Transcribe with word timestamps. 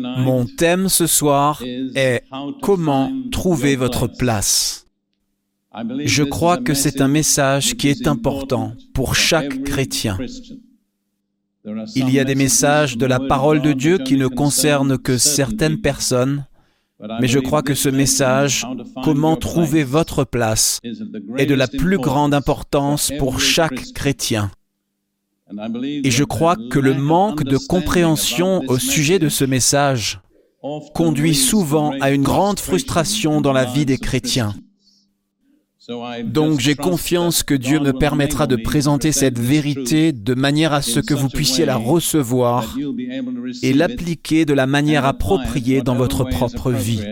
Mon 0.00 0.46
thème 0.46 0.88
ce 0.88 1.06
soir 1.06 1.62
est 1.94 2.22
Comment 2.62 3.12
trouver 3.30 3.76
votre 3.76 4.06
place. 4.06 4.86
Je 6.04 6.22
crois 6.22 6.58
que 6.58 6.74
c'est 6.74 7.00
un 7.00 7.08
message 7.08 7.74
qui 7.76 7.88
est 7.88 8.06
important 8.06 8.74
pour 8.92 9.14
chaque 9.14 9.62
chrétien. 9.64 10.18
Il 11.96 12.10
y 12.10 12.20
a 12.20 12.24
des 12.24 12.34
messages 12.34 12.96
de 12.96 13.06
la 13.06 13.18
parole 13.18 13.62
de 13.62 13.72
Dieu 13.72 13.98
qui 13.98 14.16
ne 14.16 14.28
concernent 14.28 14.98
que 14.98 15.18
certaines 15.18 15.80
personnes, 15.80 16.46
mais 17.20 17.26
je 17.26 17.38
crois 17.38 17.62
que 17.62 17.74
ce 17.74 17.88
message, 17.88 18.66
comment 19.02 19.36
trouver 19.36 19.82
votre 19.82 20.24
place, 20.24 20.80
est 21.38 21.46
de 21.46 21.54
la 21.54 21.66
plus 21.66 21.98
grande 21.98 22.34
importance 22.34 23.12
pour 23.18 23.40
chaque 23.40 23.92
chrétien. 23.94 24.50
Et 26.04 26.10
je 26.10 26.24
crois 26.24 26.56
que 26.70 26.78
le 26.78 26.94
manque 26.94 27.44
de 27.44 27.56
compréhension 27.56 28.62
au 28.68 28.78
sujet 28.78 29.18
de 29.18 29.28
ce 29.28 29.44
message 29.44 30.20
conduit 30.94 31.34
souvent 31.34 31.92
à 32.00 32.10
une 32.10 32.22
grande 32.22 32.58
frustration 32.58 33.40
dans 33.40 33.52
la 33.52 33.64
vie 33.64 33.86
des 33.86 33.98
chrétiens. 33.98 34.54
Donc 36.24 36.60
j'ai 36.60 36.74
confiance 36.74 37.42
que 37.42 37.54
Dieu 37.54 37.78
me 37.78 37.92
permettra 37.92 38.46
de 38.46 38.56
présenter 38.56 39.12
cette 39.12 39.38
vérité 39.38 40.12
de 40.12 40.34
manière 40.34 40.72
à 40.72 40.80
ce 40.80 41.00
que 41.00 41.12
vous 41.12 41.28
puissiez 41.28 41.66
la 41.66 41.76
recevoir 41.76 42.74
et 43.62 43.74
l'appliquer 43.74 44.46
de 44.46 44.54
la 44.54 44.66
manière 44.66 45.04
appropriée 45.04 45.82
dans 45.82 45.94
votre 45.94 46.24
propre 46.24 46.72
vie. 46.72 47.02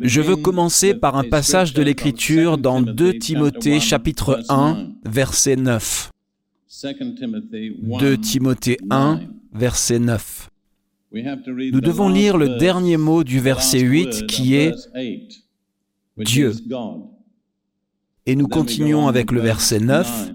Je 0.00 0.20
veux 0.22 0.36
commencer 0.36 0.94
par 0.94 1.16
un 1.16 1.24
passage 1.24 1.74
de 1.74 1.82
l'Écriture 1.82 2.56
dans 2.56 2.80
2 2.80 3.18
Timothée 3.18 3.80
chapitre 3.80 4.42
1 4.48 4.92
verset 5.04 5.56
9. 5.56 6.10
2 8.00 8.18
Timothée 8.18 8.78
1 8.88 9.20
verset 9.52 9.98
9. 9.98 10.48
Nous 11.12 11.80
devons 11.82 12.08
lire 12.08 12.38
le 12.38 12.56
dernier 12.58 12.96
mot 12.96 13.24
du 13.24 13.40
verset 13.40 13.80
8 13.80 14.26
qui 14.26 14.54
est 14.54 14.72
Dieu. 16.16 16.54
Et 18.24 18.36
nous 18.36 18.48
continuons 18.48 19.06
avec 19.06 19.32
le 19.32 19.42
verset 19.42 19.80
9. 19.80 20.32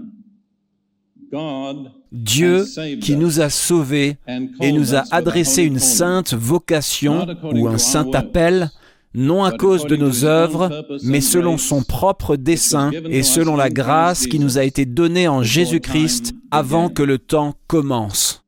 Dieu 2.11 2.65
qui 3.01 3.15
nous 3.15 3.41
a 3.41 3.49
sauvés 3.49 4.17
et 4.61 4.71
nous 4.71 4.93
a 4.93 5.03
adressé 5.09 5.63
une 5.63 5.79
sainte 5.79 6.35
vocation 6.35 7.25
ou 7.51 7.67
un 7.67 7.79
saint 7.79 8.11
appel 8.13 8.69
non 9.17 9.43
à 9.43 9.51
cause 9.51 9.87
de 9.87 9.95
nos 9.95 10.25
œuvres, 10.25 10.85
mais 11.03 11.21
selon 11.21 11.57
son 11.57 11.81
propre 11.81 12.35
dessein 12.35 12.91
et 13.09 13.23
selon 13.23 13.55
la 13.55 13.71
grâce 13.71 14.27
qui 14.27 14.37
nous 14.37 14.59
a 14.59 14.63
été 14.63 14.85
donnée 14.85 15.27
en 15.27 15.41
Jésus-Christ 15.41 16.35
avant 16.51 16.89
que 16.89 17.01
le 17.01 17.17
temps 17.17 17.55
commence. 17.65 18.45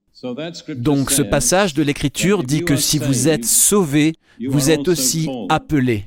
Donc 0.75 1.09
ce 1.09 1.23
passage 1.23 1.73
de 1.73 1.81
l'Écriture 1.81 2.43
dit 2.43 2.63
que 2.63 2.75
si 2.75 2.99
vous 2.99 3.27
êtes 3.27 3.45
sauvés, 3.45 4.13
vous 4.47 4.69
êtes 4.69 4.87
aussi 4.87 5.27
appelés. 5.49 6.05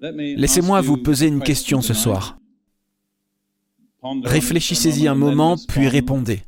Laissez-moi 0.00 0.80
vous 0.80 0.96
poser 0.96 1.26
une 1.26 1.42
question 1.42 1.82
ce 1.82 1.92
soir. 1.92 2.38
Réfléchissez-y 4.24 5.08
un 5.08 5.14
moment, 5.14 5.56
puis 5.68 5.88
répondez. 5.88 6.42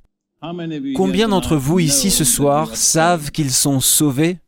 Combien 0.95 1.29
d'entre 1.29 1.57
vous 1.57 1.81
ici 1.81 2.11
ce 2.11 2.25
soir 2.25 2.77
savent 2.77 3.31
qu'ils 3.31 3.51
sont 3.53 3.81
sauvés? 3.81 4.39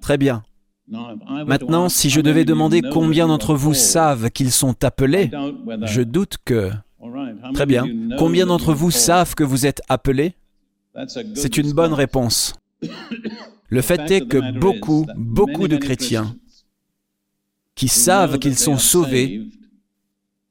Très 0.00 0.16
bien. 0.16 0.44
Maintenant, 0.88 1.88
si 1.88 2.10
je 2.10 2.20
devais 2.20 2.44
demander 2.44 2.82
combien 2.82 3.28
d'entre 3.28 3.54
vous 3.54 3.74
savent 3.74 4.30
qu'ils 4.30 4.52
sont 4.52 4.84
appelés, 4.84 5.30
je 5.84 6.02
doute 6.02 6.36
que... 6.44 6.70
Très 7.54 7.66
bien. 7.66 7.86
Combien 8.18 8.46
d'entre 8.46 8.72
vous 8.72 8.90
savent 8.90 9.34
que 9.34 9.44
vous 9.44 9.66
êtes 9.66 9.82
appelés? 9.88 10.34
C'est 11.34 11.56
une 11.56 11.72
bonne 11.72 11.92
réponse. 11.92 12.54
Le 13.68 13.82
fait 13.82 14.10
est 14.10 14.26
que 14.26 14.58
beaucoup, 14.58 15.06
beaucoup 15.16 15.68
de 15.68 15.76
chrétiens 15.76 16.36
qui 17.74 17.88
savent 17.88 18.38
qu'ils 18.38 18.58
sont 18.58 18.78
sauvés 18.78 19.48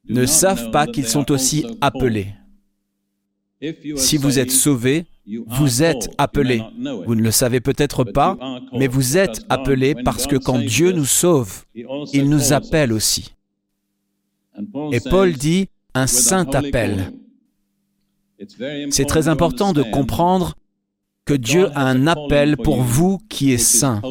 ne 0.09 0.25
savent 0.25 0.71
pas 0.71 0.87
qu'ils 0.87 1.07
sont 1.07 1.31
aussi 1.31 1.65
appelés. 1.79 2.33
Si 3.95 4.17
vous 4.17 4.39
êtes 4.39 4.51
sauvés, 4.51 5.05
vous 5.47 5.83
êtes 5.83 6.09
appelés. 6.17 6.61
Vous 7.05 7.15
ne 7.15 7.21
le 7.21 7.31
savez 7.31 7.61
peut-être 7.61 8.03
pas, 8.03 8.37
mais 8.73 8.87
vous 8.87 9.17
êtes 9.17 9.45
appelés 9.49 9.95
parce 9.95 10.27
que 10.27 10.35
quand 10.35 10.59
Dieu 10.59 10.91
nous 10.91 11.05
sauve, 11.05 11.63
il 11.75 12.29
nous 12.29 12.53
appelle 12.53 12.91
aussi. 12.91 13.33
Et 14.91 14.99
Paul 14.99 15.33
dit 15.33 15.69
un 15.93 16.07
saint 16.07 16.47
appel. 16.53 17.13
C'est 18.89 19.05
très 19.05 19.27
important 19.27 19.73
de 19.73 19.83
comprendre 19.83 20.55
que 21.25 21.33
Dieu 21.33 21.69
a 21.73 21.87
un 21.87 22.07
appel 22.07 22.57
pour 22.57 22.81
vous 22.81 23.19
qui 23.29 23.53
est 23.53 23.57
saint. 23.57 24.01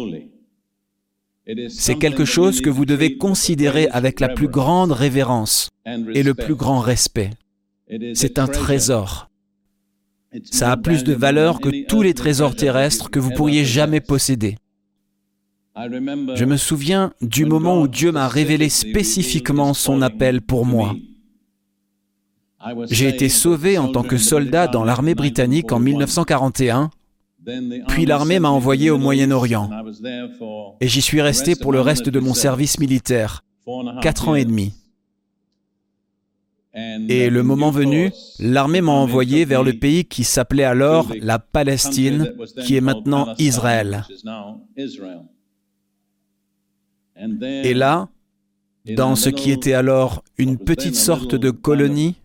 C'est 1.68 1.96
quelque 1.96 2.24
chose 2.24 2.60
que 2.60 2.70
vous 2.70 2.86
devez 2.86 3.18
considérer 3.18 3.88
avec 3.88 4.20
la 4.20 4.28
plus 4.28 4.48
grande 4.48 4.92
révérence 4.92 5.68
et 5.84 6.22
le 6.22 6.34
plus 6.34 6.54
grand 6.54 6.80
respect. 6.80 7.30
C'est 8.14 8.38
un 8.38 8.46
trésor. 8.46 9.28
Ça 10.44 10.72
a 10.72 10.76
plus 10.76 11.04
de 11.04 11.12
valeur 11.12 11.60
que 11.60 11.86
tous 11.86 12.02
les 12.02 12.14
trésors 12.14 12.56
terrestres 12.56 13.10
que 13.10 13.18
vous 13.18 13.30
pourriez 13.30 13.64
jamais 13.64 14.00
posséder. 14.00 14.56
Je 15.76 16.44
me 16.44 16.56
souviens 16.56 17.12
du 17.22 17.44
moment 17.44 17.80
où 17.80 17.88
Dieu 17.88 18.12
m'a 18.12 18.28
révélé 18.28 18.68
spécifiquement 18.68 19.74
son 19.74 20.02
appel 20.02 20.42
pour 20.42 20.66
moi. 20.66 20.94
J'ai 22.90 23.08
été 23.08 23.28
sauvé 23.28 23.78
en 23.78 23.90
tant 23.90 24.02
que 24.02 24.16
soldat 24.16 24.68
dans 24.68 24.84
l'armée 24.84 25.14
britannique 25.14 25.72
en 25.72 25.80
1941, 25.80 26.90
puis 27.88 28.06
l'armée 28.06 28.38
m'a 28.38 28.50
envoyé 28.50 28.90
au 28.90 28.98
Moyen-Orient, 28.98 29.68
et 30.80 30.88
j'y 30.88 31.02
suis 31.02 31.20
resté 31.20 31.56
pour 31.56 31.72
le 31.72 31.80
reste 31.80 32.08
de 32.08 32.20
mon 32.20 32.34
service 32.34 32.78
militaire, 32.78 33.42
quatre 34.00 34.28
ans 34.28 34.36
et 34.36 34.44
demi. 34.44 34.74
Et 36.74 37.28
le 37.28 37.42
moment 37.42 37.70
venu, 37.70 38.12
l'armée 38.38 38.80
m'a 38.80 38.92
envoyé 38.92 39.44
vers 39.44 39.62
le 39.62 39.74
pays 39.74 40.06
qui 40.06 40.24
s'appelait 40.24 40.64
alors 40.64 41.12
la 41.20 41.38
Palestine, 41.38 42.32
qui 42.64 42.76
est 42.76 42.80
maintenant 42.80 43.34
Israël. 43.38 44.06
Et 47.42 47.74
là, 47.74 48.08
dans 48.96 49.16
ce 49.16 49.28
qui 49.28 49.50
était 49.50 49.74
alors 49.74 50.24
une 50.38 50.56
petite 50.58 50.96
sorte 50.96 51.34
de 51.34 51.50
colonie, 51.50 52.16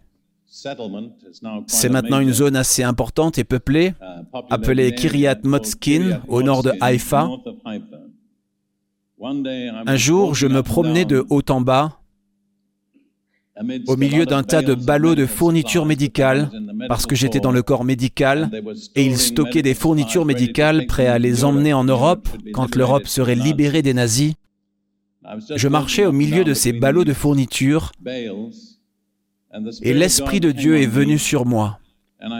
c'est 1.67 1.89
maintenant 1.89 2.19
une 2.19 2.33
zone 2.33 2.55
assez 2.55 2.83
importante 2.83 3.37
et 3.37 3.43
peuplée, 3.43 3.93
appelée 4.49 4.95
Kiryat 4.95 5.39
Motskin, 5.43 6.21
au 6.29 6.41
nord 6.41 6.63
de 6.63 6.71
Haïfa. 6.79 7.29
Un 9.21 9.95
jour, 9.97 10.35
je 10.35 10.47
me 10.47 10.63
promenais 10.63 11.05
de 11.05 11.25
haut 11.29 11.43
en 11.49 11.59
bas 11.59 11.99
au 13.87 13.97
milieu 13.97 14.25
d'un 14.25 14.43
tas 14.43 14.61
de 14.61 14.73
ballots 14.73 15.15
de 15.15 15.25
fournitures 15.25 15.85
médicales, 15.85 16.49
parce 16.87 17.05
que 17.05 17.15
j'étais 17.15 17.39
dans 17.39 17.51
le 17.51 17.63
corps 17.63 17.83
médical, 17.83 18.49
et 18.95 19.05
ils 19.05 19.17
stockaient 19.17 19.61
des 19.61 19.73
fournitures 19.73 20.25
médicales 20.25 20.85
prêts 20.85 21.07
à 21.07 21.19
les 21.19 21.43
emmener 21.43 21.73
en 21.73 21.83
Europe 21.83 22.27
quand 22.53 22.75
l'Europe 22.75 23.07
serait 23.07 23.35
libérée 23.35 23.81
des 23.81 23.93
nazis. 23.93 24.33
Je 25.55 25.67
marchais 25.67 26.05
au 26.05 26.11
milieu 26.11 26.43
de 26.43 26.53
ces 26.53 26.73
ballots 26.73 27.03
de 27.03 27.13
fournitures, 27.13 27.91
et 29.81 29.93
l'Esprit 29.93 30.39
de 30.39 30.51
Dieu 30.51 30.77
est 30.77 30.87
venu 30.87 31.17
sur 31.17 31.45
moi. 31.45 31.79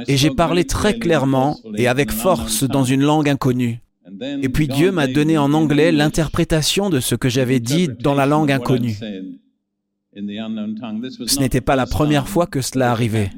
Et 0.08 0.18
j'ai 0.18 0.32
parlé 0.32 0.64
très 0.66 0.98
clairement 0.98 1.58
et 1.78 1.88
avec 1.88 2.12
force 2.12 2.64
dans 2.64 2.84
une 2.84 3.02
langue 3.02 3.30
inconnue. 3.30 3.80
Et 4.22 4.50
puis 4.50 4.68
Dieu 4.68 4.92
m'a 4.92 5.08
donné 5.08 5.38
en 5.38 5.54
anglais 5.54 5.92
l'interprétation 5.92 6.90
de 6.90 7.00
ce 7.00 7.16
que 7.16 7.30
j'avais 7.30 7.60
dit 7.60 7.88
dans 7.88 8.16
la 8.16 8.26
langue 8.26 8.52
inconnue. 8.52 8.98
Ce 10.18 11.40
n'était 11.40 11.62
pas 11.62 11.76
la 11.76 11.86
première 11.86 12.28
fois 12.28 12.48
que 12.48 12.62
cela 12.62 12.92
arrivait. 12.92 13.32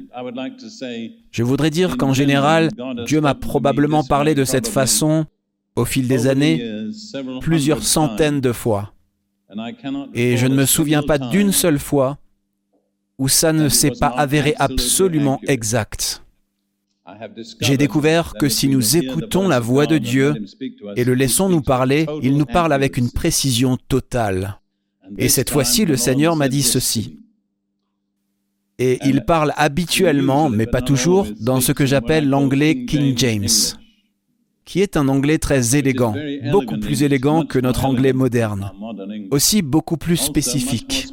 Je 1.30 1.42
voudrais 1.42 1.70
dire 1.70 1.96
qu'en 1.96 2.14
général, 2.14 2.70
Dieu 3.06 3.20
m'a 3.20 3.34
probablement 3.34 4.02
parlé 4.02 4.34
de 4.34 4.44
cette 4.44 4.68
façon, 4.68 5.26
au 5.76 5.84
fil 5.84 6.08
des 6.08 6.26
années, 6.26 6.64
plusieurs 7.40 7.82
centaines 7.82 8.40
de 8.40 8.52
fois. 8.52 8.94
Et 10.14 10.36
je 10.36 10.46
ne 10.46 10.54
me 10.54 10.64
souviens 10.64 11.02
pas 11.02 11.18
d'une 11.18 11.52
seule 11.52 11.78
fois 11.78 12.18
où 13.18 13.28
ça 13.28 13.52
ne 13.52 13.68
s'est 13.68 13.92
pas 14.00 14.08
avéré 14.08 14.54
absolument 14.58 15.38
exact. 15.46 16.24
J'ai 17.60 17.76
découvert 17.76 18.34
que 18.34 18.48
si 18.48 18.68
nous 18.68 18.96
écoutons 18.96 19.48
la 19.48 19.60
voix 19.60 19.86
de 19.86 19.98
Dieu 19.98 20.34
et 20.96 21.04
le 21.04 21.14
laissons 21.14 21.48
nous 21.48 21.60
parler, 21.60 22.06
il 22.22 22.38
nous 22.38 22.46
parle 22.46 22.72
avec 22.72 22.96
une 22.96 23.10
précision 23.10 23.76
totale. 23.76 24.60
Et 25.18 25.28
cette 25.28 25.50
fois-ci, 25.50 25.84
le 25.84 25.96
Seigneur 25.96 26.36
m'a 26.36 26.48
dit 26.48 26.62
ceci. 26.62 27.18
Et 28.78 28.98
il 29.04 29.24
parle 29.26 29.52
habituellement, 29.56 30.48
mais 30.48 30.66
pas 30.66 30.80
toujours, 30.80 31.26
dans 31.38 31.60
ce 31.60 31.72
que 31.72 31.84
j'appelle 31.84 32.28
l'anglais 32.28 32.86
King 32.86 33.16
James, 33.18 33.76
qui 34.64 34.80
est 34.80 34.96
un 34.96 35.08
anglais 35.08 35.36
très 35.36 35.76
élégant, 35.76 36.14
beaucoup 36.50 36.78
plus 36.78 37.02
élégant 37.02 37.44
que 37.44 37.58
notre 37.58 37.84
anglais 37.84 38.14
moderne, 38.14 38.72
aussi 39.30 39.60
beaucoup 39.60 39.98
plus 39.98 40.16
spécifique. 40.16 41.08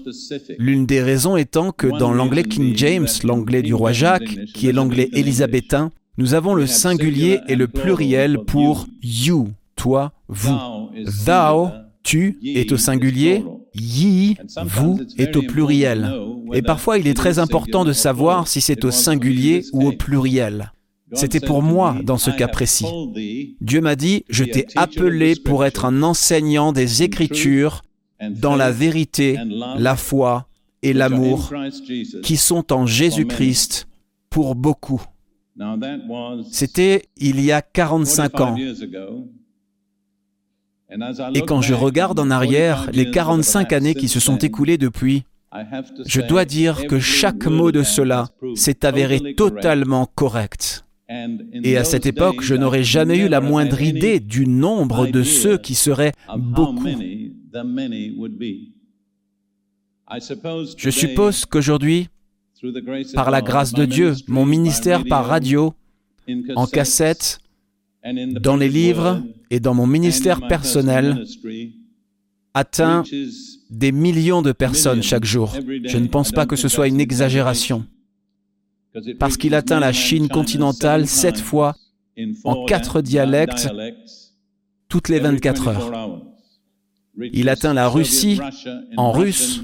L'une 0.58 0.86
des 0.86 1.02
raisons 1.02 1.36
étant 1.36 1.74
que 1.74 1.88
dans 1.88 2.14
l'anglais 2.14 2.44
King 2.44 2.74
James, 2.78 3.08
l'anglais 3.26 3.64
du 3.64 3.74
roi 3.74 3.92
Jacques, 3.92 4.46
qui 4.54 4.68
est 4.68 4.74
l'anglais 4.74 5.10
élisabétain, 5.14 5.92
Nous 6.20 6.34
avons 6.34 6.56
le 6.56 6.66
singulier 6.66 7.42
et 7.48 7.56
le 7.56 7.68
pluriel 7.68 8.40
pour 8.48 8.88
you, 9.04 9.50
toi, 9.76 10.14
vous. 10.30 10.58
Thou, 11.26 11.70
tu, 12.02 12.40
est 12.44 12.72
au 12.72 12.78
singulier, 12.78 13.44
ye, 13.80 14.38
vous, 14.66 15.00
est 15.18 15.36
au 15.36 15.42
pluriel. 15.42 16.12
Et 16.54 16.62
parfois, 16.62 16.98
il 16.98 17.08
est 17.08 17.14
très 17.14 17.40
important 17.40 17.86
de 17.86 17.94
savoir 17.94 18.48
si 18.48 18.62
c'est 18.62 18.86
au 18.86 18.92
singulier 18.92 19.64
ou 19.74 19.88
au 19.88 19.92
pluriel. 19.92 20.72
C'était 21.14 21.40
pour 21.40 21.62
moi 21.62 21.96
dans 22.04 22.18
ce 22.18 22.32
cas 22.32 22.48
précis. 22.48 22.86
Dieu 23.62 23.82
m'a 23.82 23.96
dit, 23.96 24.26
je 24.30 24.44
t'ai 24.44 24.68
appelé 24.76 25.36
pour 25.36 25.66
être 25.66 25.86
un 25.86 26.04
enseignant 26.04 26.74
des 26.74 27.04
Écritures 27.04 27.82
dans 28.30 28.56
la 28.56 28.72
vérité, 28.72 29.38
la 29.78 29.96
foi 29.96 30.48
et 30.82 30.94
l'amour 30.94 31.54
qui 32.24 32.38
sont 32.38 32.74
en 32.74 32.86
Jésus-Christ 32.86 33.88
pour 34.30 34.56
beaucoup. 34.56 35.02
C'était 36.52 37.08
il 37.18 37.42
y 37.42 37.52
a 37.52 37.62
45 37.62 38.42
ans. 38.42 38.56
Et 41.34 41.42
quand 41.42 41.62
je 41.62 41.74
regarde 41.74 42.20
en 42.20 42.32
arrière 42.32 42.90
les 42.94 43.12
45 43.12 43.74
années 43.74 43.96
qui 43.96 44.08
se 44.08 44.20
sont 44.20 44.38
écoulées 44.38 44.78
depuis, 44.78 45.24
je 46.06 46.22
dois 46.22 46.46
dire 46.46 46.88
que 46.88 47.00
chaque 47.00 47.46
mot 47.46 47.72
de 47.72 47.84
cela 47.84 48.30
s'est 48.56 48.86
avéré 48.86 49.34
totalement 49.36 50.06
correct. 50.16 50.86
Et 51.64 51.78
à 51.78 51.84
cette 51.84 52.06
époque, 52.06 52.42
je 52.42 52.56
n'aurais 52.56 52.84
jamais 52.84 53.18
eu 53.18 53.30
la 53.30 53.42
moindre 53.42 53.82
idée 53.82 54.20
du 54.20 54.46
nombre 54.46 55.08
de 55.08 55.24
ceux 55.24 55.58
qui 55.58 55.76
seraient 55.76 56.12
beaucoup. 56.38 56.88
Je 60.78 60.90
suppose 60.90 61.46
qu'aujourd'hui, 61.46 62.10
par 63.14 63.32
la 63.32 63.42
grâce 63.42 63.74
de 63.74 63.86
Dieu, 63.86 64.16
mon 64.28 64.46
ministère 64.46 65.04
par 65.06 65.26
radio, 65.26 65.74
en 66.56 66.66
cassette, 66.66 67.40
dans 68.42 68.56
les 68.56 68.70
livres 68.70 69.24
et 69.50 69.60
dans 69.60 69.74
mon 69.74 69.88
ministère 69.88 70.48
personnel, 70.48 71.24
atteint 72.54 73.04
des 73.70 73.92
millions 73.92 74.42
de 74.42 74.52
personnes 74.52 75.04
chaque 75.04 75.26
jour. 75.26 75.56
Je 75.84 75.98
ne 75.98 76.08
pense 76.08 76.32
pas 76.32 76.46
que 76.46 76.56
ce 76.56 76.68
soit 76.68 76.88
une 76.88 77.00
exagération 77.00 77.86
parce 79.20 79.38
qu'il 79.38 79.54
atteint 79.54 79.80
la 79.80 79.94
Chine 79.94 80.28
continentale 80.28 81.08
sept 81.08 81.38
fois 81.38 81.76
en 82.44 82.66
quatre 82.66 83.02
dialectes 83.02 83.70
toutes 84.90 85.10
les 85.10 85.20
24 85.20 85.68
heures. 85.68 86.22
Il 87.34 87.50
atteint 87.50 87.74
la 87.74 87.90
Russie 87.90 88.40
en 88.96 89.12
russe 89.12 89.64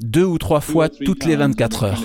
deux 0.00 0.24
ou 0.24 0.38
trois 0.38 0.60
fois 0.60 0.88
toutes 0.88 1.24
les 1.24 1.36
24 1.36 1.84
heures. 1.84 2.02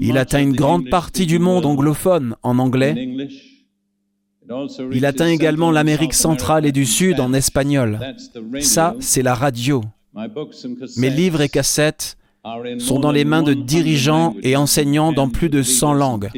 Il 0.00 0.16
atteint 0.16 0.42
une 0.42 0.54
grande 0.54 0.88
partie 0.88 1.26
du 1.26 1.38
monde 1.38 1.66
anglophone 1.66 2.36
en 2.42 2.58
anglais. 2.58 3.16
Il 4.92 5.04
atteint 5.04 5.28
également 5.28 5.70
l'Amérique 5.70 6.14
centrale 6.14 6.64
et 6.64 6.72
du 6.72 6.86
Sud 6.86 7.20
en 7.20 7.32
espagnol. 7.32 7.98
Ça, 8.60 8.96
c'est 9.00 9.22
la 9.22 9.34
radio. 9.34 9.82
Mes 10.96 11.10
livres 11.10 11.42
et 11.42 11.48
cassettes 11.48 12.16
sont 12.78 12.98
dans 12.98 13.12
les 13.12 13.24
mains 13.24 13.42
de 13.42 13.54
dirigeants 13.54 14.34
et 14.42 14.56
enseignants 14.56 15.12
dans 15.12 15.28
plus 15.28 15.50
de 15.50 15.62
100 15.62 15.92
langues, 15.94 16.30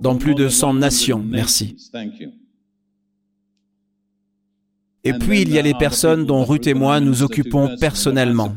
dans 0.00 0.16
plus 0.16 0.34
de 0.34 0.48
100 0.48 0.74
nations. 0.74 1.22
Merci. 1.22 1.76
Et 5.06 5.12
puis 5.12 5.42
il 5.42 5.52
y 5.52 5.58
a 5.58 5.62
les 5.62 5.74
personnes 5.74 6.26
dont 6.26 6.44
Ruth 6.44 6.66
et 6.66 6.74
moi 6.74 6.98
nous 6.98 7.22
occupons 7.22 7.76
personnellement. 7.78 8.52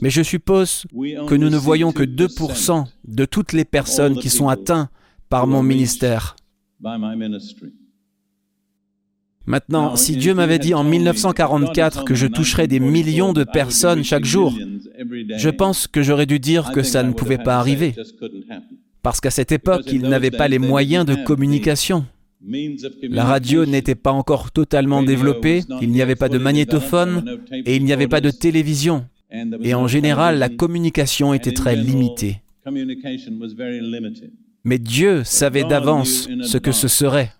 Mais 0.00 0.10
je 0.10 0.22
suppose 0.22 0.84
que 1.28 1.34
nous 1.36 1.48
ne 1.48 1.56
voyons 1.56 1.92
que 1.92 2.02
2% 2.02 2.84
de 3.04 3.24
toutes 3.24 3.52
les 3.52 3.64
personnes 3.64 4.18
qui 4.18 4.28
sont 4.28 4.48
atteintes 4.48 4.88
par 5.28 5.46
mon 5.46 5.62
ministère. 5.62 6.34
Maintenant, 9.46 9.94
si 9.94 10.16
Dieu 10.16 10.34
m'avait 10.34 10.58
dit 10.58 10.74
en 10.74 10.82
1944 10.82 12.04
que 12.04 12.16
je 12.16 12.26
toucherais 12.26 12.66
des 12.66 12.80
millions 12.80 13.32
de 13.32 13.44
personnes 13.44 14.02
chaque 14.02 14.24
jour, 14.24 14.52
je 15.36 15.48
pense 15.50 15.86
que 15.86 16.02
j'aurais 16.02 16.26
dû 16.26 16.40
dire 16.40 16.72
que 16.72 16.82
ça 16.82 17.04
ne 17.04 17.12
pouvait 17.12 17.38
pas 17.38 17.58
arriver. 17.58 17.94
Parce 19.02 19.20
qu'à 19.20 19.30
cette 19.30 19.52
époque, 19.52 19.84
ils 19.92 20.02
n'avaient 20.02 20.30
pas 20.32 20.48
les 20.48 20.58
moyens 20.58 21.06
de 21.06 21.14
communication. 21.14 22.06
La 23.02 23.24
radio 23.24 23.66
n'était 23.66 23.94
pas 23.94 24.12
encore 24.12 24.50
totalement 24.50 25.02
développée, 25.02 25.62
il 25.80 25.90
n'y 25.90 26.02
avait 26.02 26.16
pas 26.16 26.28
de 26.28 26.38
magnétophone 26.38 27.40
et 27.64 27.76
il 27.76 27.84
n'y 27.84 27.92
avait 27.92 28.08
pas 28.08 28.20
de 28.20 28.30
télévision. 28.30 29.04
Et 29.62 29.74
en 29.74 29.86
général, 29.86 30.38
la 30.38 30.48
communication 30.48 31.34
était 31.34 31.52
très 31.52 31.76
limitée. 31.76 32.42
Mais 34.64 34.78
Dieu 34.78 35.24
savait 35.24 35.64
d'avance 35.64 36.28
ce 36.42 36.58
que 36.58 36.72
ce 36.72 36.88
serait. 36.88 37.32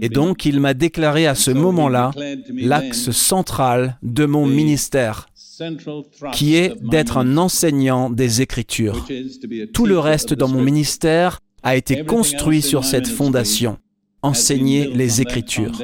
Et 0.00 0.08
donc 0.08 0.44
il 0.44 0.60
m'a 0.60 0.74
déclaré 0.74 1.26
à 1.26 1.34
ce 1.34 1.50
moment-là 1.50 2.10
l'axe 2.52 3.10
central 3.10 3.98
de 4.02 4.24
mon 4.24 4.46
ministère, 4.46 5.28
qui 6.32 6.56
est 6.56 6.74
d'être 6.82 7.16
un 7.18 7.36
enseignant 7.36 8.10
des 8.10 8.42
Écritures. 8.42 9.06
Tout 9.72 9.86
le 9.86 9.98
reste 9.98 10.34
dans 10.34 10.48
mon 10.48 10.62
ministère 10.62 11.40
a 11.62 11.76
été 11.76 12.04
construit 12.04 12.60
sur 12.60 12.84
cette 12.84 13.06
fondation, 13.06 13.78
enseigner 14.22 14.86
les 14.86 15.20
Écritures. 15.20 15.78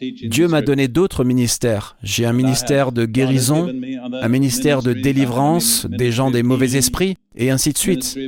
Dieu 0.00 0.48
m'a 0.48 0.62
donné 0.62 0.88
d'autres 0.88 1.24
ministères. 1.24 1.96
J'ai 2.02 2.26
un 2.26 2.32
ministère 2.32 2.92
de 2.92 3.04
guérison, 3.04 3.68
un 4.12 4.28
ministère 4.28 4.82
de 4.82 4.92
délivrance 4.92 5.86
des 5.86 6.10
gens 6.10 6.30
des 6.30 6.42
mauvais 6.42 6.76
esprits, 6.76 7.16
et 7.36 7.50
ainsi 7.50 7.72
de 7.72 7.78
suite. 7.78 8.18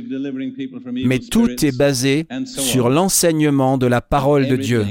Mais 0.91 1.19
tout 1.19 1.65
est 1.65 1.75
basé 1.75 2.27
sur 2.45 2.89
l'enseignement 2.89 3.77
de 3.77 3.87
la 3.87 4.01
parole 4.01 4.47
de 4.47 4.55
Dieu. 4.55 4.85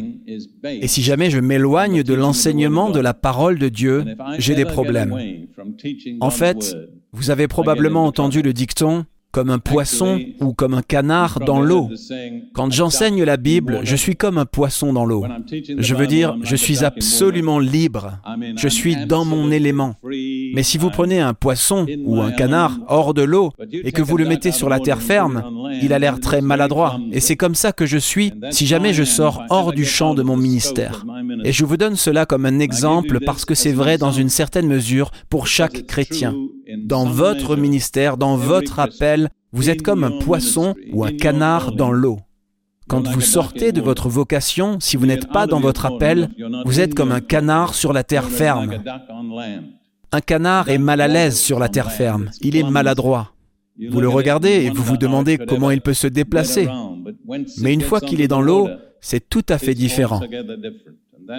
Et 0.64 0.88
si 0.88 1.02
jamais 1.02 1.30
je 1.30 1.38
m'éloigne 1.38 2.02
de 2.02 2.14
l'enseignement 2.14 2.90
de 2.90 3.00
la 3.00 3.14
parole 3.14 3.58
de 3.58 3.68
Dieu, 3.68 4.04
j'ai 4.38 4.54
des 4.54 4.64
problèmes. 4.64 5.16
En 6.20 6.30
fait, 6.30 6.76
vous 7.12 7.30
avez 7.30 7.48
probablement 7.48 8.04
entendu 8.04 8.42
le 8.42 8.52
dicton 8.52 9.06
comme 9.36 9.50
un 9.50 9.58
poisson 9.58 10.18
ou 10.40 10.54
comme 10.54 10.72
un 10.72 10.80
canard 10.80 11.40
dans 11.40 11.60
l'eau. 11.60 11.90
Quand 12.54 12.72
j'enseigne 12.72 13.22
la 13.22 13.36
Bible, 13.36 13.80
je 13.82 13.94
suis 13.94 14.16
comme 14.16 14.38
un 14.38 14.46
poisson 14.46 14.94
dans 14.94 15.04
l'eau. 15.04 15.26
Je 15.76 15.94
veux 15.94 16.06
dire, 16.06 16.38
je 16.42 16.56
suis 16.56 16.86
absolument 16.86 17.58
libre. 17.58 18.18
Je 18.56 18.66
suis 18.66 18.96
dans 19.04 19.26
mon 19.26 19.50
élément. 19.50 19.96
Mais 20.54 20.62
si 20.62 20.78
vous 20.78 20.88
prenez 20.88 21.20
un 21.20 21.34
poisson 21.34 21.84
ou 22.06 22.22
un 22.22 22.30
canard 22.32 22.78
hors 22.88 23.12
de 23.12 23.20
l'eau 23.20 23.52
et 23.70 23.92
que 23.92 24.00
vous 24.00 24.16
le 24.16 24.24
mettez 24.24 24.52
sur 24.52 24.70
la 24.70 24.80
terre 24.80 25.02
ferme, 25.02 25.44
il 25.82 25.92
a 25.92 25.98
l'air 25.98 26.18
très 26.18 26.40
maladroit. 26.40 26.98
Et 27.12 27.20
c'est 27.20 27.36
comme 27.36 27.54
ça 27.54 27.72
que 27.72 27.84
je 27.84 27.98
suis 27.98 28.32
si 28.50 28.64
jamais 28.64 28.94
je 28.94 29.04
sors 29.04 29.42
hors 29.50 29.74
du 29.74 29.84
champ 29.84 30.14
de 30.14 30.22
mon 30.22 30.38
ministère. 30.38 31.04
Et 31.44 31.52
je 31.52 31.66
vous 31.66 31.76
donne 31.76 31.96
cela 31.96 32.24
comme 32.24 32.46
un 32.46 32.58
exemple 32.58 33.20
parce 33.20 33.44
que 33.44 33.54
c'est 33.54 33.72
vrai 33.72 33.98
dans 33.98 34.12
une 34.12 34.30
certaine 34.30 34.66
mesure 34.66 35.10
pour 35.28 35.46
chaque 35.46 35.86
chrétien. 35.86 36.34
Dans 36.84 37.04
votre 37.04 37.56
ministère, 37.56 38.16
dans 38.16 38.36
votre 38.36 38.78
appel, 38.80 39.28
vous 39.52 39.70
êtes 39.70 39.82
comme 39.82 40.04
un 40.04 40.18
poisson 40.18 40.74
ou 40.92 41.04
un 41.04 41.12
canard 41.12 41.72
dans 41.72 41.92
l'eau. 41.92 42.18
Quand 42.88 43.06
vous 43.06 43.20
sortez 43.20 43.72
de 43.72 43.80
votre 43.80 44.08
vocation, 44.08 44.78
si 44.80 44.96
vous 44.96 45.06
n'êtes 45.06 45.28
pas 45.28 45.46
dans 45.46 45.60
votre 45.60 45.86
appel, 45.86 46.28
vous 46.64 46.80
êtes 46.80 46.94
comme 46.94 47.12
un 47.12 47.20
canard 47.20 47.74
sur 47.74 47.92
la 47.92 48.04
terre 48.04 48.28
ferme. 48.28 48.82
Un 50.12 50.20
canard 50.20 50.68
est 50.68 50.78
mal 50.78 51.00
à 51.00 51.08
l'aise 51.08 51.38
sur 51.38 51.58
la 51.58 51.68
terre 51.68 51.90
ferme, 51.90 52.30
il 52.40 52.56
est 52.56 52.68
maladroit. 52.68 53.32
Vous 53.90 54.00
le 54.00 54.08
regardez 54.08 54.64
et 54.64 54.70
vous 54.70 54.82
vous 54.82 54.96
demandez 54.96 55.38
comment 55.38 55.70
il 55.70 55.80
peut 55.80 55.94
se 55.94 56.06
déplacer. 56.06 56.68
Mais 57.58 57.74
une 57.74 57.82
fois 57.82 58.00
qu'il 58.00 58.20
est 58.20 58.28
dans 58.28 58.40
l'eau, 58.40 58.68
c'est 59.00 59.28
tout 59.28 59.44
à 59.48 59.58
fait 59.58 59.74
différent. 59.74 60.20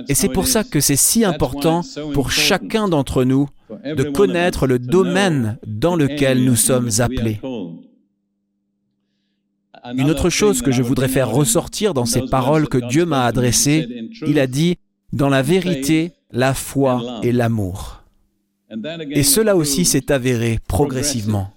Et 0.08 0.16
c'est 0.16 0.30
pour 0.30 0.48
ça 0.48 0.64
que 0.64 0.80
c'est 0.80 0.98
si 0.98 1.24
important 1.24 1.82
pour 2.14 2.32
chacun 2.32 2.88
d'entre 2.88 3.24
nous 3.24 3.48
de 3.96 4.04
connaître 4.04 4.68
le 4.68 4.80
domaine 4.80 5.58
dans 5.66 5.96
lequel 5.96 6.44
nous 6.44 6.56
sommes 6.56 6.90
appelés. 7.00 7.40
Une 9.96 10.10
autre 10.10 10.30
chose 10.30 10.62
que 10.62 10.72
je 10.72 10.82
voudrais 10.82 11.08
faire 11.08 11.30
ressortir 11.30 11.94
dans 11.94 12.06
ces 12.06 12.24
paroles 12.24 12.68
que 12.68 12.78
Dieu 12.78 13.06
m'a 13.06 13.26
adressées, 13.26 14.10
il 14.26 14.40
a 14.40 14.48
dit, 14.48 14.78
dans 15.14 15.30
la 15.30 15.42
vérité, 15.42 16.12
la 16.32 16.54
foi 16.54 17.20
et 17.24 17.32
l'amour. 17.32 18.04
Et 19.12 19.24
cela 19.24 19.56
aussi 19.56 19.86
s'est 19.86 20.12
avéré 20.12 20.60
progressivement. 20.68 21.54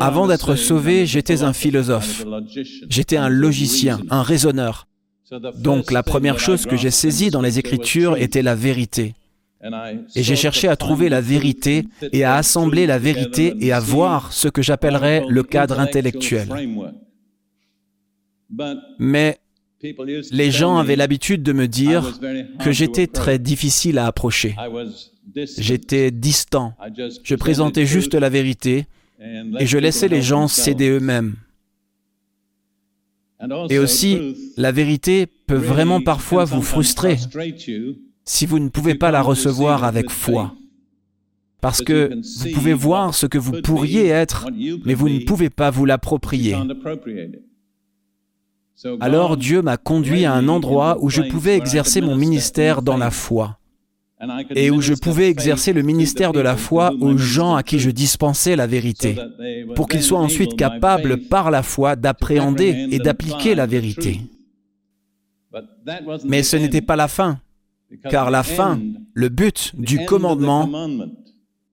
Avant 0.00 0.26
d'être 0.26 0.54
sauvé, 0.54 1.04
j'étais 1.04 1.42
un 1.42 1.52
philosophe. 1.52 2.24
J'étais 2.88 3.18
un 3.18 3.28
logicien, 3.28 4.00
un 4.08 4.22
raisonneur. 4.22 4.88
Donc 5.56 5.90
la 5.90 6.02
première 6.02 6.40
chose 6.40 6.64
que 6.64 6.76
j'ai 6.76 6.90
saisie 6.90 7.30
dans 7.30 7.42
les 7.42 7.58
Écritures 7.58 8.16
était 8.16 8.40
la 8.40 8.54
vérité. 8.54 9.14
Et 10.14 10.22
j'ai 10.22 10.36
cherché 10.36 10.68
à 10.68 10.76
trouver 10.76 11.08
la 11.08 11.20
vérité 11.20 11.84
et 12.12 12.24
à 12.24 12.36
assembler 12.36 12.86
la 12.86 12.98
vérité 12.98 13.54
et 13.60 13.72
à 13.72 13.80
voir 13.80 14.32
ce 14.32 14.48
que 14.48 14.62
j'appellerais 14.62 15.24
le 15.28 15.42
cadre 15.42 15.80
intellectuel. 15.80 16.48
Mais 18.98 19.38
les 20.30 20.50
gens 20.50 20.76
avaient 20.78 20.96
l'habitude 20.96 21.42
de 21.42 21.52
me 21.52 21.66
dire 21.66 22.18
que 22.60 22.72
j'étais 22.72 23.06
très 23.06 23.38
difficile 23.38 23.98
à 23.98 24.06
approcher. 24.06 24.54
J'étais 25.58 26.10
distant. 26.10 26.74
Je 27.22 27.34
présentais 27.34 27.86
juste 27.86 28.14
la 28.14 28.28
vérité 28.28 28.86
et 29.20 29.66
je 29.66 29.78
laissais 29.78 30.08
les 30.08 30.22
gens 30.22 30.46
s'aider 30.46 30.88
eux-mêmes. 30.88 31.36
Et 33.70 33.78
aussi, 33.78 34.52
la 34.56 34.72
vérité 34.72 35.26
peut 35.26 35.54
vraiment 35.54 36.00
parfois 36.00 36.44
vous 36.44 36.62
frustrer 36.62 37.16
si 38.28 38.44
vous 38.44 38.58
ne 38.58 38.68
pouvez 38.68 38.94
pas 38.94 39.10
la 39.10 39.22
recevoir 39.22 39.84
avec 39.84 40.10
foi. 40.10 40.54
Parce 41.62 41.80
que 41.80 42.14
vous 42.40 42.50
pouvez 42.52 42.74
voir 42.74 43.14
ce 43.14 43.26
que 43.26 43.38
vous 43.38 43.62
pourriez 43.62 44.08
être, 44.08 44.46
mais 44.84 44.94
vous 44.94 45.08
ne 45.08 45.24
pouvez 45.24 45.50
pas 45.50 45.70
vous 45.70 45.86
l'approprier. 45.86 46.56
Alors 49.00 49.36
Dieu 49.36 49.62
m'a 49.62 49.76
conduit 49.76 50.24
à 50.26 50.34
un 50.34 50.46
endroit 50.46 50.98
où 51.00 51.08
je 51.08 51.22
pouvais 51.22 51.56
exercer 51.56 52.00
mon 52.00 52.16
ministère 52.16 52.82
dans 52.82 52.98
la 52.98 53.10
foi 53.10 53.58
et 54.54 54.70
où 54.70 54.80
je 54.80 54.94
pouvais 54.94 55.28
exercer 55.28 55.72
le 55.72 55.82
ministère 55.82 56.32
de 56.32 56.40
la 56.40 56.56
foi 56.56 56.92
aux 57.00 57.16
gens 57.16 57.54
à 57.54 57.62
qui 57.62 57.78
je 57.78 57.90
dispensais 57.90 58.56
la 58.56 58.66
vérité, 58.66 59.16
pour 59.74 59.88
qu'ils 59.88 60.02
soient 60.02 60.20
ensuite 60.20 60.54
capables 60.54 61.16
par 61.16 61.50
la 61.50 61.62
foi 61.62 61.96
d'appréhender 61.96 62.88
et 62.90 62.98
d'appliquer 62.98 63.54
la 63.54 63.66
vérité. 63.66 64.20
Mais 66.24 66.42
ce 66.42 66.56
n'était 66.56 66.82
pas 66.82 66.96
la 66.96 67.08
fin, 67.08 67.40
car 68.10 68.30
la 68.30 68.42
fin, 68.42 68.80
le 69.14 69.28
but 69.28 69.72
du 69.76 70.04
commandement, 70.04 70.68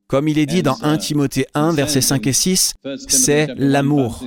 comme 0.08 0.28
il 0.28 0.38
est 0.38 0.46
dit 0.46 0.64
dans 0.64 0.78
1 0.82 0.98
Timothée 0.98 1.48
1, 1.54 1.74
versets 1.74 2.02
5 2.02 2.26
et 2.28 2.34
6, 2.34 2.74
c'est 3.08 3.48
l'amour. 3.58 4.24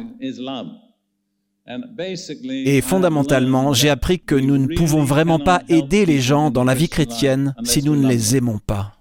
Et 2.42 2.80
fondamentalement, 2.80 3.72
j'ai 3.74 3.90
appris 3.90 4.20
que 4.20 4.34
nous 4.34 4.56
ne 4.56 4.74
pouvons 4.74 5.04
vraiment 5.04 5.38
pas 5.38 5.62
aider 5.68 6.06
les 6.06 6.20
gens 6.20 6.50
dans 6.50 6.64
la 6.64 6.74
vie 6.74 6.88
chrétienne 6.88 7.54
si 7.64 7.82
nous 7.82 7.94
ne 7.94 8.08
les 8.08 8.36
aimons 8.36 8.58
pas. 8.58 8.97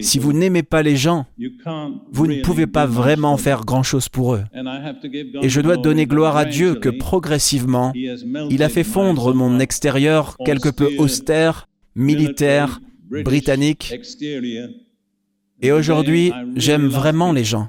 Si 0.00 0.18
vous 0.18 0.32
n'aimez 0.32 0.62
pas 0.62 0.82
les 0.82 0.96
gens, 0.96 1.26
vous 2.12 2.26
ne 2.26 2.42
pouvez 2.42 2.66
pas 2.66 2.86
vraiment 2.86 3.36
faire 3.36 3.64
grand-chose 3.64 4.08
pour 4.08 4.34
eux. 4.34 4.44
Et 5.42 5.48
je 5.48 5.60
dois 5.60 5.76
donner 5.76 6.06
gloire 6.06 6.36
à 6.36 6.44
Dieu 6.44 6.74
que 6.74 6.88
progressivement, 6.88 7.92
il 7.94 8.62
a 8.62 8.68
fait 8.68 8.84
fondre 8.84 9.34
mon 9.34 9.58
extérieur 9.58 10.36
quelque 10.44 10.68
peu 10.68 10.90
austère, 10.98 11.68
militaire, 11.94 12.80
britannique. 13.10 13.94
Et 15.62 15.72
aujourd'hui, 15.72 16.32
j'aime 16.54 16.88
vraiment 16.88 17.32
les 17.32 17.44
gens. 17.44 17.68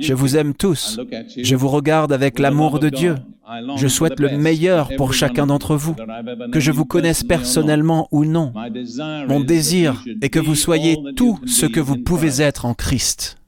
Je 0.00 0.14
vous 0.14 0.36
aime 0.36 0.54
tous. 0.54 1.00
Je 1.36 1.56
vous 1.56 1.68
regarde 1.68 2.12
avec 2.12 2.38
l'amour 2.38 2.78
de 2.78 2.88
Dieu. 2.88 3.14
Je 3.76 3.88
souhaite 3.88 4.20
le 4.20 4.36
meilleur 4.36 4.90
pour 4.96 5.14
chacun 5.14 5.46
d'entre 5.46 5.74
vous, 5.74 5.96
que 6.52 6.60
je 6.60 6.70
vous 6.70 6.84
connaisse 6.84 7.24
personnellement 7.24 8.08
ou 8.12 8.24
non. 8.24 8.52
Mon 9.28 9.40
désir 9.40 10.04
est 10.20 10.28
que 10.28 10.38
vous 10.38 10.54
soyez 10.54 10.98
tout 11.16 11.38
ce 11.46 11.66
que 11.66 11.80
vous 11.80 11.96
pouvez 11.96 12.42
être 12.42 12.66
en 12.66 12.74
Christ. 12.74 13.38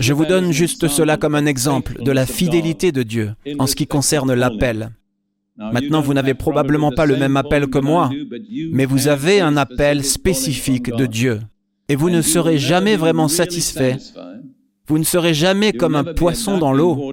Je 0.00 0.12
vous 0.12 0.24
donne 0.24 0.52
juste 0.52 0.88
cela 0.88 1.16
comme 1.16 1.34
un 1.34 1.46
exemple 1.46 2.02
de 2.02 2.10
la 2.10 2.26
fidélité 2.26 2.92
de 2.92 3.02
Dieu 3.02 3.34
en 3.58 3.66
ce 3.66 3.76
qui 3.76 3.86
concerne 3.86 4.34
l'appel. 4.34 4.90
Maintenant, 5.56 6.00
vous 6.00 6.14
n'avez 6.14 6.34
probablement 6.34 6.90
pas 6.90 7.06
le 7.06 7.16
même 7.16 7.36
appel 7.36 7.66
que 7.66 7.78
moi, 7.78 8.10
mais 8.72 8.86
vous 8.86 9.08
avez 9.08 9.40
un 9.40 9.56
appel 9.56 10.04
spécifique 10.04 10.90
de 10.90 11.06
Dieu. 11.06 11.40
Et 11.88 11.96
vous 11.96 12.08
ne 12.08 12.22
serez 12.22 12.56
jamais 12.56 12.96
vraiment 12.96 13.28
satisfait 13.28 13.98
vous 14.90 14.98
ne 14.98 15.04
serez 15.04 15.34
jamais 15.34 15.72
comme 15.72 15.94
un 15.94 16.02
poisson 16.02 16.58
dans 16.58 16.72
l'eau 16.72 17.12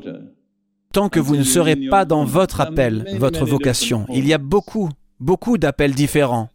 tant 0.94 1.10
que 1.10 1.20
vous 1.20 1.36
ne 1.36 1.44
serez 1.44 1.76
pas 1.76 2.06
dans 2.06 2.24
votre 2.26 2.60
appel, 2.60 3.06
votre 3.20 3.46
vocation. 3.46 4.08
Il 4.12 4.26
y 4.26 4.34
a 4.34 4.40
beaucoup, 4.40 4.90
beaucoup 5.20 5.60
d'appels 5.60 5.94
différents. 5.94 6.50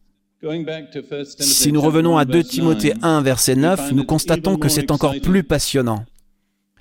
Si 1.39 1.71
nous 1.71 1.81
revenons 1.81 2.17
à 2.17 2.25
2 2.25 2.43
Timothée 2.43 2.95
1, 3.03 3.23
verset 3.23 3.55
9, 3.55 3.93
nous 3.93 4.03
constatons 4.03 4.57
que 4.57 4.69
c'est 4.69 4.91
encore 4.91 5.15
plus 5.23 5.45
passionnant. 5.45 6.05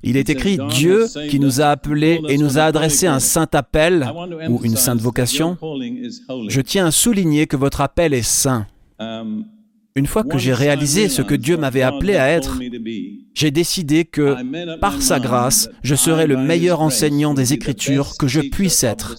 Il 0.01 0.17
est 0.17 0.31
écrit 0.31 0.57
Dieu 0.71 1.05
qui 1.29 1.39
nous 1.39 1.61
a 1.61 1.65
appelés 1.65 2.19
et 2.27 2.39
nous 2.39 2.57
a 2.57 2.63
adressé 2.63 3.05
un 3.05 3.19
saint 3.19 3.47
appel 3.53 4.11
ou 4.49 4.59
une 4.63 4.75
sainte 4.75 5.01
vocation. 5.01 5.55
Je 6.47 6.61
tiens 6.61 6.87
à 6.87 6.91
souligner 6.91 7.45
que 7.45 7.57
votre 7.57 7.81
appel 7.81 8.15
est 8.15 8.23
saint. 8.23 8.65
Une 9.95 10.07
fois 10.07 10.23
que 10.23 10.37
j'ai 10.37 10.53
réalisé 10.53 11.09
ce 11.09 11.21
que 11.21 11.35
Dieu 11.35 11.57
m'avait 11.57 11.81
appelé 11.81 12.15
à 12.15 12.29
être, 12.29 12.59
j'ai 13.33 13.51
décidé 13.51 14.05
que, 14.05 14.77
par 14.77 15.01
sa 15.01 15.19
grâce, 15.19 15.69
je 15.83 15.95
serai 15.95 16.27
le 16.27 16.37
meilleur 16.37 16.81
enseignant 16.81 17.33
des 17.33 17.53
Écritures 17.53 18.17
que 18.17 18.27
je 18.27 18.41
puisse 18.41 18.83
être, 18.83 19.17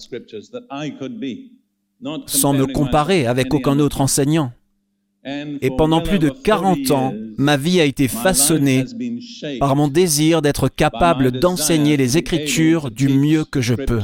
sans 2.25 2.53
me 2.53 2.65
comparer 2.65 3.27
avec 3.27 3.53
aucun 3.53 3.79
autre 3.79 4.01
enseignant. 4.01 4.51
Et 5.25 5.69
pendant 5.77 6.01
plus 6.01 6.19
de 6.19 6.29
40 6.29 6.91
ans, 6.91 7.13
ma 7.37 7.55
vie 7.55 7.79
a 7.79 7.85
été 7.85 8.07
façonnée 8.07 8.83
par 9.59 9.75
mon 9.75 9.87
désir 9.87 10.41
d'être 10.41 10.67
capable 10.69 11.31
d'enseigner 11.31 11.97
les 11.97 12.17
Écritures 12.17 12.91
du 12.91 13.07
mieux 13.07 13.45
que 13.45 13.61
je 13.61 13.75
peux. 13.75 14.01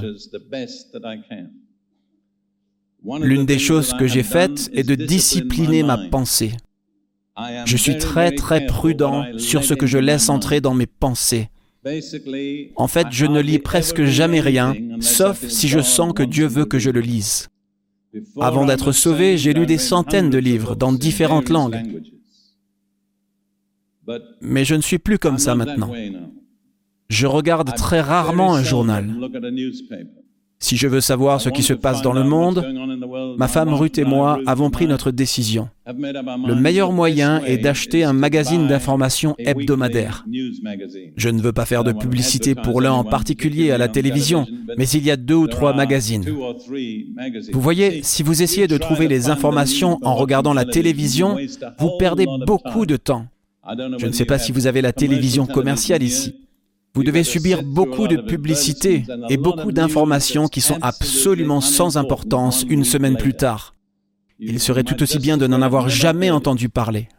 L'une 3.22 3.46
des 3.46 3.60
choses 3.60 3.94
que 3.94 4.08
j'ai 4.08 4.24
faites 4.24 4.70
est 4.74 4.84
de 4.84 4.96
discipliner 4.96 5.84
ma 5.84 5.98
pensée. 5.98 6.52
Je 7.66 7.78
suis 7.78 7.98
très 7.98 8.32
très 8.32 8.66
prudent 8.66 9.26
sur 9.38 9.64
ce 9.64 9.74
que 9.74 9.88
je 9.88 9.98
laisse 9.98 10.30
entrer 10.30 10.60
dans 10.62 10.74
mes 10.74 10.86
pensées. 10.86 11.50
En 12.76 12.88
fait, 12.88 13.08
je 13.12 13.26
ne 13.26 13.40
lis 13.40 13.60
presque 13.60 14.04
jamais 14.04 14.42
rien, 14.42 14.76
sauf 15.00 15.48
si 15.48 15.68
je 15.68 15.80
sens 15.80 16.14
que 16.14 16.24
Dieu 16.24 16.46
veut 16.46 16.66
que 16.66 16.80
je 16.80 16.90
le 16.90 17.00
lise. 17.00 17.48
Avant 18.40 18.66
d'être 18.66 18.92
sauvé, 18.92 19.38
j'ai 19.38 19.54
lu 19.54 19.66
des 19.66 19.78
centaines 19.78 20.30
de 20.30 20.38
livres 20.38 20.76
dans 20.76 20.92
différentes 20.92 21.50
langues. 21.50 22.02
Mais 24.42 24.66
je 24.66 24.76
ne 24.76 24.82
suis 24.82 24.98
plus 24.98 25.20
comme 25.20 25.38
ça 25.38 25.56
maintenant. 25.56 25.94
Je 27.08 27.28
regarde 27.28 27.74
très 27.76 28.02
rarement 28.02 28.56
un 28.56 28.64
journal. 28.64 29.16
Si 30.62 30.76
je 30.76 30.88
veux 30.88 31.00
savoir 31.00 31.40
ce 31.40 31.48
qui 31.50 31.64
se 31.64 31.74
passe 31.74 32.02
dans 32.02 32.12
le 32.12 32.26
monde, 32.26 32.66
ma 33.38 33.48
femme 33.48 33.74
Ruth 33.74 33.98
et 33.98 34.04
moi 34.04 34.40
avons 34.46 34.70
pris 34.70 34.88
notre 34.88 35.10
décision. 35.10 35.70
Le 35.88 36.54
meilleur 36.54 36.92
moyen 36.92 37.42
est 37.46 37.58
d'acheter 37.58 38.04
un 38.04 38.12
magazine 38.12 38.68
d'information 38.68 39.36
hebdomadaire. 39.40 40.26
Je 41.16 41.30
ne 41.30 41.42
veux 41.42 41.54
pas 41.54 41.66
faire 41.66 41.86
de 41.86 41.94
publicité 41.94 42.56
pour 42.56 42.82
l'un 42.82 42.92
en 42.92 43.06
particulier 43.06 43.72
à 43.72 43.78
la 43.78 43.88
télévision, 43.88 44.48
mais 44.78 44.88
il 44.90 45.06
y 45.06 45.12
a 45.12 45.16
deux 45.16 45.36
ou 45.36 45.48
trois 45.48 45.74
magazines. 45.74 46.26
Vous 47.54 47.62
voyez, 47.62 48.02
si 48.04 48.22
vous 48.22 48.44
essayez 48.44 48.68
de 48.68 48.78
trouver 48.78 49.08
les 49.08 49.30
informations 49.30 49.98
en 50.02 50.14
regardant 50.16 50.54
la 50.54 50.66
télévision, 50.66 51.38
vous 51.78 51.92
perdez 51.98 52.26
beaucoup 52.46 52.86
de 52.86 52.98
temps. 52.98 53.28
Je 53.98 54.06
ne 54.06 54.12
sais 54.12 54.26
pas 54.26 54.40
si 54.40 54.52
vous 54.52 54.68
avez 54.68 54.82
la 54.82 54.92
télévision 54.92 55.46
commerciale 55.46 56.04
ici. 56.04 56.36
Vous 56.96 57.04
devez 57.04 57.24
subir 57.24 57.64
beaucoup 57.64 58.08
de 58.08 58.18
publicité 58.18 59.04
et 59.30 59.38
beaucoup 59.38 59.72
d'informations 59.72 60.48
qui 60.48 60.62
sont 60.62 60.78
absolument 60.82 61.62
sans 61.62 61.98
importance 61.98 62.66
une 62.70 62.84
semaine 62.84 63.18
plus 63.18 63.34
tard. 63.34 63.76
Il 64.40 64.60
serait 64.60 64.84
tout 64.84 65.02
aussi 65.04 65.20
bien 65.20 65.38
de 65.38 65.48
n'en 65.48 65.62
avoir 65.62 65.90
jamais 65.90 66.32
entendu 66.32 66.70
parler. 66.70 67.10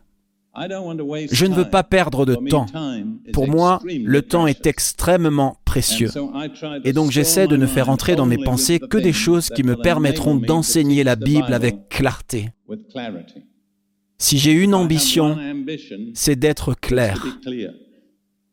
Je 0.57 1.47
ne 1.47 1.55
veux 1.55 1.69
pas 1.69 1.85
perdre 1.85 2.27
de 2.27 2.35
temps. 2.35 2.67
Pour 3.33 3.47
moi, 3.49 3.81
le 3.85 4.23
temps 4.23 4.47
est 4.47 4.67
extrêmement 4.67 5.57
précieux. 5.65 6.11
Et 6.85 6.93
donc 6.93 7.11
j'essaie 7.13 7.47
de 7.47 7.57
ne 7.57 7.67
faire 7.67 7.89
entrer 7.89 8.17
dans 8.17 8.27
mes 8.27 8.39
pensées 8.39 8.81
que 8.81 8.99
des 8.99 9.13
choses 9.13 9.51
qui 9.51 9.63
me 9.63 9.77
permettront 9.77 10.35
d'enseigner 10.35 11.05
la 11.05 11.15
Bible 11.17 11.53
avec 11.53 11.89
clarté. 11.89 12.49
Si 14.19 14.39
j'ai 14.39 14.53
une 14.53 14.75
ambition, 14.75 15.39
c'est 16.15 16.37
d'être 16.37 16.75
clair. 16.75 17.25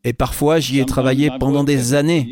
Et 0.04 0.13
parfois, 0.13 0.60
j'y 0.60 0.80
ai 0.80 0.86
travaillé 0.86 1.30
pendant 1.39 1.63
des 1.63 1.94
années. 1.94 2.27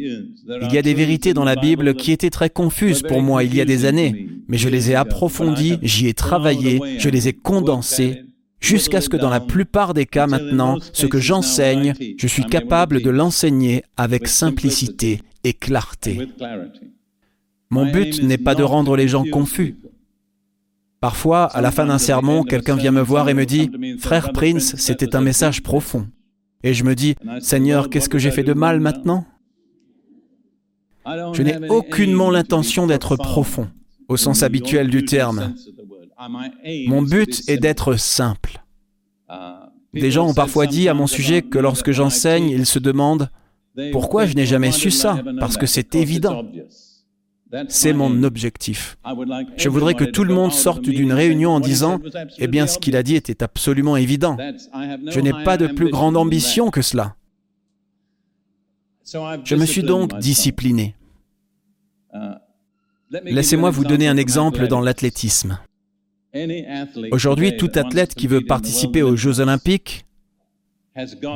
Il 0.62 0.72
y 0.72 0.78
a 0.78 0.82
des 0.82 0.94
vérités 0.94 1.34
dans 1.34 1.44
la 1.44 1.56
Bible 1.56 1.96
qui 1.96 2.12
étaient 2.12 2.30
très 2.30 2.50
confuses 2.50 3.02
pour 3.02 3.22
moi 3.22 3.44
il 3.44 3.56
y 3.56 3.62
a 3.62 3.66
des 3.66 3.86
années, 3.86 4.30
mais 4.48 4.58
je 4.58 4.70
les 4.70 4.92
ai 4.92 4.96
approfondies, 4.96 5.80
j'y 5.82 6.08
ai 6.08 6.14
travaillé, 6.14 6.80
je 7.00 7.10
les 7.10 7.28
ai 7.28 7.34
condensées, 7.34 8.24
jusqu'à 8.60 9.02
ce 9.02 9.10
que 9.10 9.18
dans 9.18 9.30
la 9.30 9.40
plupart 9.40 9.94
des 9.94 10.06
cas 10.06 10.28
maintenant, 10.28 10.78
ce 10.94 11.06
que 11.06 11.20
j'enseigne, 11.20 11.94
je 12.18 12.28
suis 12.28 12.46
capable 12.46 13.02
de 13.02 13.10
l'enseigner 13.10 13.84
avec 13.98 14.28
simplicité 14.28 15.22
et 15.44 15.54
clarté. 15.54 16.30
Mon 17.70 17.92
but 17.92 18.24
n'est 18.24 18.38
pas 18.38 18.56
de 18.56 18.64
rendre 18.64 18.96
les 18.96 19.08
gens 19.08 19.26
confus. 19.26 19.76
Parfois, 21.02 21.44
à 21.46 21.62
la 21.62 21.72
fin 21.72 21.86
d'un 21.86 21.98
sermon, 21.98 22.44
quelqu'un 22.44 22.76
vient 22.76 22.92
me 22.92 23.02
voir 23.02 23.30
et 23.30 23.34
me 23.34 23.46
dit, 23.46 23.70
Frère 24.00 24.32
Prince, 24.32 24.76
c'était 24.78 25.16
un 25.16 25.22
message 25.22 25.62
profond. 25.62 26.08
Et 26.66 26.74
je 26.74 26.84
me 26.84 26.96
dis, 26.96 27.16
Seigneur, 27.42 27.92
qu'est-ce 27.92 28.10
que 28.10 28.18
j'ai 28.18 28.32
fait 28.32 28.44
de 28.44 28.54
mal 28.54 28.80
maintenant? 28.80 29.24
Je 31.06 31.44
n'ai 31.44 31.70
aucunement 31.70 32.32
l'intention 32.32 32.88
d'être 32.88 33.16
profond, 33.16 33.70
au 34.08 34.18
sens 34.18 34.42
habituel 34.42 34.90
du 34.90 35.06
terme. 35.06 35.54
Mon 36.88 37.04
but 37.04 37.48
est 37.48 37.58
d'être 37.58 37.98
simple. 37.98 38.64
Des 39.94 40.10
gens 40.10 40.28
ont 40.28 40.34
parfois 40.34 40.66
dit 40.66 40.90
à 40.90 40.96
mon 40.96 41.06
sujet 41.06 41.44
que 41.44 41.60
lorsque 41.60 41.92
j'enseigne, 41.92 42.50
ils 42.50 42.66
se 42.66 42.80
demandent 42.80 43.30
pourquoi 43.92 44.26
je 44.26 44.34
n'ai 44.34 44.48
jamais 44.48 44.72
su 44.72 44.90
ça, 44.90 45.20
parce 45.40 45.58
que 45.58 45.68
c'est 45.68 45.94
évident. 45.94 46.46
C'est 47.70 47.94
mon 47.94 48.24
objectif. 48.24 48.98
Je 49.58 49.70
voudrais 49.70 49.94
que 49.94 50.04
tout 50.04 50.24
le 50.24 50.34
monde 50.34 50.52
sorte 50.52 50.82
d'une 50.82 51.14
réunion 51.14 51.52
en 51.52 51.60
disant, 51.60 52.00
eh 52.38 52.48
bien, 52.48 52.68
ce 52.68 52.80
qu'il 52.80 52.96
a 52.96 53.04
dit 53.04 53.16
était 53.16 53.44
absolument 53.44 53.98
évident. 53.98 54.38
Je 55.08 55.20
n'ai 55.20 55.34
pas 55.44 55.58
de 55.58 55.68
plus 55.68 55.90
grande 55.90 56.18
ambition 56.18 56.72
que 56.72 56.82
cela. 56.82 57.16
Je 59.44 59.56
me 59.56 59.66
suis 59.66 59.84
donc 59.84 60.18
discipliné. 60.20 60.96
Laissez-moi 63.24 63.70
vous 63.70 63.86
donner 63.86 64.08
un 64.08 64.18
exemple 64.18 64.68
dans 64.68 64.82
l'athlétisme. 64.82 65.60
Aujourd'hui, 67.12 67.56
tout 67.56 67.72
athlète 67.76 68.16
qui 68.16 68.28
veut 68.28 68.42
participer 68.42 69.04
aux 69.04 69.16
Jeux 69.16 69.40
olympiques 69.40 70.06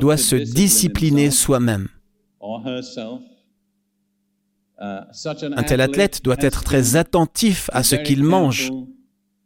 doit 0.02 0.18
se 0.18 0.36
discipliner 0.36 1.32
soi-même. 1.32 1.88
Un 4.80 5.64
tel 5.64 5.82
athlète 5.82 6.24
doit 6.24 6.38
être 6.40 6.64
très 6.64 6.96
attentif 6.96 7.70
à 7.74 7.84
ce 7.84 7.96
qu'il 7.96 8.24
mange, 8.24 8.72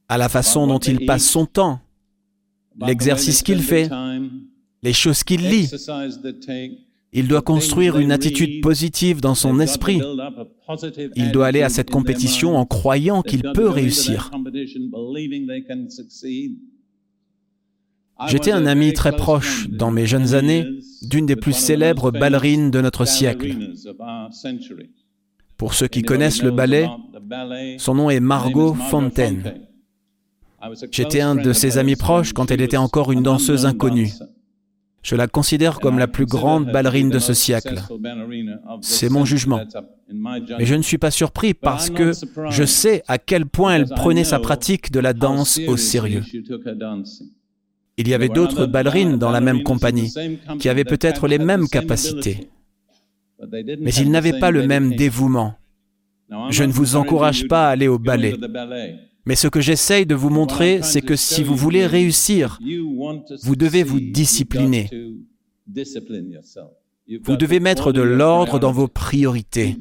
à 0.08 0.18
la 0.18 0.30
façon 0.30 0.68
dont 0.68 0.80
il 0.80 1.06
passe 1.06 1.25
son 1.25 1.46
temps, 1.46 1.80
l'exercice 2.80 3.42
qu'il 3.42 3.62
fait, 3.62 3.90
les 4.84 4.94
choses 4.94 5.24
qu'il 5.24 5.50
lit. 5.50 5.72
Il 7.16 7.28
doit 7.28 7.42
construire 7.42 7.98
une 7.98 8.12
attitude 8.12 8.62
positive 8.62 9.22
dans 9.22 9.36
son 9.36 9.60
esprit. 9.60 10.02
Il 11.16 11.32
doit 11.32 11.48
aller 11.48 11.62
à 11.62 11.70
cette 11.70 11.92
compétition 11.92 12.58
en 12.58 12.66
croyant 12.66 13.22
qu'il 13.22 13.44
peut 13.54 13.70
réussir. 13.70 14.32
J'étais 18.28 18.52
un 18.52 18.66
ami 18.66 18.94
très 18.94 19.16
proche 19.16 19.68
dans 19.70 19.92
mes 19.92 20.06
jeunes 20.06 20.34
années 20.34 20.66
d'une 21.02 21.25
des 21.25 21.36
plus 21.36 21.54
célèbres 21.54 22.12
ballerines 22.12 22.72
de 22.72 22.82
notre 22.82 23.06
siècle. 23.06 23.56
Pour 25.63 25.75
ceux 25.75 25.88
qui 25.88 26.01
connaissent 26.01 26.43
le 26.43 26.51
ballet, 26.51 26.89
son 27.77 27.96
nom 27.96 28.10
est 28.10 28.20
Margot 28.20 28.74
Fontaine. 28.74 29.62
J'étais 30.91 31.22
un 31.22 31.36
de 31.36 31.53
ses 31.53 31.77
amis 31.77 31.96
proches 31.96 32.34
quand 32.34 32.51
elle 32.51 32.60
était 32.60 32.75
encore 32.75 33.13
une 33.13 33.24
danseuse 33.24 33.65
inconnue. 33.65 34.12
Je 35.03 35.15
la 35.15 35.27
considère 35.27 35.79
comme 35.79 36.00
la 36.00 36.10
plus 36.10 36.25
grande 36.25 36.70
ballerine 36.70 37.10
de 37.10 37.17
ce 37.17 37.34
siècle. 37.34 37.82
C'est 38.82 39.08
mon 39.08 39.24
jugement. 39.24 39.62
Mais 40.12 40.65
je 40.65 40.75
ne 40.75 40.82
suis 40.82 40.98
pas 40.98 41.12
surpris 41.12 41.53
parce 41.53 41.89
que 41.89 42.12
je 42.50 42.63
sais 42.65 43.01
à 43.08 43.17
quel 43.17 43.46
point 43.46 43.75
elle 43.75 43.88
prenait 43.88 44.25
sa 44.25 44.39
pratique 44.39 44.91
de 44.91 45.00
la 45.00 45.13
danse 45.13 45.62
au 45.65 45.77
sérieux. 45.77 46.24
Il 47.96 48.10
y 48.10 48.13
avait 48.13 48.27
d'autres 48.27 48.65
ballerines 48.65 49.17
dans 49.17 49.32
la 49.32 49.39
même 49.39 49.63
compagnie 49.63 50.13
qui 50.60 50.67
avaient 50.67 50.84
peut-être 50.84 51.29
les 51.29 51.39
mêmes 51.39 51.70
capacités, 51.70 52.50
mais 53.52 53.94
ils 53.94 54.12
n'avaient 54.12 54.40
pas 54.40 54.52
le 54.52 54.66
même 54.68 54.96
dévouement. 54.96 55.56
Je 56.50 56.64
ne 56.64 56.72
vous 56.72 56.96
encourage 56.96 57.48
pas 57.48 57.68
à 57.68 57.72
aller 57.72 57.88
au 57.88 58.00
ballet. 58.00 58.36
Mais 59.26 59.36
ce 59.36 59.48
que 59.48 59.62
j'essaye 59.62 60.06
de 60.06 60.16
vous 60.16 60.30
montrer, 60.30 60.82
c'est 60.82 61.02
que 61.02 61.16
si 61.16 61.44
vous 61.44 61.56
voulez 61.56 61.86
réussir, 61.86 62.60
vous 63.44 63.56
devez 63.56 63.84
vous 63.84 64.00
discipliner. 64.00 64.90
Vous 67.24 67.38
devez 67.38 67.60
mettre 67.60 67.92
de 67.92 68.02
l'ordre 68.02 68.60
dans 68.60 68.72
vos 68.72 68.88
priorités. 68.88 69.78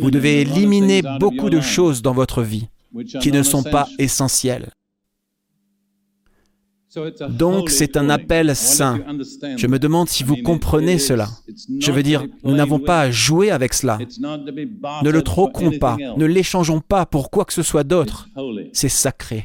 Vous 0.00 0.10
devez 0.10 0.40
éliminer 0.40 1.02
beaucoup 1.20 1.50
de 1.50 1.60
choses 1.60 2.02
dans 2.02 2.12
votre 2.14 2.42
vie 2.42 2.68
qui 3.20 3.32
ne 3.32 3.42
sont 3.42 3.62
pas 3.62 3.88
essentielles. 3.98 4.70
Donc 7.30 7.70
c'est 7.70 7.96
un 7.96 8.08
appel 8.08 8.56
saint. 8.56 9.00
Je 9.56 9.66
me 9.66 9.78
demande 9.78 10.08
si 10.08 10.24
vous 10.24 10.36
comprenez 10.36 10.98
cela. 10.98 11.28
Je 11.80 11.92
veux 11.92 12.02
dire, 12.02 12.24
nous 12.44 12.54
n'avons 12.54 12.78
pas 12.78 13.02
à 13.02 13.10
jouer 13.10 13.50
avec 13.50 13.74
cela. 13.74 13.98
Ne 13.98 15.10
le 15.10 15.22
troquons 15.22 15.78
pas, 15.78 15.96
ne 16.16 16.24
l'échangeons 16.24 16.80
pas 16.80 17.06
pour 17.06 17.30
quoi 17.30 17.44
que 17.44 17.52
ce 17.52 17.62
soit 17.62 17.84
d'autre. 17.84 18.28
C'est 18.72 18.88
sacré. 18.88 19.44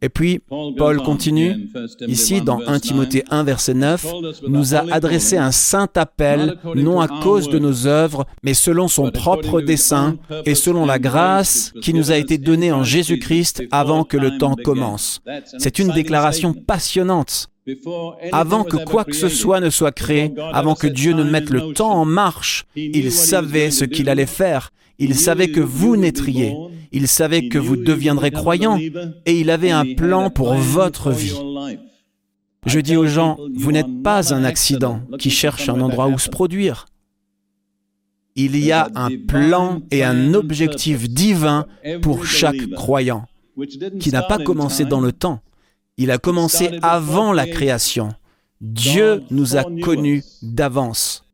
Et 0.00 0.08
puis, 0.08 0.40
Paul 0.76 1.02
continue, 1.02 1.68
ici 2.06 2.40
dans 2.40 2.60
1 2.66 2.78
Timothée 2.78 3.24
1, 3.30 3.42
verset 3.42 3.74
9, 3.74 4.06
nous 4.46 4.74
a 4.74 4.84
adressé 4.92 5.36
un 5.36 5.50
saint 5.50 5.88
appel, 5.96 6.56
non 6.76 7.00
à 7.00 7.08
cause 7.08 7.48
de 7.48 7.58
nos 7.58 7.86
œuvres, 7.86 8.24
mais 8.42 8.54
selon 8.54 8.86
son 8.86 9.10
propre 9.10 9.60
dessein 9.60 10.16
et 10.46 10.54
selon 10.54 10.86
la 10.86 10.98
grâce 10.98 11.72
qui 11.82 11.94
nous 11.94 12.12
a 12.12 12.16
été 12.16 12.38
donnée 12.38 12.70
en 12.70 12.84
Jésus-Christ 12.84 13.64
avant 13.72 14.04
que 14.04 14.16
le 14.16 14.38
temps 14.38 14.54
commence. 14.54 15.20
C'est 15.58 15.78
une 15.78 15.90
déclaration 15.90 16.52
passionnante. 16.52 17.48
Avant 18.32 18.64
que 18.64 18.76
quoi 18.76 19.04
que 19.04 19.14
ce 19.14 19.28
soit 19.28 19.60
ne 19.60 19.70
soit 19.70 19.92
créé, 19.92 20.32
avant 20.52 20.74
que 20.74 20.86
Dieu 20.86 21.12
ne 21.12 21.24
mette 21.24 21.50
le 21.50 21.72
temps 21.72 21.92
en 21.92 22.04
marche, 22.04 22.66
il 22.76 23.12
savait 23.12 23.70
ce 23.70 23.84
qu'il 23.84 24.08
allait 24.08 24.26
faire. 24.26 24.70
Il 24.98 25.14
savait 25.14 25.50
que 25.50 25.60
vous 25.60 25.96
naîtriez. 25.96 26.54
Il 26.90 27.06
savait 27.06 27.48
que 27.48 27.58
vous 27.58 27.76
deviendrez 27.76 28.30
croyants. 28.30 28.78
Et 29.26 29.40
il 29.40 29.50
avait 29.50 29.70
un 29.70 29.94
plan 29.94 30.30
pour 30.30 30.54
votre 30.54 31.10
vie. 31.12 31.38
Je 32.66 32.80
dis 32.80 32.96
aux 32.96 33.06
gens, 33.06 33.38
vous 33.54 33.72
n'êtes 33.72 34.02
pas 34.02 34.34
un 34.34 34.44
accident 34.44 35.00
qui 35.18 35.30
cherche 35.30 35.68
un 35.68 35.80
endroit 35.80 36.08
où 36.08 36.18
se 36.18 36.28
produire. 36.28 36.86
Il 38.34 38.56
y 38.56 38.72
a 38.72 38.88
un 38.94 39.08
plan 39.26 39.80
et 39.90 40.04
un 40.04 40.34
objectif 40.34 41.08
divin 41.08 41.66
pour 42.02 42.24
chaque 42.26 42.70
croyant, 42.70 43.26
qui 44.00 44.10
n'a 44.10 44.22
pas 44.22 44.38
commencé 44.38 44.84
dans 44.84 45.00
le 45.00 45.12
temps. 45.12 45.40
Il 45.98 46.10
a 46.10 46.18
commencé 46.18 46.78
avant 46.80 47.32
la 47.32 47.46
création. 47.46 48.10
Dieu 48.60 49.22
nous 49.30 49.56
a 49.56 49.64
connus 49.82 50.22
d'avance. 50.42 51.24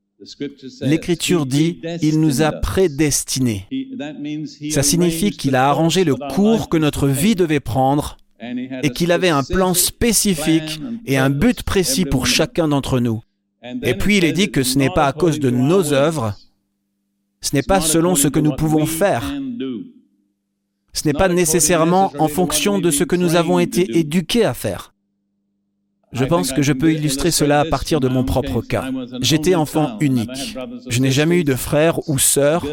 L'Écriture 0.81 1.45
dit, 1.45 1.81
il 2.01 2.21
nous 2.21 2.43
a 2.43 2.51
prédestinés. 2.51 3.67
Ça 4.71 4.83
signifie 4.83 5.31
qu'il 5.31 5.55
a 5.55 5.69
arrangé 5.69 6.05
le 6.05 6.15
cours 6.15 6.69
que 6.69 6.79
notre 6.79 7.09
vie 7.09 7.35
devait 7.35 7.61
prendre 7.61 8.17
et 8.41 8.91
qu'il 8.91 9.13
avait 9.13 9.29
un 9.29 9.45
plan 9.45 9.75
spécifique 9.75 10.81
et 11.07 11.17
un 11.17 11.31
but 11.31 11.63
précis 11.63 12.05
pour 12.05 12.27
chacun 12.27 12.69
d'entre 12.69 13.01
nous. 13.01 13.23
Et 13.83 13.95
puis 13.95 14.19
il 14.19 14.25
est 14.25 14.33
dit 14.33 14.51
que 14.51 14.63
ce 14.63 14.79
n'est 14.79 14.91
pas 14.91 15.07
à 15.07 15.13
cause 15.13 15.41
de 15.41 15.51
nos 15.51 15.93
œuvres, 15.93 16.35
ce 17.41 17.55
n'est 17.55 17.63
pas 17.63 17.81
selon 17.81 18.15
ce 18.15 18.29
que 18.29 18.41
nous 18.41 18.55
pouvons 18.57 18.87
faire, 18.87 19.23
ce 20.95 21.07
n'est 21.07 21.13
pas 21.13 21.29
nécessairement 21.29 22.13
en 22.19 22.29
fonction 22.29 22.79
de 22.79 22.91
ce 22.91 23.05
que 23.05 23.17
nous 23.17 23.35
avons 23.35 23.59
été 23.59 23.99
éduqués 23.99 24.45
à 24.45 24.55
faire. 24.55 24.95
Je 26.13 26.25
pense 26.25 26.53
que 26.53 26.63
je 26.63 26.73
peux 26.73 26.93
illustrer 26.93 27.33
cela 27.33 27.61
à 27.61 27.65
partir 27.65 27.99
de 27.99 28.07
mon 28.07 28.23
propre 28.25 28.63
cas. 28.63 28.89
J'étais 29.21 29.57
enfant 29.57 29.99
unique. 30.01 30.57
Je 30.89 31.01
n'ai 31.01 31.11
jamais 31.11 31.41
eu 31.41 31.45
de 31.45 31.57
frères 31.57 32.09
ou 32.09 32.19
sœurs. 32.19 32.65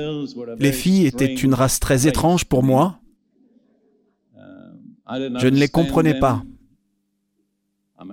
Les 0.59 0.71
filles 0.71 1.07
étaient 1.07 1.33
une 1.33 1.55
race 1.55 1.79
très 1.79 2.07
étrange 2.07 2.45
pour 2.45 2.61
moi. 2.61 2.99
Je 5.09 5.47
ne 5.47 5.57
les 5.57 5.67
comprenais 5.67 6.19
pas. 6.19 6.43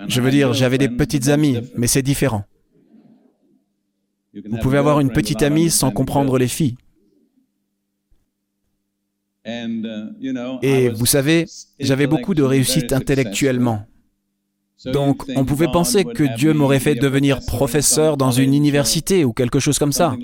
Je 0.08 0.20
veux 0.22 0.30
dire, 0.30 0.54
j'avais 0.54 0.78
des 0.78 0.88
petites 0.88 1.28
amies, 1.28 1.58
mais 1.76 1.86
c'est 1.86 2.02
différent. 2.02 2.44
Vous 4.34 4.58
pouvez 4.58 4.78
avoir 4.78 5.00
une 5.00 5.10
petite 5.10 5.42
amie 5.42 5.70
sans 5.70 5.90
comprendre 5.90 6.38
les 6.38 6.48
filles. 6.48 6.76
Et 10.62 10.88
vous 10.90 11.06
savez, 11.06 11.46
j'avais 11.80 12.06
beaucoup 12.06 12.34
de 12.34 12.42
réussite 12.42 12.92
intellectuellement. 12.92 13.86
Donc 14.86 15.24
on 15.34 15.44
pouvait 15.44 15.68
penser 15.68 16.04
que 16.04 16.36
Dieu 16.36 16.52
m'aurait 16.52 16.78
fait 16.78 16.94
devenir 16.94 17.40
professeur 17.46 18.16
dans 18.16 18.30
une 18.30 18.54
université 18.54 19.24
ou 19.24 19.32
quelque 19.32 19.58
chose 19.58 19.78
comme 19.78 19.92
ça. 19.92 20.14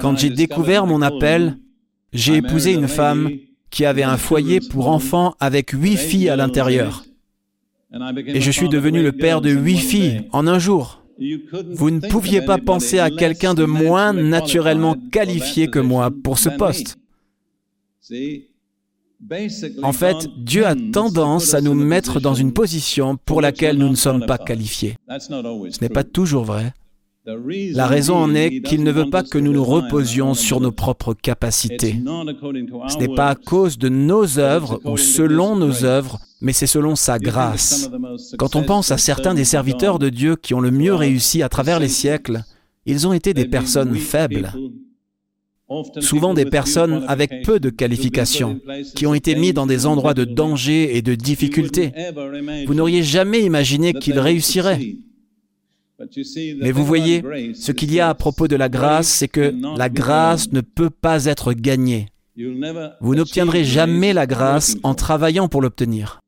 Quand 0.00 0.18
j'ai 0.18 0.30
découvert 0.30 0.86
mon 0.86 1.02
appel, 1.02 1.58
j'ai 2.12 2.36
épousé 2.36 2.72
une 2.72 2.88
femme 2.88 3.30
qui 3.70 3.84
avait 3.84 4.02
un 4.02 4.16
foyer 4.16 4.60
pour 4.60 4.88
enfants 4.88 5.34
avec 5.40 5.70
huit 5.70 5.96
filles 5.96 6.30
à 6.30 6.36
l'intérieur. 6.36 7.04
Et 8.26 8.40
je 8.40 8.50
suis 8.50 8.68
devenu 8.68 9.02
le 9.02 9.12
père 9.12 9.40
de 9.40 9.50
huit 9.50 9.78
filles 9.78 10.22
en 10.32 10.46
un 10.46 10.58
jour. 10.58 11.02
Vous 11.72 11.90
ne 11.90 12.00
pouviez 12.00 12.42
pas 12.42 12.58
penser 12.58 12.98
à 12.98 13.10
quelqu'un 13.10 13.54
de 13.54 13.64
moins 13.64 14.12
naturellement 14.12 14.96
qualifié 15.12 15.68
que 15.68 15.78
moi 15.78 16.10
pour 16.22 16.38
ce 16.38 16.48
poste. 16.48 16.98
En 19.82 19.92
fait, 19.92 20.28
Dieu 20.36 20.66
a 20.66 20.74
tendance 20.92 21.54
à 21.54 21.60
nous 21.60 21.74
mettre 21.74 22.20
dans 22.20 22.34
une 22.34 22.52
position 22.52 23.16
pour 23.24 23.40
laquelle 23.40 23.78
nous 23.78 23.88
ne 23.88 23.94
sommes 23.94 24.26
pas 24.26 24.38
qualifiés. 24.38 24.96
Ce 25.18 25.80
n'est 25.80 25.88
pas 25.88 26.04
toujours 26.04 26.44
vrai. 26.44 26.72
La 27.72 27.88
raison 27.88 28.14
en 28.14 28.34
est 28.36 28.60
qu'il 28.60 28.84
ne 28.84 28.92
veut 28.92 29.10
pas 29.10 29.24
que 29.24 29.38
nous 29.38 29.52
nous 29.52 29.64
reposions 29.64 30.34
sur 30.34 30.60
nos 30.60 30.70
propres 30.70 31.12
capacités. 31.12 32.00
Ce 32.88 32.98
n'est 32.98 33.14
pas 33.14 33.30
à 33.30 33.34
cause 33.34 33.78
de 33.78 33.88
nos 33.88 34.38
œuvres 34.38 34.80
ou 34.84 34.96
selon 34.96 35.56
nos 35.56 35.84
œuvres, 35.84 36.20
mais 36.40 36.52
c'est 36.52 36.68
selon 36.68 36.94
sa 36.94 37.18
grâce. 37.18 37.90
Quand 38.38 38.54
on 38.54 38.62
pense 38.62 38.92
à 38.92 38.98
certains 38.98 39.34
des 39.34 39.44
serviteurs 39.44 39.98
de 39.98 40.08
Dieu 40.08 40.36
qui 40.36 40.54
ont 40.54 40.60
le 40.60 40.70
mieux 40.70 40.94
réussi 40.94 41.42
à 41.42 41.48
travers 41.48 41.80
les 41.80 41.88
siècles, 41.88 42.42
ils 42.84 43.08
ont 43.08 43.12
été 43.12 43.34
des 43.34 43.46
personnes 43.46 43.96
faibles, 43.96 44.52
souvent 46.00 46.34
des 46.34 46.44
personnes 46.44 47.04
avec 47.08 47.42
peu 47.42 47.58
de 47.58 47.70
qualifications, 47.70 48.60
qui 48.94 49.06
ont 49.06 49.14
été 49.14 49.34
mis 49.34 49.52
dans 49.52 49.66
des 49.66 49.86
endroits 49.86 50.14
de 50.14 50.24
danger 50.24 50.96
et 50.96 51.02
de 51.02 51.14
difficulté. 51.14 51.92
Vous 52.66 52.74
n'auriez 52.74 53.02
jamais 53.02 53.40
imaginé 53.40 53.92
qu'ils 53.92 54.18
réussiraient. 54.18 54.96
Mais 56.60 56.72
vous 56.72 56.84
voyez, 56.84 57.22
ce 57.54 57.72
qu'il 57.72 57.92
y 57.92 58.00
a 58.00 58.08
à 58.08 58.14
propos 58.14 58.48
de 58.48 58.56
la 58.56 58.68
grâce, 58.68 59.08
c'est 59.08 59.28
que 59.28 59.54
la 59.76 59.88
grâce 59.88 60.52
ne 60.52 60.60
peut 60.60 60.90
pas 60.90 61.24
être 61.24 61.52
gagnée. 61.52 62.08
Vous 63.00 63.14
n'obtiendrez 63.14 63.64
jamais 63.64 64.12
la 64.12 64.26
grâce 64.26 64.76
en 64.82 64.94
travaillant 64.94 65.48
pour 65.48 65.62
l'obtenir. 65.62 66.20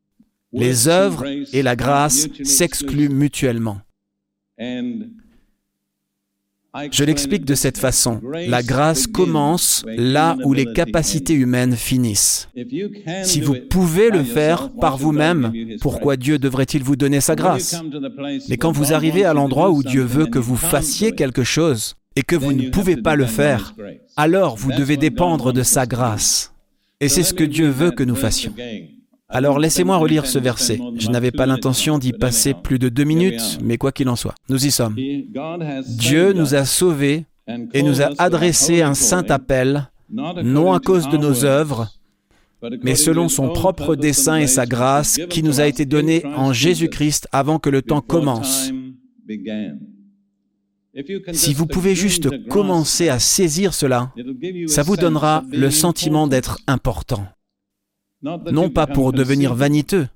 Les 0.52 0.88
œuvres 0.88 1.26
et 1.52 1.62
la 1.62 1.76
grâce 1.76 2.28
s'excluent 2.42 3.10
mutuellement. 3.10 3.80
Je 6.90 7.04
l'explique 7.04 7.44
de 7.44 7.54
cette 7.54 7.78
façon. 7.78 8.20
La 8.46 8.62
grâce 8.62 9.06
commence 9.06 9.84
là 9.86 10.36
où 10.44 10.52
les 10.52 10.72
capacités 10.72 11.34
humaines 11.34 11.76
finissent. 11.76 12.48
Si 13.22 13.40
vous 13.40 13.56
pouvez 13.68 14.10
le 14.10 14.22
faire 14.22 14.70
par 14.70 14.98
vous-même, 14.98 15.52
pourquoi 15.80 16.16
Dieu 16.16 16.38
devrait-il 16.38 16.82
vous 16.82 16.96
donner 16.96 17.20
sa 17.20 17.34
grâce? 17.34 17.82
Mais 18.48 18.56
quand 18.56 18.72
vous 18.72 18.92
arrivez 18.92 19.24
à 19.24 19.34
l'endroit 19.34 19.70
où 19.70 19.82
Dieu 19.82 20.02
veut 20.02 20.26
que 20.26 20.38
vous 20.38 20.56
fassiez 20.56 21.12
quelque 21.12 21.44
chose 21.44 21.96
et 22.16 22.22
que 22.22 22.36
vous 22.36 22.52
ne 22.52 22.68
pouvez 22.68 22.96
pas 22.96 23.16
le 23.16 23.26
faire, 23.26 23.74
alors 24.16 24.56
vous 24.56 24.72
devez 24.72 24.96
dépendre 24.96 25.52
de 25.52 25.62
sa 25.62 25.86
grâce. 25.86 26.52
Et 27.00 27.08
c'est 27.08 27.22
ce 27.22 27.34
que 27.34 27.44
Dieu 27.44 27.68
veut 27.68 27.92
que 27.92 28.02
nous 28.02 28.16
fassions. 28.16 28.52
Alors 29.30 29.58
laissez-moi 29.58 29.98
relire 29.98 30.24
ce 30.24 30.38
verset. 30.38 30.80
Je 30.96 31.10
n'avais 31.10 31.30
pas 31.30 31.44
l'intention 31.44 31.98
d'y 31.98 32.12
passer 32.12 32.54
plus 32.54 32.78
de 32.78 32.88
deux 32.88 33.04
minutes, 33.04 33.58
mais 33.62 33.76
quoi 33.76 33.92
qu'il 33.92 34.08
en 34.08 34.16
soit, 34.16 34.34
nous 34.48 34.64
y 34.64 34.70
sommes. 34.70 34.96
Dieu 35.86 36.32
nous 36.32 36.54
a 36.54 36.64
sauvés 36.64 37.26
et 37.74 37.82
nous 37.82 38.00
a 38.00 38.10
adressé 38.16 38.80
un 38.80 38.94
saint 38.94 39.24
appel, 39.28 39.90
non 40.10 40.72
à 40.72 40.80
cause 40.80 41.10
de 41.10 41.18
nos 41.18 41.44
œuvres, 41.44 41.88
mais 42.82 42.94
selon 42.94 43.28
son 43.28 43.50
propre 43.50 43.96
dessein 43.96 44.38
et 44.38 44.46
sa 44.46 44.64
grâce 44.64 45.20
qui 45.28 45.42
nous 45.42 45.60
a 45.60 45.66
été 45.66 45.84
donnée 45.84 46.24
en 46.24 46.54
Jésus-Christ 46.54 47.28
avant 47.30 47.58
que 47.58 47.68
le 47.68 47.82
temps 47.82 48.00
commence. 48.00 48.72
Si 51.32 51.52
vous 51.52 51.66
pouvez 51.66 51.94
juste 51.94 52.48
commencer 52.48 53.10
à 53.10 53.18
saisir 53.18 53.74
cela, 53.74 54.10
ça 54.66 54.82
vous 54.82 54.96
donnera 54.96 55.44
le 55.52 55.70
sentiment 55.70 56.26
d'être 56.26 56.58
important 56.66 57.26
non 58.22 58.70
pas 58.70 58.86
pour 58.86 59.12
devenir 59.12 59.54
vaniteux, 59.54 60.08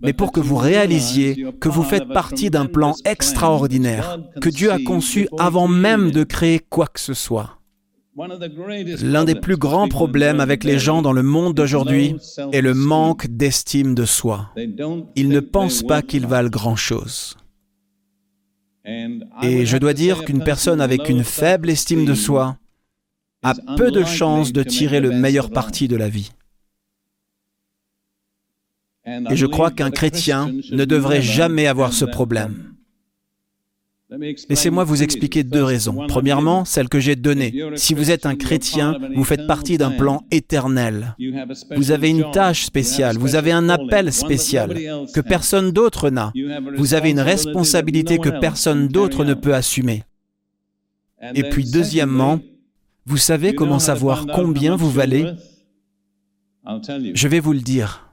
mais 0.00 0.12
pour 0.12 0.32
que 0.32 0.40
vous 0.40 0.56
réalisiez 0.56 1.46
que 1.60 1.68
vous 1.68 1.82
faites 1.82 2.08
partie 2.08 2.50
d'un 2.50 2.66
plan 2.66 2.94
extraordinaire 3.04 4.18
que 4.40 4.48
Dieu 4.48 4.72
a 4.72 4.78
conçu 4.78 5.28
avant 5.38 5.68
même 5.68 6.10
de 6.10 6.24
créer 6.24 6.58
quoi 6.58 6.86
que 6.86 7.00
ce 7.00 7.14
soit. 7.14 7.58
L'un 9.02 9.24
des 9.24 9.34
plus 9.34 9.56
grands 9.56 9.88
problèmes 9.88 10.40
avec 10.40 10.64
les 10.64 10.78
gens 10.78 11.00
dans 11.00 11.12
le 11.12 11.22
monde 11.22 11.54
d'aujourd'hui 11.54 12.16
est 12.52 12.60
le 12.60 12.74
manque 12.74 13.28
d'estime 13.28 13.94
de 13.94 14.04
soi. 14.04 14.50
Ils 15.14 15.28
ne 15.28 15.40
pensent 15.40 15.82
pas 15.82 16.02
qu'ils 16.02 16.26
valent 16.26 16.50
grand-chose. 16.50 17.36
Et 19.42 19.66
je 19.66 19.76
dois 19.76 19.94
dire 19.94 20.24
qu'une 20.24 20.42
personne 20.42 20.80
avec 20.80 21.08
une 21.08 21.24
faible 21.24 21.70
estime 21.70 22.04
de 22.04 22.14
soi 22.14 22.56
a 23.42 23.54
peu 23.76 23.90
de 23.90 24.04
chances 24.04 24.52
de 24.52 24.62
tirer 24.62 25.00
le 25.00 25.12
meilleur 25.12 25.50
parti 25.50 25.86
de 25.88 25.96
la 25.96 26.08
vie. 26.08 26.30
Et 29.06 29.36
je 29.36 29.46
crois 29.46 29.70
qu'un 29.70 29.90
chrétien 29.90 30.52
ne 30.72 30.84
devrait 30.84 31.22
jamais 31.22 31.66
avoir 31.66 31.92
ce 31.92 32.04
problème. 32.04 32.70
Laissez-moi 34.48 34.82
vous 34.82 35.04
expliquer 35.04 35.44
deux 35.44 35.62
raisons. 35.62 36.06
Premièrement, 36.08 36.64
celle 36.64 36.88
que 36.88 36.98
j'ai 36.98 37.14
donnée. 37.14 37.54
Si 37.76 37.94
vous 37.94 38.10
êtes 38.10 38.26
un 38.26 38.34
chrétien, 38.34 38.98
vous 39.14 39.22
faites 39.22 39.46
partie 39.46 39.78
d'un 39.78 39.92
plan 39.92 40.24
éternel. 40.32 41.14
Vous 41.76 41.92
avez 41.92 42.10
une 42.10 42.28
tâche 42.32 42.64
spéciale, 42.64 43.18
vous 43.18 43.36
avez 43.36 43.52
un 43.52 43.68
appel 43.68 44.12
spécial 44.12 44.74
que 45.14 45.20
personne 45.20 45.70
d'autre 45.70 46.10
n'a. 46.10 46.32
Vous 46.76 46.94
avez 46.94 47.10
une 47.10 47.20
responsabilité 47.20 48.18
que 48.18 48.40
personne 48.40 48.88
d'autre 48.88 49.24
ne 49.24 49.34
peut 49.34 49.54
assumer. 49.54 50.02
Et 51.34 51.44
puis 51.44 51.70
deuxièmement, 51.70 52.40
vous 53.06 53.16
savez 53.18 53.54
comment 53.54 53.78
savoir 53.78 54.26
combien 54.26 54.74
vous 54.74 54.90
valez 54.90 55.26
Je 57.14 57.28
vais 57.28 57.40
vous 57.40 57.52
le 57.52 57.60
dire. 57.60 58.09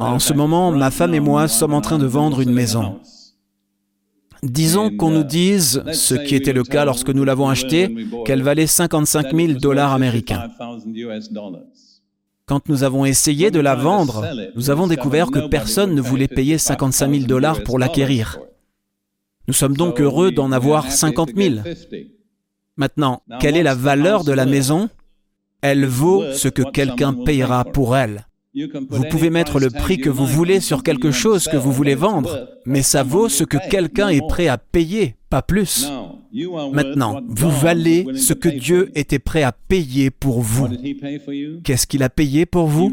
En 0.00 0.18
ce 0.18 0.32
moment, 0.32 0.72
ma 0.72 0.90
femme 0.90 1.14
et 1.14 1.20
moi 1.20 1.48
sommes 1.48 1.74
en 1.74 1.80
train 1.80 1.98
de 1.98 2.06
vendre 2.06 2.40
une 2.40 2.52
maison. 2.52 3.00
Disons 4.42 4.96
qu'on 4.96 5.10
nous 5.10 5.24
dise, 5.24 5.82
ce 5.92 6.14
qui 6.14 6.34
était 6.34 6.52
le 6.52 6.62
cas 6.62 6.84
lorsque 6.84 7.10
nous 7.10 7.24
l'avons 7.24 7.48
achetée, 7.48 7.94
qu'elle 8.24 8.42
valait 8.42 8.66
55 8.66 9.34
000 9.34 9.52
dollars 9.54 9.92
américains. 9.92 10.48
Quand 12.46 12.68
nous 12.68 12.82
avons 12.82 13.04
essayé 13.04 13.50
de 13.50 13.60
la 13.60 13.74
vendre, 13.74 14.26
nous 14.54 14.70
avons 14.70 14.86
découvert 14.86 15.30
que 15.30 15.48
personne 15.48 15.94
ne 15.94 16.00
voulait 16.00 16.28
payer 16.28 16.56
55 16.56 17.12
000 17.12 17.26
dollars 17.26 17.62
pour 17.62 17.78
l'acquérir. 17.78 18.38
Nous 19.48 19.54
sommes 19.54 19.76
donc 19.76 20.00
heureux 20.00 20.30
d'en 20.30 20.52
avoir 20.52 20.90
50 20.90 21.30
000. 21.36 21.56
Maintenant, 22.76 23.22
quelle 23.40 23.56
est 23.56 23.62
la 23.62 23.74
valeur 23.74 24.24
de 24.24 24.32
la 24.32 24.46
maison? 24.46 24.88
Elle 25.60 25.86
vaut 25.86 26.24
ce 26.32 26.48
que 26.48 26.62
quelqu'un 26.62 27.12
payera 27.12 27.64
pour 27.64 27.96
elle. 27.96 28.27
Vous 28.90 29.04
pouvez 29.10 29.30
mettre 29.30 29.60
le 29.60 29.70
prix 29.70 29.98
que 29.98 30.08
vous 30.08 30.26
voulez 30.26 30.60
sur 30.60 30.82
quelque 30.82 31.10
chose 31.10 31.48
que 31.48 31.56
vous 31.56 31.72
voulez 31.72 31.94
vendre, 31.94 32.48
mais 32.64 32.82
ça 32.82 33.02
vaut 33.02 33.28
ce 33.28 33.44
que 33.44 33.58
quelqu'un 33.68 34.08
est 34.08 34.26
prêt 34.26 34.48
à 34.48 34.58
payer, 34.58 35.16
pas 35.30 35.42
plus. 35.42 35.88
Maintenant, 36.72 37.20
vous 37.26 37.50
valez 37.50 38.06
ce 38.14 38.32
que 38.32 38.48
Dieu 38.48 38.90
était 38.94 39.18
prêt 39.18 39.42
à 39.42 39.52
payer 39.52 40.10
pour 40.10 40.40
vous. 40.40 40.68
Qu'est-ce 41.64 41.86
qu'il 41.86 42.02
a 42.02 42.10
payé 42.10 42.46
pour 42.46 42.66
vous? 42.66 42.92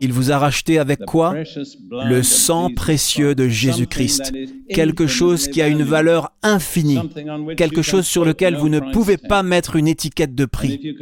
Il 0.00 0.12
vous 0.12 0.30
a 0.30 0.38
racheté 0.38 0.78
avec 0.78 1.00
quoi? 1.00 1.34
Le 2.06 2.22
sang 2.22 2.70
précieux 2.74 3.34
de 3.34 3.48
Jésus-Christ. 3.48 4.32
Quelque 4.70 5.06
chose 5.06 5.48
qui 5.48 5.60
a 5.60 5.68
une 5.68 5.82
valeur 5.82 6.32
infinie. 6.42 6.98
Quelque 7.56 7.82
chose 7.82 8.06
sur 8.06 8.24
lequel 8.24 8.56
vous 8.56 8.68
ne 8.68 8.80
pouvez 8.80 9.16
pas 9.16 9.42
mettre 9.42 9.76
une 9.76 9.88
étiquette 9.88 10.34
de 10.34 10.46
prix. 10.46 10.94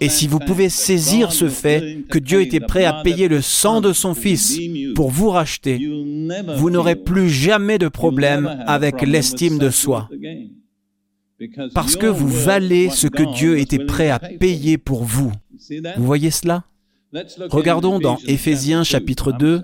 Et 0.00 0.08
si 0.08 0.26
vous 0.26 0.40
pouvez 0.40 0.68
saisir 0.68 1.32
ce 1.32 1.48
fait 1.48 1.98
que 2.10 2.18
Dieu 2.18 2.42
était 2.42 2.60
prêt 2.60 2.84
à 2.84 3.02
payer 3.02 3.28
le 3.28 3.40
sang 3.40 3.80
de 3.80 3.92
son 3.92 4.14
Fils 4.14 4.58
pour 4.94 5.10
vous 5.10 5.30
racheter, 5.30 5.78
vous 6.56 6.70
n'aurez 6.70 6.96
plus 6.96 7.30
jamais 7.30 7.78
de 7.78 7.88
problème 7.88 8.64
avec 8.66 9.02
l'estime 9.02 9.58
de 9.58 9.70
soi. 9.70 10.08
Parce 11.74 11.96
que 11.96 12.06
vous 12.06 12.28
valez 12.28 12.90
ce 12.90 13.06
que 13.06 13.22
Dieu 13.34 13.58
était 13.58 13.84
prêt 13.84 14.10
à 14.10 14.18
payer 14.18 14.78
pour 14.78 15.04
vous. 15.04 15.32
Vous 15.96 16.04
voyez 16.04 16.30
cela? 16.30 16.64
Regardons 17.50 17.98
dans 17.98 18.18
Éphésiens 18.26 18.84
chapitre 18.84 19.32
2. 19.32 19.62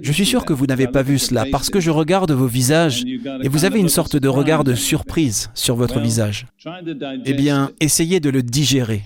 Je 0.00 0.12
suis 0.12 0.26
sûr 0.26 0.44
que 0.44 0.52
vous 0.52 0.66
n'avez 0.66 0.86
pas 0.86 1.02
vu 1.02 1.18
cela 1.18 1.44
parce 1.50 1.70
que 1.70 1.80
je 1.80 1.90
regarde 1.90 2.30
vos 2.30 2.46
visages 2.46 3.04
et 3.42 3.48
vous 3.48 3.64
avez 3.64 3.80
une 3.80 3.88
sorte 3.88 4.16
de 4.16 4.28
regard 4.28 4.62
de 4.62 4.74
surprise 4.74 5.50
sur 5.54 5.74
votre 5.74 5.98
visage. 5.98 6.46
Eh 7.24 7.32
bien, 7.32 7.70
essayez 7.80 8.20
de 8.20 8.30
le 8.30 8.42
digérer, 8.42 9.02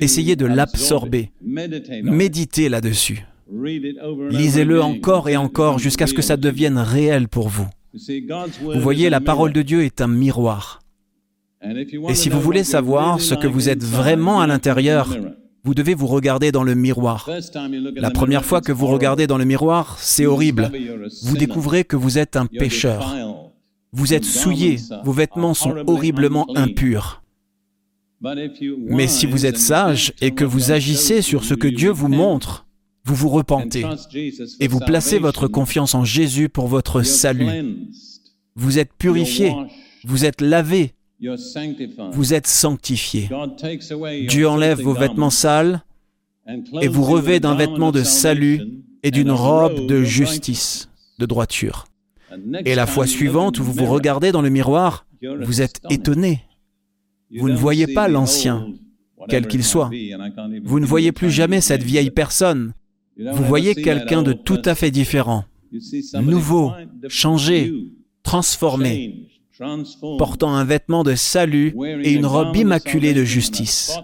essayez 0.00 0.36
de 0.36 0.46
l'absorber, 0.46 1.32
méditez 1.42 2.68
là-dessus. 2.68 3.24
Lisez-le 4.30 4.82
encore 4.82 5.28
et 5.28 5.36
encore 5.36 5.78
jusqu'à 5.78 6.06
ce 6.06 6.14
que 6.14 6.22
ça 6.22 6.36
devienne 6.36 6.78
réel 6.78 7.28
pour 7.28 7.48
vous. 7.48 7.66
Vous 7.92 8.80
voyez, 8.80 9.10
la 9.10 9.20
parole 9.20 9.52
de 9.52 9.62
Dieu 9.62 9.82
est 9.82 10.00
un 10.00 10.08
miroir. 10.08 10.80
Et 11.62 12.14
si 12.14 12.28
vous 12.28 12.40
voulez 12.40 12.64
savoir 12.64 13.20
ce 13.20 13.34
que 13.34 13.46
vous 13.46 13.68
êtes 13.68 13.82
vraiment 13.82 14.40
à 14.40 14.46
l'intérieur, 14.46 15.16
vous 15.64 15.74
devez 15.74 15.94
vous 15.94 16.06
regarder 16.06 16.52
dans 16.52 16.62
le 16.62 16.74
miroir. 16.74 17.28
La 17.96 18.10
première 18.10 18.44
fois 18.44 18.60
que 18.60 18.72
vous 18.72 18.86
regardez 18.86 19.26
dans 19.26 19.38
le 19.38 19.44
miroir, 19.44 19.96
c'est 20.00 20.26
horrible. 20.26 20.70
Vous 21.24 21.36
découvrez 21.36 21.84
que 21.84 21.96
vous 21.96 22.18
êtes 22.18 22.36
un 22.36 22.46
pécheur. 22.46 23.16
Vous 23.92 24.14
êtes 24.14 24.24
souillé, 24.24 24.78
vos 25.04 25.12
vêtements 25.12 25.54
sont 25.54 25.74
horriblement 25.86 26.46
impurs. 26.56 27.22
Mais 28.20 29.08
si 29.08 29.26
vous 29.26 29.46
êtes 29.46 29.58
sage 29.58 30.12
et 30.20 30.32
que 30.32 30.44
vous 30.44 30.70
agissez 30.72 31.22
sur 31.22 31.44
ce 31.44 31.54
que 31.54 31.68
Dieu 31.68 31.90
vous 31.90 32.08
montre, 32.08 32.66
vous 33.04 33.14
vous 33.14 33.28
repentez 33.28 33.84
et 34.60 34.68
vous 34.68 34.80
placez 34.80 35.18
votre 35.18 35.48
confiance 35.48 35.94
en 35.94 36.04
Jésus 36.04 36.48
pour 36.48 36.66
votre 36.66 37.02
salut. 37.02 37.76
Vous 38.56 38.78
êtes 38.78 38.92
purifié, 38.92 39.52
vous 40.04 40.24
êtes 40.24 40.40
lavé, 40.40 40.94
vous 42.12 42.34
êtes 42.34 42.46
sanctifié. 42.46 43.28
Dieu 44.28 44.48
enlève 44.48 44.80
vos 44.80 44.92
vêtements 44.92 45.30
sales 45.30 45.82
et 46.80 46.88
vous 46.88 47.04
revêt 47.04 47.40
d'un 47.40 47.54
vêtement 47.54 47.92
de 47.92 48.02
salut 48.02 48.62
et 49.02 49.10
d'une 49.10 49.30
robe 49.30 49.86
de 49.86 50.02
justice, 50.02 50.88
de 51.18 51.26
droiture. 51.26 51.86
Et 52.64 52.74
la 52.74 52.86
fois 52.86 53.06
suivante 53.06 53.58
où 53.58 53.64
vous 53.64 53.72
vous 53.72 53.86
regardez 53.86 54.32
dans 54.32 54.42
le 54.42 54.50
miroir, 54.50 55.06
vous 55.42 55.62
êtes 55.62 55.80
étonné. 55.90 56.42
Vous 57.34 57.48
ne 57.48 57.56
voyez 57.56 57.86
pas 57.86 58.08
l'ancien, 58.08 58.68
quel 59.28 59.46
qu'il 59.48 59.64
soit. 59.64 59.90
Vous 60.64 60.80
ne 60.80 60.86
voyez 60.86 61.12
plus 61.12 61.30
jamais 61.30 61.60
cette 61.60 61.82
vieille 61.82 62.10
personne 62.10 62.72
vous 63.18 63.44
voyez 63.44 63.74
quelqu'un 63.74 64.22
de 64.22 64.32
tout 64.32 64.60
à 64.64 64.74
fait 64.74 64.90
différent, 64.90 65.44
nouveau, 66.20 66.72
changé, 67.08 67.72
transformé, 68.22 69.28
portant 70.18 70.54
un 70.54 70.64
vêtement 70.64 71.02
de 71.02 71.14
salut 71.14 71.74
et 72.02 72.12
une 72.12 72.26
robe 72.26 72.56
immaculée 72.56 73.14
de 73.14 73.24
justice. 73.24 73.98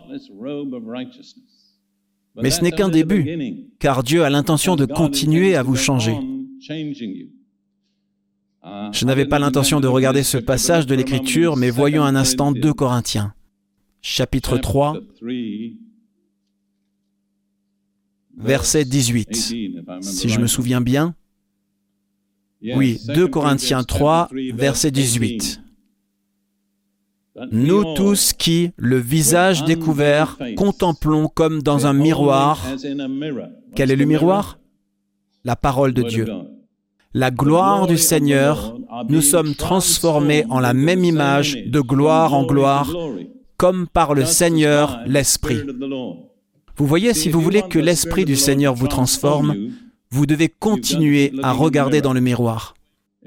Mais 2.37 2.51
ce 2.51 2.62
n'est 2.62 2.73
qu'un 2.73 2.88
début, 2.88 3.69
car 3.79 4.03
Dieu 4.03 4.25
a 4.25 4.31
l'intention 4.31 4.77
de 4.77 4.87
continuer 4.87 5.55
à 5.55 5.62
vous 5.62 5.77
changer. 5.77 6.17
Je 8.65 9.05
n'avais 9.05 9.27
pas 9.27 9.38
l'intention 9.38 9.81
de 9.81 9.88
regarder 9.88 10.23
ce 10.23 10.38
passage 10.38 10.87
de 10.87 10.95
l'Écriture, 10.95 11.57
mais 11.57 11.71
voyons 11.71 12.05
un 12.05 12.15
instant 12.15 12.53
2 12.53 12.73
Corinthiens, 12.73 13.35
chapitre 14.01 14.57
3, 14.57 14.99
verset 18.37 18.85
18. 18.85 19.35
Si 19.35 20.29
je 20.29 20.41
me 20.41 20.47
souviens 20.47 20.81
bien, 20.81 21.15
Oui, 22.62 23.01
2 23.09 23.29
Corinthiens 23.29 23.83
3, 23.83 24.29
verset 24.55 24.90
18. 24.90 25.61
Nous 27.51 27.94
tous 27.94 28.33
qui, 28.33 28.72
le 28.77 28.98
visage 28.98 29.64
découvert, 29.64 30.38
contemplons 30.57 31.29
comme 31.29 31.62
dans 31.62 31.87
un 31.87 31.92
miroir. 31.92 32.62
Quel 33.75 33.90
est 33.90 33.96
le 33.96 34.05
miroir? 34.05 34.59
La 35.44 35.57
parole 35.57 35.92
de 35.92 36.03
Dieu. 36.03 36.29
La 37.14 37.31
gloire 37.31 37.87
du 37.87 37.98
Seigneur, 37.98 38.79
nous 39.09 39.22
sommes 39.22 39.55
transformés 39.55 40.44
en 40.48 40.61
la 40.61 40.72
même 40.72 41.05
image 41.05 41.59
de 41.66 41.81
gloire 41.81 42.33
en 42.33 42.44
gloire, 42.44 42.94
comme 43.57 43.87
par 43.87 44.14
le 44.14 44.25
Seigneur 44.25 45.01
l'Esprit. 45.07 45.61
Vous 46.77 46.87
voyez, 46.87 47.12
si 47.12 47.29
vous 47.29 47.40
voulez 47.40 47.62
que 47.62 47.79
l'Esprit 47.79 48.25
du 48.25 48.37
Seigneur 48.37 48.75
vous 48.75 48.88
transforme, 48.88 49.72
vous 50.12 50.27
devez 50.27 50.48
continuer 50.48 51.33
à 51.42 51.53
regarder 51.53 52.03
dans 52.03 52.12
le 52.12 52.20
miroir. 52.20 52.75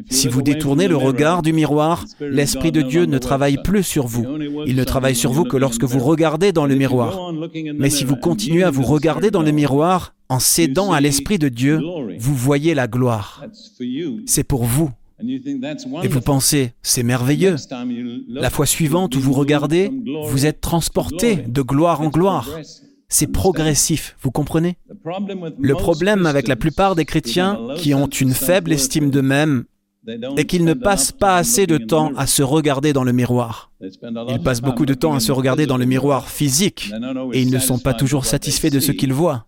Si 0.10 0.28
vous 0.28 0.42
détournez 0.42 0.88
le 0.88 0.98
regard 0.98 1.42
du 1.42 1.52
miroir, 1.52 2.06
l'Esprit 2.20 2.72
de 2.72 2.82
Dieu 2.82 3.06
ne 3.06 3.18
travaille 3.18 3.58
plus 3.64 3.84
sur 3.84 4.08
vous. 4.08 4.26
Il 4.68 4.76
ne 4.76 4.84
travaille 4.84 5.16
sur 5.16 5.32
vous 5.32 5.46
que 5.46 5.58
lorsque 5.58 5.84
vous 5.84 6.00
regardez 6.00 6.52
dans 6.52 6.66
le 6.66 6.76
miroir. 6.76 7.34
Mais 7.76 7.90
si 7.90 8.04
vous 8.04 8.18
continuez 8.18 8.64
à 8.64 8.72
vous 8.72 8.84
regarder 8.84 9.32
dans 9.32 9.42
le 9.42 9.52
miroir, 9.52 10.14
en 10.30 10.40
cédant 10.40 10.92
à 10.92 11.02
l'Esprit 11.02 11.40
de 11.40 11.50
Dieu, 11.50 11.82
vous 12.20 12.36
voyez 12.36 12.74
la 12.74 12.88
gloire. 12.88 13.46
C'est 14.26 14.44
pour 14.44 14.66
vous. 14.66 14.92
Et 16.04 16.08
vous 16.08 16.22
pensez, 16.22 16.74
c'est 16.84 17.04
merveilleux. 17.04 17.56
La 18.28 18.50
fois 18.50 18.66
suivante 18.66 19.16
où 19.16 19.20
vous 19.20 19.34
regardez, 19.34 19.92
vous 20.28 20.46
êtes 20.46 20.62
transporté 20.62 21.38
de 21.38 21.62
gloire 21.62 22.02
en 22.02 22.10
gloire. 22.10 22.50
C'est 23.08 23.28
progressif, 23.28 24.16
vous 24.22 24.32
comprenez? 24.32 24.78
Le 25.60 25.74
problème 25.74 26.26
avec 26.26 26.48
la 26.48 26.56
plupart 26.56 26.96
des 26.96 27.06
chrétiens 27.06 27.60
qui 27.78 27.94
ont 27.94 28.08
une 28.08 28.34
faible 28.34 28.74
estime 28.74 29.12
d'eux-mêmes 29.12 29.66
et 30.38 30.46
qu'ils 30.46 30.66
ne 30.66 30.74
passent 30.74 31.12
pas 31.12 31.38
assez 31.38 31.66
de 31.68 31.78
temps 31.78 32.12
à 32.16 32.28
se 32.28 32.44
regarder 32.44 32.94
dans 32.94 33.04
le 33.04 33.12
miroir. 33.12 33.72
Ils 34.30 34.42
passent 34.44 34.62
beaucoup 34.62 34.86
de 34.86 34.94
temps 34.94 35.14
à 35.14 35.20
se 35.20 35.32
regarder 35.32 35.66
dans 35.66 35.78
le 35.78 35.86
miroir 35.86 36.30
physique 36.30 36.92
et 37.34 37.42
ils 37.42 37.52
ne 37.52 37.60
sont 37.60 37.80
pas 37.80 37.94
toujours 37.94 38.26
satisfaits 38.26 38.70
de 38.70 38.80
ce 38.80 38.92
qu'ils 38.92 39.14
voient. 39.14 39.46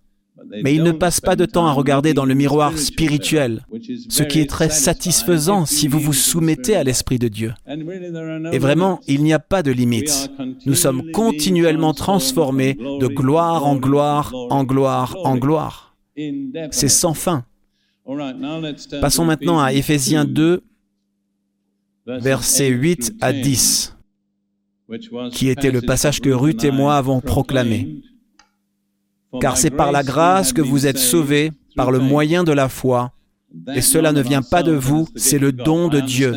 Mais 0.64 0.74
ils 0.74 0.84
ne 0.84 0.92
passent 0.92 1.22
pas 1.22 1.36
de 1.36 1.46
temps 1.46 1.68
à 1.68 1.72
regarder 1.72 2.14
dans 2.14 2.26
le 2.26 2.34
miroir 2.34 2.78
spirituel, 2.78 3.66
ce 4.10 4.24
qui 4.24 4.40
est 4.40 4.50
très 4.50 4.70
satisfaisant 4.70 5.66
si 5.66 5.88
vous 5.88 6.00
vous 6.00 6.14
soumettez 6.14 6.76
à 6.76 6.84
l'Esprit 6.84 7.20
de 7.20 7.28
Dieu. 7.28 7.54
Et 8.52 8.60
vraiment, 8.60 9.00
il 9.08 9.24
n'y 9.24 9.34
a 9.34 9.40
pas 9.40 9.64
de 9.64 9.72
limite. 9.72 10.32
Nous 10.66 10.76
sommes 10.76 11.12
continuellement 11.12 11.94
transformés 11.94 12.76
de 12.76 13.08
gloire 13.08 13.66
en 13.66 13.76
gloire, 13.76 14.34
en 14.34 14.64
gloire, 14.64 15.18
en 15.24 15.38
gloire. 15.38 15.96
C'est 16.72 16.90
sans 16.90 17.14
fin. 17.14 17.46
Passons 19.02 19.26
maintenant 19.26 19.60
à 19.60 19.74
Éphésiens 19.74 20.26
2, 20.26 20.62
versets 22.06 22.70
8 22.70 23.16
à 23.20 23.34
10, 23.34 23.98
qui 25.34 25.50
était 25.50 25.72
le 25.72 25.82
passage 25.82 26.22
que 26.22 26.30
Ruth 26.30 26.64
et 26.64 26.72
moi 26.72 26.96
avons 26.96 27.20
proclamé. 27.20 28.02
Car 29.42 29.58
c'est 29.58 29.70
par 29.72 29.92
la 29.92 30.04
grâce 30.04 30.54
que 30.54 30.62
vous 30.62 30.88
êtes 30.88 30.98
sauvés, 30.98 31.52
par 31.76 31.92
le 31.92 32.00
moyen 32.00 32.44
de 32.44 32.52
la 32.52 32.70
foi. 32.70 33.12
Et 33.74 33.82
cela 33.82 34.12
ne 34.12 34.22
vient 34.22 34.42
pas 34.42 34.64
de 34.64 34.74
vous, 34.74 35.08
c'est 35.16 35.40
le 35.40 35.52
don 35.52 35.88
de 35.88 36.00
Dieu. 36.00 36.34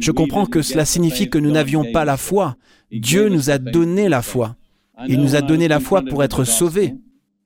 Je 0.00 0.10
comprends 0.10 0.46
que 0.46 0.62
cela 0.62 0.84
signifie 0.84 1.30
que 1.30 1.38
nous 1.38 1.50
n'avions 1.50 1.84
pas 1.92 2.04
la 2.04 2.16
foi. 2.16 2.56
Dieu 2.90 3.28
nous 3.28 3.50
a 3.50 3.58
donné 3.58 4.08
la 4.08 4.22
foi. 4.22 4.56
Il 5.06 5.20
nous 5.20 5.36
a 5.36 5.40
donné 5.40 5.68
la 5.68 5.80
foi 5.80 6.02
pour 6.02 6.24
être 6.24 6.44
sauvés. 6.44 6.94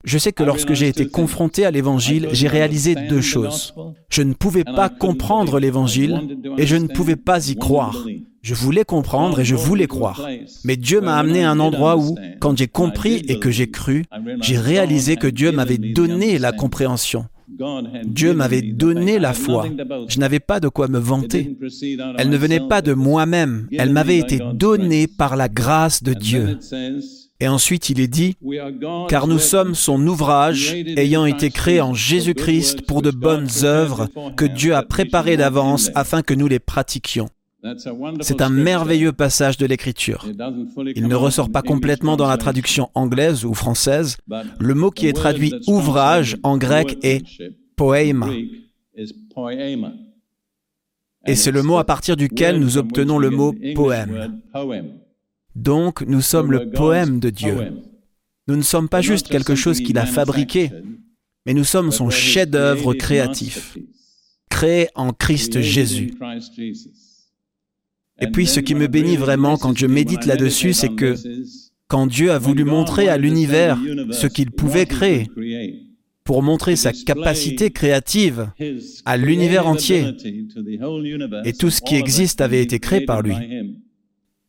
Je 0.03 0.17
sais 0.17 0.33
que 0.33 0.43
lorsque 0.43 0.73
j'ai 0.73 0.87
été 0.87 1.07
confronté 1.07 1.65
à 1.65 1.71
l'Évangile, 1.71 2.27
j'ai 2.31 2.47
réalisé 2.47 2.95
deux 3.09 3.21
choses. 3.21 3.73
Je 4.09 4.21
ne 4.21 4.33
pouvais 4.33 4.63
pas 4.63 4.89
comprendre 4.89 5.59
l'Évangile 5.59 6.37
et 6.57 6.65
je 6.65 6.75
ne 6.75 6.87
pouvais 6.87 7.15
pas 7.15 7.47
y 7.49 7.55
croire. 7.55 8.05
Je 8.41 8.53
voulais 8.53 8.83
comprendre 8.83 9.39
et 9.39 9.45
je 9.45 9.55
voulais 9.55 9.87
croire. 9.87 10.27
Mais 10.65 10.75
Dieu 10.75 10.99
m'a 10.99 11.17
amené 11.17 11.45
à 11.45 11.51
un 11.51 11.59
endroit 11.59 11.97
où, 11.97 12.15
quand 12.41 12.57
j'ai 12.57 12.67
compris 12.67 13.23
et 13.29 13.39
que 13.39 13.49
j'ai 13.49 13.71
cru, 13.71 14.03
j'ai 14.41 14.57
réalisé 14.57 15.15
que 15.15 15.27
Dieu 15.27 15.53
m'avait 15.53 15.77
donné 15.77 16.37
la 16.37 16.51
compréhension. 16.51 17.25
Dieu 18.05 18.33
m'avait 18.33 18.61
donné 18.61 19.19
la 19.19 19.33
foi. 19.33 19.67
Je 20.09 20.19
n'avais 20.19 20.39
pas 20.39 20.59
de 20.59 20.67
quoi 20.67 20.87
me 20.89 20.99
vanter. 20.99 21.55
Elle 22.17 22.29
ne 22.29 22.37
venait 22.37 22.67
pas 22.67 22.81
de 22.81 22.93
moi-même. 22.93 23.67
Elle 23.77 23.91
m'avait 23.91 24.17
été 24.17 24.39
donnée 24.53 25.07
par 25.07 25.37
la 25.37 25.47
grâce 25.47 26.03
de 26.03 26.13
Dieu. 26.13 26.57
Et 27.43 27.47
ensuite 27.49 27.89
il 27.89 27.99
est 27.99 28.07
dit, 28.07 28.37
car 29.09 29.27
nous 29.27 29.37
sommes 29.37 29.75
son 29.75 30.07
ouvrage, 30.07 30.73
ayant 30.95 31.25
été 31.25 31.49
créé 31.49 31.81
en 31.81 31.93
Jésus-Christ 31.93 32.83
pour 32.83 33.01
de 33.01 33.11
bonnes 33.11 33.49
œuvres 33.63 34.07
que 34.37 34.45
Dieu 34.45 34.73
a 34.73 34.81
préparées 34.81 35.35
d'avance 35.35 35.91
afin 35.93 36.21
que 36.21 36.33
nous 36.33 36.47
les 36.47 36.59
pratiquions. 36.59 37.27
C'est 38.21 38.41
un 38.41 38.47
merveilleux 38.47 39.11
passage 39.11 39.57
de 39.57 39.65
l'Écriture. 39.65 40.25
Il 40.95 41.09
ne 41.09 41.15
ressort 41.15 41.51
pas 41.51 41.61
complètement 41.61 42.15
dans 42.15 42.29
la 42.29 42.37
traduction 42.37 42.89
anglaise 42.93 43.43
ou 43.43 43.53
française. 43.53 44.15
Le 44.57 44.73
mot 44.73 44.89
qui 44.89 45.07
est 45.07 45.13
traduit 45.13 45.53
ouvrage 45.67 46.37
en 46.43 46.57
grec 46.57 46.97
est 47.03 47.25
poema. 47.75 48.29
Et 51.27 51.35
c'est 51.35 51.51
le 51.51 51.61
mot 51.61 51.77
à 51.77 51.83
partir 51.83 52.15
duquel 52.15 52.57
nous 52.57 52.77
obtenons 52.77 53.19
le 53.19 53.31
mot 53.31 53.53
poème. 53.75 54.39
Donc 55.55 56.01
nous 56.01 56.21
sommes 56.21 56.51
le 56.51 56.69
poème 56.69 57.19
de 57.19 57.29
Dieu. 57.29 57.55
Nous 58.47 58.55
ne 58.55 58.61
sommes 58.61 58.89
pas 58.89 59.01
juste 59.01 59.29
quelque 59.29 59.55
chose 59.55 59.79
qu'il 59.79 59.97
a 59.97 60.05
fabriqué, 60.05 60.69
mais 61.45 61.53
nous 61.53 61.63
sommes 61.63 61.91
son 61.91 62.09
chef-d'œuvre 62.09 62.93
créatif, 62.93 63.77
créé 64.49 64.87
en 64.95 65.13
Christ 65.13 65.61
Jésus. 65.61 66.13
Et 68.19 68.27
puis 68.27 68.47
ce 68.47 68.59
qui 68.59 68.75
me 68.75 68.87
bénit 68.87 69.17
vraiment 69.17 69.57
quand 69.57 69.77
je 69.77 69.87
médite 69.87 70.25
là-dessus, 70.25 70.73
c'est 70.73 70.93
que 70.93 71.15
quand 71.87 72.07
Dieu 72.07 72.31
a 72.31 72.39
voulu 72.39 72.63
montrer 72.63 73.09
à 73.09 73.17
l'univers 73.17 73.79
ce 74.11 74.27
qu'il 74.27 74.51
pouvait 74.51 74.85
créer, 74.85 75.27
pour 76.23 76.41
montrer 76.41 76.75
sa 76.75 76.93
capacité 76.93 77.69
créative 77.69 78.49
à 79.05 79.17
l'univers 79.17 79.67
entier, 79.67 80.05
et 81.43 81.53
tout 81.53 81.69
ce 81.69 81.81
qui 81.81 81.95
existe 81.95 82.41
avait 82.41 82.61
été 82.61 82.79
créé 82.79 83.01
par 83.01 83.21
lui. 83.21 83.35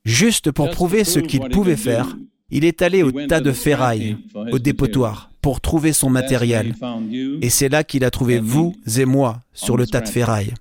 Juste 0.04 0.50
pour 0.50 0.70
prouver 0.70 1.04
ce 1.04 1.18
qu'il 1.18 1.40
pouvait 1.48 1.76
faire, 1.76 2.16
il 2.50 2.64
est 2.64 2.82
allé 2.82 3.02
au 3.02 3.10
tas 3.10 3.40
de 3.40 3.52
ferraille, 3.52 4.16
au 4.52 4.58
dépotoir, 4.58 5.30
pour 5.40 5.60
trouver 5.60 5.92
son 5.92 6.10
matériel. 6.10 6.74
Et 7.40 7.50
c'est 7.50 7.68
là 7.68 7.84
qu'il 7.84 8.04
a 8.04 8.10
trouvé 8.10 8.38
vous 8.38 8.74
et 8.96 9.04
moi 9.06 9.40
sur 9.52 9.76
le 9.76 9.86
tas 9.86 10.02
de 10.02 10.08
ferraille. 10.08 10.52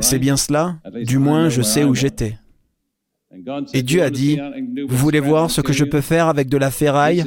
C'est 0.00 0.18
bien 0.18 0.36
cela 0.36 0.78
Du 1.04 1.18
moins, 1.18 1.48
je 1.48 1.62
sais 1.62 1.84
où 1.84 1.94
j'étais. 1.94 2.38
Et 3.74 3.82
Dieu 3.82 4.02
a 4.02 4.10
dit, 4.10 4.38
vous 4.88 4.96
voulez 4.96 5.20
voir 5.20 5.50
ce 5.50 5.60
que 5.60 5.72
je 5.72 5.84
peux 5.84 6.00
faire 6.00 6.28
avec 6.28 6.48
de 6.48 6.56
la 6.56 6.70
ferraille? 6.70 7.24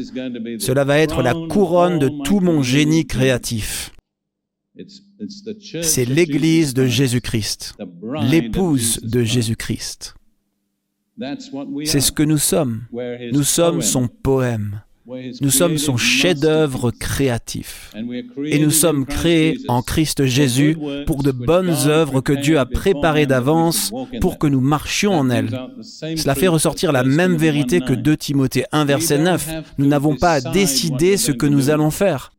Cela 0.59 0.83
va 0.83 0.99
être 0.99 1.21
la 1.21 1.33
couronne 1.33 1.99
de 1.99 2.09
tout 2.23 2.39
mon 2.39 2.63
génie 2.63 3.05
créatif. 3.05 3.91
C'est 5.81 6.05
l'Église 6.05 6.73
de 6.73 6.85
Jésus-Christ, 6.85 7.75
l'épouse 8.21 8.99
de 9.03 9.23
Jésus-Christ. 9.23 10.15
C'est 11.85 12.01
ce 12.01 12.11
que 12.11 12.23
nous 12.23 12.37
sommes. 12.37 12.83
Nous 13.31 13.43
sommes 13.43 13.81
son 13.81 14.07
poème. 14.07 14.81
Nous 15.41 15.49
sommes 15.49 15.77
son 15.79 15.97
chef-d'œuvre 15.97 16.91
créatif. 16.91 17.91
Et 18.45 18.59
nous 18.59 18.69
sommes 18.69 19.05
créés 19.05 19.57
en 19.67 19.81
Christ 19.81 20.25
Jésus 20.25 20.77
pour 21.07 21.23
de 21.23 21.31
bonnes 21.31 21.75
œuvres 21.87 22.21
que 22.21 22.33
Dieu 22.33 22.59
a 22.59 22.65
préparées 22.65 23.25
d'avance 23.25 23.91
pour 24.21 24.37
que 24.37 24.45
nous 24.45 24.61
marchions 24.61 25.13
en 25.13 25.29
elles. 25.29 25.59
Cela 25.81 26.35
fait 26.35 26.47
ressortir 26.47 26.91
la 26.91 27.03
même 27.03 27.37
vérité 27.37 27.81
que 27.81 27.93
2 27.93 28.17
Timothée 28.17 28.65
1 28.71 28.85
verset 28.85 29.17
9. 29.17 29.49
Nous 29.79 29.87
n'avons 29.87 30.15
pas 30.15 30.33
à 30.33 30.41
décider 30.41 31.17
ce 31.17 31.31
que 31.31 31.47
nous 31.47 31.71
allons 31.71 31.91
faire. 31.91 32.31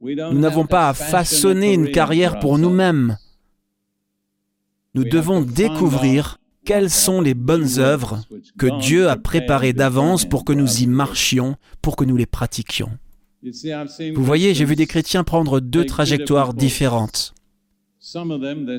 Nous 0.00 0.38
n'avons 0.38 0.66
pas 0.66 0.88
à 0.88 0.94
façonner 0.94 1.72
une 1.72 1.90
carrière 1.90 2.40
pour 2.40 2.58
nous-mêmes. 2.58 3.16
Nous 4.94 5.04
devons 5.04 5.42
découvrir 5.42 6.38
quelles 6.68 6.90
sont 6.90 7.22
les 7.22 7.32
bonnes 7.32 7.78
œuvres 7.78 8.20
que 8.58 8.78
Dieu 8.82 9.08
a 9.08 9.16
préparées 9.16 9.72
d'avance 9.72 10.26
pour 10.26 10.44
que 10.44 10.52
nous 10.52 10.82
y 10.82 10.86
marchions, 10.86 11.56
pour 11.80 11.96
que 11.96 12.04
nous 12.04 12.18
les 12.18 12.26
pratiquions? 12.26 12.90
Vous 13.42 14.22
voyez, 14.22 14.52
j'ai 14.52 14.66
vu 14.66 14.76
des 14.76 14.86
chrétiens 14.86 15.24
prendre 15.24 15.60
deux 15.60 15.86
trajectoires 15.86 16.52
différentes. 16.52 17.32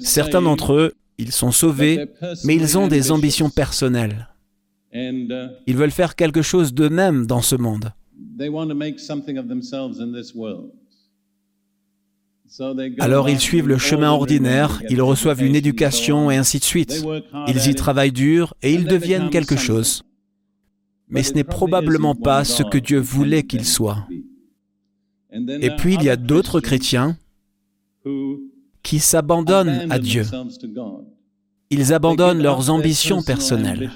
Certains 0.01 0.43
d'entre 0.43 0.73
eux, 0.73 0.93
ils 1.17 1.31
sont 1.31 1.51
sauvés, 1.51 2.05
mais 2.43 2.55
ils 2.55 2.77
ont 2.77 2.87
des 2.87 3.09
ambitions 3.09 3.49
personnelles. 3.49 4.29
Ils 4.93 5.75
veulent 5.75 5.89
faire 5.89 6.15
quelque 6.15 6.43
chose 6.43 6.75
d'eux-mêmes 6.75 7.25
dans 7.25 7.41
ce 7.41 7.55
monde. 7.55 7.91
Alors 12.99 13.29
ils 13.29 13.39
suivent 13.39 13.67
le 13.67 13.77
chemin 13.77 14.11
ordinaire, 14.11 14.81
ils 14.89 15.01
reçoivent 15.01 15.43
une 15.43 15.55
éducation 15.55 16.31
et 16.31 16.37
ainsi 16.37 16.59
de 16.59 16.63
suite. 16.63 17.05
Ils 17.47 17.67
y 17.69 17.75
travaillent 17.75 18.11
dur 18.11 18.53
et 18.61 18.73
ils 18.73 18.85
deviennent 18.85 19.29
quelque 19.29 19.55
chose. 19.55 20.03
Mais 21.09 21.23
ce 21.23 21.33
n'est 21.33 21.43
probablement 21.43 22.15
pas 22.15 22.43
ce 22.43 22.63
que 22.63 22.77
Dieu 22.77 22.99
voulait 22.99 23.43
qu'ils 23.43 23.65
soient. 23.65 24.07
Et 25.31 25.71
puis 25.77 25.95
il 25.95 26.03
y 26.03 26.09
a 26.09 26.15
d'autres 26.15 26.59
chrétiens 26.59 27.17
qui 28.83 28.99
s'abandonnent 28.99 29.91
à 29.91 29.99
Dieu. 29.99 30.23
Ils 31.69 31.93
abandonnent 31.93 32.41
leurs 32.41 32.69
ambitions 32.69 33.21
personnelles. 33.21 33.91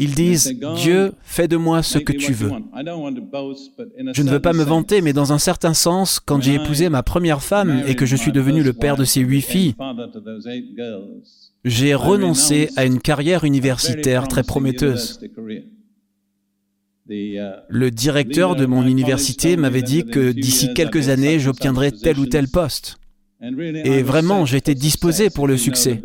Ils 0.00 0.14
disent, 0.14 0.56
Dieu, 0.76 1.12
fais 1.22 1.46
de 1.46 1.58
moi 1.58 1.82
ce 1.82 1.98
que 1.98 2.12
tu 2.12 2.32
veux. 2.32 2.50
Je 4.14 4.22
ne 4.22 4.30
veux 4.30 4.40
pas 4.40 4.54
me 4.54 4.64
vanter, 4.64 5.02
mais 5.02 5.12
dans 5.12 5.34
un 5.34 5.38
certain 5.38 5.74
sens, 5.74 6.20
quand 6.20 6.40
j'ai 6.40 6.54
épousé 6.54 6.88
ma 6.88 7.02
première 7.02 7.42
femme 7.42 7.82
et 7.86 7.94
que 7.94 8.06
je 8.06 8.16
suis 8.16 8.32
devenu 8.32 8.62
le 8.62 8.72
père 8.72 8.96
de 8.96 9.04
ses 9.04 9.20
huit 9.20 9.42
filles, 9.42 9.74
j'ai 11.64 11.94
renoncé 11.94 12.70
à 12.76 12.86
une 12.86 12.98
carrière 12.98 13.44
universitaire 13.44 14.26
très 14.26 14.42
prometteuse. 14.42 15.20
Le 17.06 17.90
directeur 17.90 18.56
de 18.56 18.64
mon 18.64 18.86
université 18.86 19.58
m'avait 19.58 19.82
dit 19.82 20.06
que 20.06 20.32
d'ici 20.32 20.72
quelques 20.72 21.10
années, 21.10 21.38
j'obtiendrais 21.38 21.92
tel 21.92 22.18
ou 22.18 22.26
tel 22.26 22.48
poste. 22.48 22.96
Et 23.42 24.02
vraiment, 24.02 24.44
j'étais 24.46 24.74
disposé 24.74 25.28
pour 25.30 25.46
le 25.46 25.56
succès. 25.56 26.00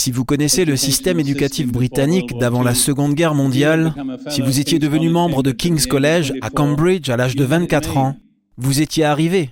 Si 0.00 0.12
vous 0.12 0.24
connaissez 0.24 0.64
le 0.64 0.76
système 0.76 1.20
éducatif 1.20 1.70
britannique 1.70 2.38
d'avant 2.38 2.62
la 2.62 2.74
Seconde 2.74 3.12
Guerre 3.12 3.34
mondiale, 3.34 3.92
si 4.30 4.40
vous 4.40 4.58
étiez 4.58 4.78
devenu 4.78 5.10
membre 5.10 5.42
de 5.42 5.50
King's 5.52 5.86
College 5.86 6.32
à 6.40 6.48
Cambridge 6.48 7.10
à 7.10 7.18
l'âge 7.18 7.36
de 7.36 7.44
24 7.44 7.98
ans, 7.98 8.16
vous 8.56 8.80
étiez 8.80 9.04
arrivé. 9.04 9.50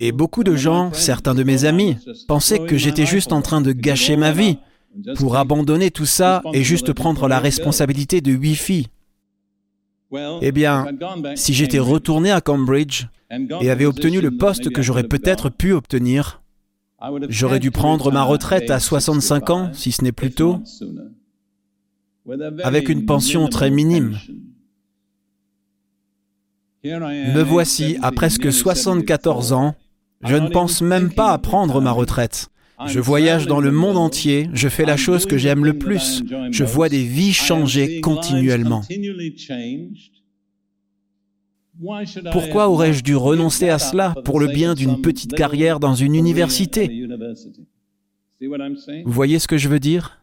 Et 0.00 0.10
beaucoup 0.10 0.42
de 0.42 0.56
gens, 0.56 0.90
certains 0.94 1.34
de 1.34 1.42
mes 1.42 1.66
amis, 1.66 1.98
pensaient 2.28 2.60
que 2.60 2.78
j'étais 2.78 3.04
juste 3.04 3.34
en 3.34 3.42
train 3.42 3.60
de 3.60 3.72
gâcher 3.72 4.16
ma 4.16 4.32
vie 4.32 4.56
pour 5.16 5.36
abandonner 5.36 5.90
tout 5.90 6.06
ça 6.06 6.40
et 6.54 6.64
juste 6.64 6.94
prendre 6.94 7.28
la 7.28 7.40
responsabilité 7.40 8.22
de 8.22 8.32
huit 8.32 8.56
filles. 8.56 8.86
Eh 10.40 10.50
bien, 10.50 10.86
si 11.34 11.52
j'étais 11.52 11.78
retourné 11.78 12.30
à 12.30 12.40
Cambridge, 12.40 13.04
et 13.60 13.68
avait 13.68 13.84
obtenu 13.84 14.22
le 14.22 14.30
poste 14.30 14.70
que 14.70 14.80
j'aurais 14.80 15.04
peut-être 15.04 15.50
pu 15.50 15.72
obtenir, 15.72 16.40
j'aurais 17.28 17.60
dû 17.60 17.70
prendre 17.70 18.12
ma 18.12 18.22
retraite 18.22 18.70
à 18.70 18.80
65 18.80 19.50
ans, 19.50 19.70
si 19.72 19.92
ce 19.92 20.02
n'est 20.02 20.12
plus 20.12 20.32
tôt, 20.32 20.60
avec 22.62 22.88
une 22.88 23.06
pension 23.06 23.48
très 23.48 23.70
minime. 23.70 24.18
Me 26.84 27.42
voici 27.42 27.96
à 28.02 28.12
presque 28.12 28.52
74 28.52 29.52
ans, 29.52 29.74
je 30.22 30.36
ne 30.36 30.48
pense 30.48 30.82
même 30.82 31.12
pas 31.12 31.32
à 31.32 31.38
prendre 31.38 31.80
ma 31.80 31.92
retraite. 31.92 32.48
Je 32.86 33.00
voyage 33.00 33.46
dans 33.46 33.60
le 33.60 33.70
monde 33.70 33.96
entier, 33.96 34.48
je 34.52 34.68
fais 34.68 34.84
la 34.84 34.96
chose 34.96 35.26
que 35.26 35.38
j'aime 35.38 35.64
le 35.64 35.78
plus, 35.78 36.22
je 36.50 36.64
vois 36.64 36.88
des 36.88 37.04
vies 37.04 37.32
changer 37.32 38.00
continuellement. 38.00 38.82
Pourquoi 42.32 42.68
aurais-je 42.68 43.02
dû 43.02 43.16
renoncer 43.16 43.68
à 43.68 43.78
cela 43.78 44.14
pour 44.24 44.40
le 44.40 44.46
bien 44.46 44.74
d'une 44.74 45.00
petite 45.00 45.34
carrière 45.34 45.80
dans 45.80 45.94
une 45.94 46.14
université. 46.14 47.06
Vous 48.40 49.12
voyez 49.12 49.38
ce 49.38 49.48
que 49.48 49.58
je 49.58 49.68
veux 49.68 49.80
dire? 49.80 50.20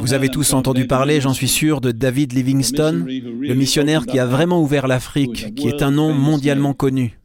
Vous 0.00 0.14
avez 0.14 0.28
tous 0.28 0.54
entendu 0.54 0.86
parler, 0.86 1.20
j'en 1.20 1.34
suis 1.34 1.48
sûr, 1.48 1.80
de 1.80 1.92
David 1.92 2.32
Livingstone, 2.32 3.06
le 3.06 3.54
missionnaire 3.54 4.06
qui 4.06 4.18
a 4.18 4.26
vraiment 4.26 4.60
ouvert 4.60 4.86
l'Afrique, 4.86 5.54
qui 5.54 5.68
est 5.68 5.82
un 5.82 5.90
nom 5.90 6.12
mondialement 6.12 6.74
connu. 6.74 7.18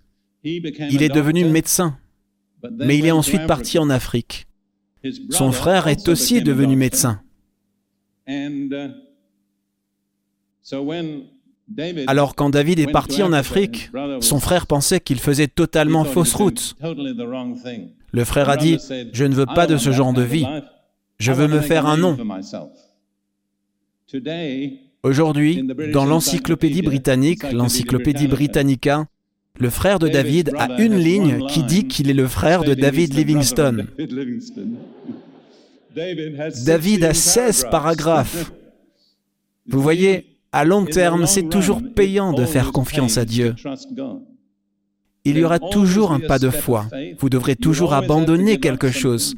Il 0.43 1.03
est 1.03 1.13
devenu 1.13 1.45
médecin, 1.45 1.97
mais 2.77 2.97
il 2.97 3.05
est 3.05 3.12
ensuite 3.12 3.47
parti 3.47 3.79
en 3.79 3.89
Afrique. 3.89 4.47
Son 5.29 5.51
frère 5.51 5.88
est 5.88 6.07
aussi 6.10 6.41
devenu 6.41 6.75
médecin. 6.75 7.21
Alors 12.07 12.36
quand 12.36 12.49
David 12.49 12.79
est 12.79 12.91
parti 12.91 13.23
en 13.23 13.34
Afrique, 13.34 13.91
son 14.19 14.39
frère 14.39 14.67
pensait 14.67 14.99
qu'il 14.99 15.19
faisait 15.19 15.47
totalement 15.47 16.05
fausse 16.05 16.34
route. 16.34 16.75
Le 18.12 18.25
frère 18.25 18.49
a 18.49 18.57
dit, 18.57 18.77
je 19.13 19.25
ne 19.25 19.36
veux 19.36 19.45
pas 19.45 19.67
de 19.67 19.77
ce 19.77 19.91
genre 19.91 20.13
de 20.13 20.23
vie, 20.23 20.45
je 21.19 21.31
veux 21.31 21.47
me 21.47 21.62
faire 21.62 21.86
un 21.86 21.97
nom. 21.97 22.17
Aujourd'hui, 25.03 25.63
dans 25.93 26.05
l'encyclopédie 26.05 26.81
britannique, 26.81 27.51
l'encyclopédie 27.51 28.27
Britannica, 28.27 29.07
le 29.60 29.69
frère 29.69 29.99
de 29.99 30.07
David 30.07 30.51
a 30.57 30.81
une 30.81 30.97
ligne 30.97 31.45
qui 31.47 31.63
dit 31.63 31.88
qu'il 31.88 32.10
est 32.10 32.15
le 32.15 32.27
frère 32.27 32.63
de 32.63 32.73
David 32.73 33.13
Livingstone. 33.13 33.88
David 36.65 37.03
a 37.03 37.13
16 37.13 37.67
paragraphes. 37.69 38.51
Vous 39.67 39.81
voyez, 39.81 40.31
à 40.52 40.66
long 40.66 40.86
terme, 40.86 41.26
c'est 41.26 41.50
toujours 41.50 41.82
payant 41.96 42.34
de 42.34 42.46
faire 42.46 42.72
confiance 42.72 43.18
à 43.18 43.26
Dieu. 43.26 43.56
Il 45.24 45.38
y 45.38 45.44
aura 45.44 45.60
toujours 45.60 46.12
un 46.12 46.20
pas 46.20 46.40
de 46.40 46.50
foi. 46.50 46.88
Vous 47.20 47.30
devrez 47.30 47.56
toujours 47.56 47.94
abandonner 47.94 48.60
quelque 48.60 48.90
chose. 48.90 49.36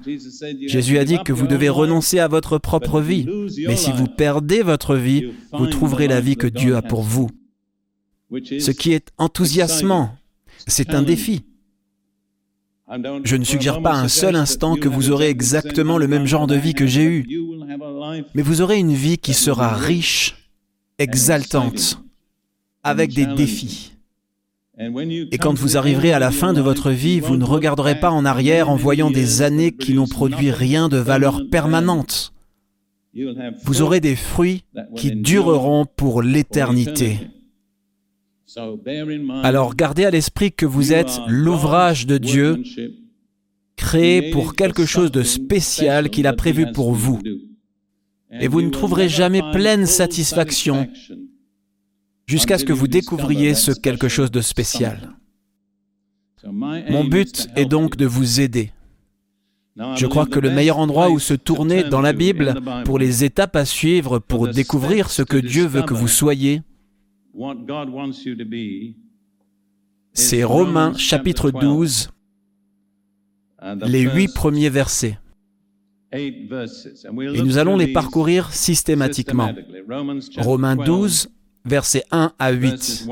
Jésus 0.65 0.97
a 0.97 1.03
dit 1.03 1.19
que 1.23 1.33
vous 1.33 1.45
devez 1.45 1.69
renoncer 1.69 2.19
à 2.19 2.29
votre 2.29 2.57
propre 2.57 3.01
vie. 3.01 3.27
Mais 3.67 3.75
si 3.75 3.91
vous 3.91 4.07
perdez 4.07 4.61
votre 4.61 4.95
vie, 4.95 5.31
vous 5.51 5.67
trouverez 5.67 6.07
la 6.07 6.21
vie 6.21 6.37
que 6.37 6.47
Dieu 6.47 6.75
a 6.75 6.81
pour 6.81 7.01
vous. 7.01 7.29
Ce 8.59 8.71
qui 8.71 8.93
est 8.93 9.09
enthousiasmant, 9.17 10.15
c'est 10.67 10.93
un 10.93 11.01
défi. 11.01 11.43
Je 13.23 13.35
ne 13.35 13.43
suggère 13.43 13.81
pas 13.81 13.93
un 13.93 14.07
seul 14.07 14.35
instant 14.35 14.75
que 14.75 14.87
vous 14.87 15.11
aurez 15.11 15.29
exactement 15.29 15.97
le 15.97 16.07
même 16.07 16.25
genre 16.25 16.47
de 16.47 16.55
vie 16.55 16.73
que 16.73 16.87
j'ai 16.87 17.03
eu, 17.03 17.27
mais 18.33 18.41
vous 18.41 18.61
aurez 18.61 18.77
une 18.77 18.93
vie 18.93 19.17
qui 19.17 19.33
sera 19.33 19.73
riche 19.73 20.42
exaltante, 21.03 22.01
avec 22.81 23.13
des 23.13 23.25
défis. 23.25 23.91
Et 24.79 25.37
quand 25.37 25.53
vous 25.53 25.77
arriverez 25.77 26.13
à 26.13 26.19
la 26.19 26.31
fin 26.31 26.51
de 26.51 26.61
votre 26.61 26.89
vie, 26.89 27.19
vous 27.19 27.37
ne 27.37 27.43
regarderez 27.43 27.99
pas 27.99 28.09
en 28.09 28.25
arrière 28.25 28.69
en 28.69 28.75
voyant 28.75 29.11
des 29.11 29.43
années 29.43 29.71
qui 29.71 29.93
n'ont 29.93 30.07
produit 30.07 30.49
rien 30.49 30.89
de 30.89 30.97
valeur 30.97 31.43
permanente. 31.51 32.33
Vous 33.63 33.83
aurez 33.83 33.99
des 33.99 34.15
fruits 34.15 34.63
qui 34.95 35.11
dureront 35.11 35.85
pour 35.85 36.23
l'éternité. 36.23 37.19
Alors 39.43 39.75
gardez 39.75 40.05
à 40.05 40.11
l'esprit 40.11 40.51
que 40.51 40.65
vous 40.65 40.91
êtes 40.91 41.19
l'ouvrage 41.27 42.07
de 42.07 42.17
Dieu, 42.17 42.63
créé 43.75 44.31
pour 44.31 44.55
quelque 44.55 44.85
chose 44.85 45.11
de 45.11 45.21
spécial 45.21 46.09
qu'il 46.09 46.25
a 46.25 46.33
prévu 46.33 46.71
pour 46.71 46.93
vous 46.93 47.21
et 48.39 48.47
vous 48.47 48.61
ne 48.61 48.69
trouverez 48.69 49.09
jamais 49.09 49.41
pleine 49.51 49.85
satisfaction 49.85 50.87
jusqu'à 52.27 52.57
ce 52.57 52.65
que 52.65 52.73
vous 52.73 52.87
découvriez 52.87 53.53
ce 53.53 53.71
quelque 53.71 54.07
chose 54.07 54.31
de 54.31 54.41
spécial. 54.41 55.11
Mon 56.45 57.03
but 57.03 57.47
est 57.55 57.65
donc 57.65 57.95
de 57.95 58.05
vous 58.05 58.41
aider. 58.41 58.71
Je 59.95 60.05
crois 60.05 60.25
que 60.25 60.39
le 60.39 60.51
meilleur 60.51 60.77
endroit 60.77 61.09
où 61.09 61.19
se 61.19 61.33
tourner 61.33 61.83
dans 61.83 62.01
la 62.01 62.13
Bible 62.13 62.55
pour 62.85 62.99
les 62.99 63.23
étapes 63.23 63.55
à 63.55 63.65
suivre 63.65 64.19
pour 64.19 64.47
découvrir 64.47 65.09
ce 65.09 65.23
que 65.23 65.37
Dieu 65.37 65.65
veut 65.65 65.81
que 65.81 65.93
vous 65.93 66.07
soyez, 66.07 66.61
c'est 70.13 70.43
Romains 70.43 70.95
chapitre 70.95 71.49
12, 71.49 72.11
les 73.87 74.01
huit 74.01 74.31
premiers 74.33 74.69
versets. 74.69 75.17
Et 76.13 76.47
nous 77.43 77.57
allons 77.57 77.77
les 77.77 77.87
parcourir 77.87 78.53
systématiquement. 78.53 79.51
Romains 80.37 80.75
12, 80.75 81.29
versets 81.65 82.03
1 82.11 82.33
à 82.37 82.51
8. 82.51 83.07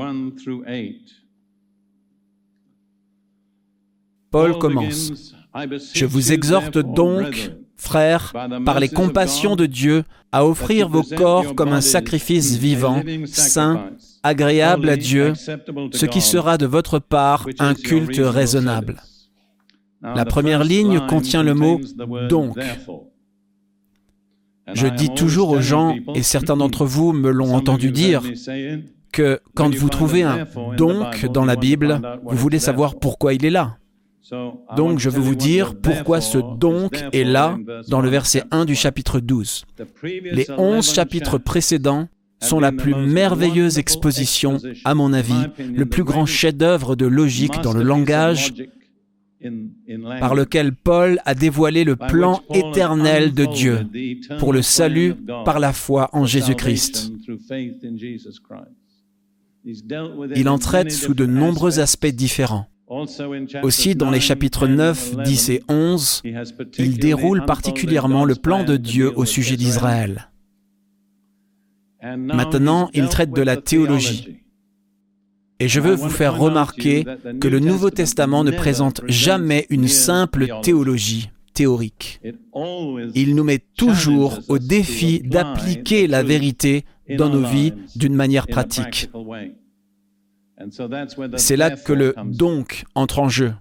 Paul 4.30 4.58
commence. 4.58 5.34
Je 5.94 6.06
vous 6.06 6.32
exhorte 6.32 6.78
donc, 6.78 7.52
frères, 7.76 8.32
par 8.64 8.80
les 8.80 8.88
compassions 8.88 9.56
de 9.56 9.66
Dieu, 9.66 10.04
à 10.30 10.46
offrir 10.46 10.88
vos 10.88 11.02
corps 11.02 11.54
comme 11.54 11.72
un 11.72 11.82
sacrifice 11.82 12.56
vivant, 12.56 13.02
saint, 13.26 13.90
agréable 14.22 14.88
à 14.88 14.96
Dieu, 14.96 15.34
ce 15.34 16.06
qui 16.06 16.20
sera 16.20 16.56
de 16.56 16.66
votre 16.66 16.98
part 16.98 17.46
un 17.58 17.74
culte 17.74 18.20
raisonnable. 18.20 19.02
La 20.02 20.24
première 20.24 20.64
ligne 20.64 21.00
contient 21.06 21.42
le 21.42 21.54
mot 21.54 21.80
donc. 22.28 22.58
Je 24.72 24.86
dis 24.86 25.10
toujours 25.10 25.50
aux 25.50 25.60
gens, 25.60 25.96
et 26.14 26.22
certains 26.22 26.56
d'entre 26.56 26.84
vous 26.84 27.12
me 27.12 27.30
l'ont 27.30 27.54
entendu 27.54 27.90
dire, 27.90 28.22
que 29.12 29.40
quand 29.54 29.74
vous 29.74 29.88
trouvez 29.88 30.22
un 30.22 30.46
donc 30.76 31.26
dans 31.26 31.44
la 31.44 31.56
Bible, 31.56 32.00
vous 32.24 32.36
voulez 32.36 32.58
savoir 32.58 32.98
pourquoi 32.98 33.34
il 33.34 33.44
est 33.44 33.50
là. 33.50 33.76
Donc 34.76 34.98
je 34.98 35.10
veux 35.10 35.20
vous 35.20 35.34
dire 35.34 35.74
pourquoi 35.74 36.20
ce 36.20 36.38
donc 36.38 37.04
est 37.12 37.24
là 37.24 37.58
dans 37.88 38.00
le 38.00 38.08
verset 38.08 38.44
1 38.50 38.64
du 38.64 38.74
chapitre 38.74 39.20
12. 39.20 39.64
Les 40.02 40.46
onze 40.56 40.92
chapitres 40.92 41.38
précédents 41.38 42.08
sont 42.40 42.58
la 42.58 42.72
plus 42.72 42.94
merveilleuse 42.94 43.78
exposition, 43.78 44.58
à 44.84 44.94
mon 44.94 45.12
avis, 45.12 45.46
le 45.74 45.86
plus 45.86 46.04
grand 46.04 46.26
chef-d'œuvre 46.26 46.96
de 46.96 47.06
logique 47.06 47.60
dans 47.62 47.72
le 47.72 47.82
langage 47.82 48.54
par 50.20 50.34
lequel 50.34 50.72
Paul 50.74 51.20
a 51.24 51.34
dévoilé 51.34 51.84
le 51.84 51.96
plan 51.96 52.42
éternel 52.52 53.34
de 53.34 53.44
Dieu 53.44 53.80
pour 54.38 54.52
le 54.52 54.62
salut 54.62 55.14
par 55.44 55.60
la 55.60 55.72
foi 55.72 56.10
en 56.12 56.26
Jésus-Christ. 56.26 57.12
Il 60.34 60.48
en 60.48 60.58
traite 60.58 60.90
sous 60.90 61.14
de 61.14 61.26
nombreux 61.26 61.80
aspects 61.80 62.06
différents. 62.06 62.66
Aussi, 63.62 63.94
dans 63.94 64.10
les 64.10 64.20
chapitres 64.20 64.66
9, 64.66 65.22
10 65.24 65.48
et 65.48 65.62
11, 65.68 66.22
il 66.78 66.98
déroule 66.98 67.44
particulièrement 67.46 68.24
le 68.24 68.34
plan 68.34 68.64
de 68.64 68.76
Dieu 68.76 69.12
au 69.16 69.24
sujet 69.24 69.56
d'Israël. 69.56 70.28
Maintenant, 72.02 72.90
il 72.92 73.08
traite 73.08 73.32
de 73.32 73.42
la 73.42 73.56
théologie. 73.56 74.41
Et 75.62 75.68
je 75.68 75.78
veux 75.78 75.94
vous 75.94 76.10
faire 76.10 76.36
remarquer 76.36 77.04
que 77.40 77.46
le 77.46 77.60
Nouveau 77.60 77.90
Testament 77.90 78.42
ne 78.42 78.50
présente 78.50 79.00
jamais 79.06 79.64
une 79.70 79.86
simple 79.86 80.48
théologie 80.60 81.30
théorique. 81.54 82.20
Il 83.14 83.36
nous 83.36 83.44
met 83.44 83.60
toujours 83.76 84.40
au 84.48 84.58
défi 84.58 85.20
d'appliquer 85.20 86.08
la 86.08 86.24
vérité 86.24 86.84
dans 87.16 87.28
nos 87.28 87.46
vies 87.46 87.74
d'une 87.94 88.16
manière 88.16 88.48
pratique. 88.48 89.08
C'est 91.36 91.56
là 91.56 91.70
que 91.70 91.92
le 91.92 92.14
donc 92.24 92.84
entre 92.96 93.20
en 93.20 93.28
jeu. 93.28 93.54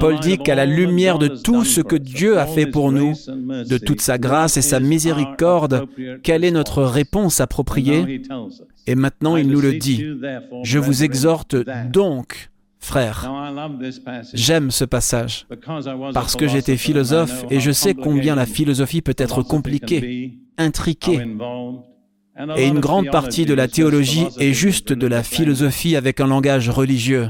Paul 0.00 0.20
dit 0.20 0.38
qu'à 0.38 0.54
la 0.54 0.64
lumière 0.64 1.18
de 1.18 1.28
tout 1.28 1.62
ce 1.62 1.82
que 1.82 1.96
Dieu 1.96 2.38
a 2.38 2.46
fait 2.46 2.66
pour 2.66 2.90
nous, 2.90 3.12
de 3.36 3.76
toute 3.76 4.00
sa 4.00 4.16
grâce 4.16 4.56
et 4.56 4.62
sa 4.62 4.80
miséricorde, 4.80 5.86
quelle 6.22 6.44
est 6.44 6.50
notre 6.50 6.82
réponse 6.82 7.42
appropriée? 7.42 8.22
Et 8.88 8.94
maintenant 8.94 9.36
il 9.36 9.48
nous 9.48 9.60
le 9.60 9.74
dit. 9.74 10.02
Je 10.64 10.78
vous 10.78 11.04
exhorte 11.04 11.54
donc, 11.92 12.50
frères. 12.78 13.30
J'aime 14.32 14.70
ce 14.70 14.86
passage 14.86 15.46
parce 16.14 16.36
que 16.36 16.48
j'étais 16.48 16.78
philosophe 16.78 17.44
et 17.50 17.60
je 17.60 17.70
sais 17.70 17.92
combien 17.92 18.34
la 18.34 18.46
philosophie 18.46 19.02
peut 19.02 19.14
être 19.18 19.42
compliquée, 19.42 20.38
intriquée, 20.56 21.20
et 22.56 22.66
une 22.66 22.80
grande 22.80 23.10
partie 23.10 23.44
de 23.44 23.52
la 23.52 23.68
théologie 23.68 24.26
est 24.38 24.54
juste 24.54 24.94
de 24.94 25.06
la 25.06 25.22
philosophie 25.22 25.94
avec 25.94 26.18
un 26.20 26.26
langage 26.26 26.70
religieux. 26.70 27.28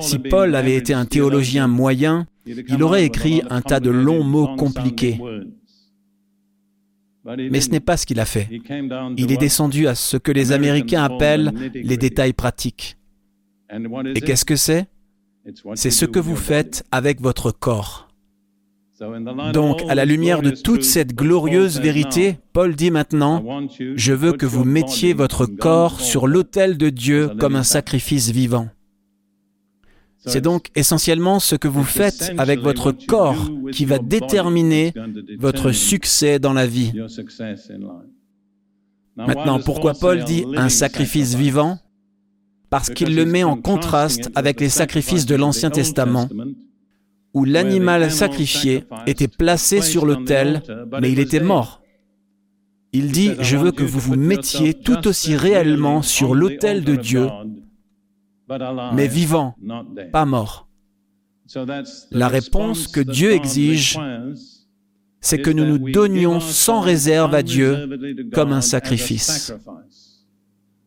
Si 0.00 0.18
Paul 0.18 0.54
avait 0.54 0.76
été 0.76 0.94
un 0.94 1.04
théologien 1.04 1.68
moyen, 1.68 2.26
il 2.46 2.82
aurait 2.82 3.04
écrit 3.04 3.42
un 3.50 3.60
tas 3.60 3.80
de 3.80 3.90
longs 3.90 4.24
mots 4.24 4.56
compliqués. 4.56 5.18
Mais 7.24 7.60
ce 7.60 7.70
n'est 7.70 7.80
pas 7.80 7.96
ce 7.96 8.06
qu'il 8.06 8.20
a 8.20 8.24
fait. 8.24 8.48
Il 9.16 9.32
est 9.32 9.36
descendu 9.36 9.86
à 9.86 9.94
ce 9.94 10.16
que 10.16 10.32
les 10.32 10.52
Américains 10.52 11.04
appellent 11.04 11.52
les 11.74 11.96
détails 11.96 12.32
pratiques. 12.32 12.96
Et 14.14 14.20
qu'est-ce 14.20 14.44
que 14.44 14.56
c'est? 14.56 14.86
C'est 15.74 15.90
ce 15.90 16.04
que 16.04 16.18
vous 16.18 16.36
faites 16.36 16.84
avec 16.90 17.20
votre 17.20 17.50
corps. 17.50 18.08
Donc, 19.52 19.82
à 19.88 19.94
la 19.96 20.04
lumière 20.04 20.42
de 20.42 20.50
toute 20.50 20.84
cette 20.84 21.14
glorieuse 21.14 21.80
vérité, 21.80 22.38
Paul 22.52 22.76
dit 22.76 22.90
maintenant, 22.90 23.42
je 23.96 24.12
veux 24.12 24.32
que 24.32 24.46
vous 24.46 24.64
mettiez 24.64 25.12
votre 25.12 25.46
corps 25.46 26.00
sur 26.00 26.26
l'autel 26.26 26.78
de 26.78 26.88
Dieu 26.88 27.30
comme 27.38 27.56
un 27.56 27.64
sacrifice 27.64 28.30
vivant. 28.30 28.68
C'est 30.26 30.40
donc 30.40 30.68
essentiellement 30.74 31.40
ce 31.40 31.56
que 31.56 31.68
vous 31.68 31.84
faites 31.84 32.32
avec 32.38 32.60
votre 32.60 32.92
corps 32.92 33.50
qui 33.72 33.84
va 33.84 33.98
déterminer 33.98 34.94
votre 35.38 35.72
succès 35.72 36.38
dans 36.38 36.52
la 36.52 36.66
vie. 36.66 36.92
Maintenant, 39.16 39.60
pourquoi 39.60 39.94
Paul 39.94 40.24
dit 40.24 40.44
un 40.56 40.68
sacrifice 40.68 41.34
vivant? 41.34 41.78
Parce 42.70 42.88
qu'il 42.88 43.14
le 43.14 43.26
met 43.26 43.44
en 43.44 43.56
contraste 43.56 44.30
avec 44.34 44.60
les 44.60 44.70
sacrifices 44.70 45.26
de 45.26 45.34
l'Ancien 45.34 45.70
Testament 45.70 46.28
où 47.34 47.44
l'animal 47.44 48.10
sacrifié 48.10 48.84
était 49.06 49.28
placé 49.28 49.80
sur 49.80 50.06
l'autel, 50.06 50.62
mais 51.00 51.10
il 51.10 51.18
était 51.18 51.40
mort. 51.40 51.82
Il 52.92 53.10
dit, 53.10 53.32
je 53.40 53.56
veux 53.56 53.72
que 53.72 53.84
vous 53.84 54.00
vous 54.00 54.16
mettiez 54.16 54.74
tout 54.74 55.08
aussi 55.08 55.34
réellement 55.34 56.02
sur 56.02 56.34
l'autel 56.34 56.84
de 56.84 56.94
Dieu, 56.94 57.28
mais 58.94 59.08
vivant, 59.08 59.54
pas 60.12 60.24
mort. 60.24 60.68
La 62.10 62.28
réponse 62.28 62.86
que 62.88 63.00
Dieu 63.00 63.32
exige, 63.32 63.98
c'est 65.20 65.40
que 65.40 65.50
nous 65.50 65.64
nous 65.64 65.90
donnions 65.90 66.40
sans 66.40 66.80
réserve 66.80 67.34
à 67.34 67.42
Dieu 67.42 67.88
comme 68.32 68.52
un 68.52 68.60
sacrifice. 68.60 69.52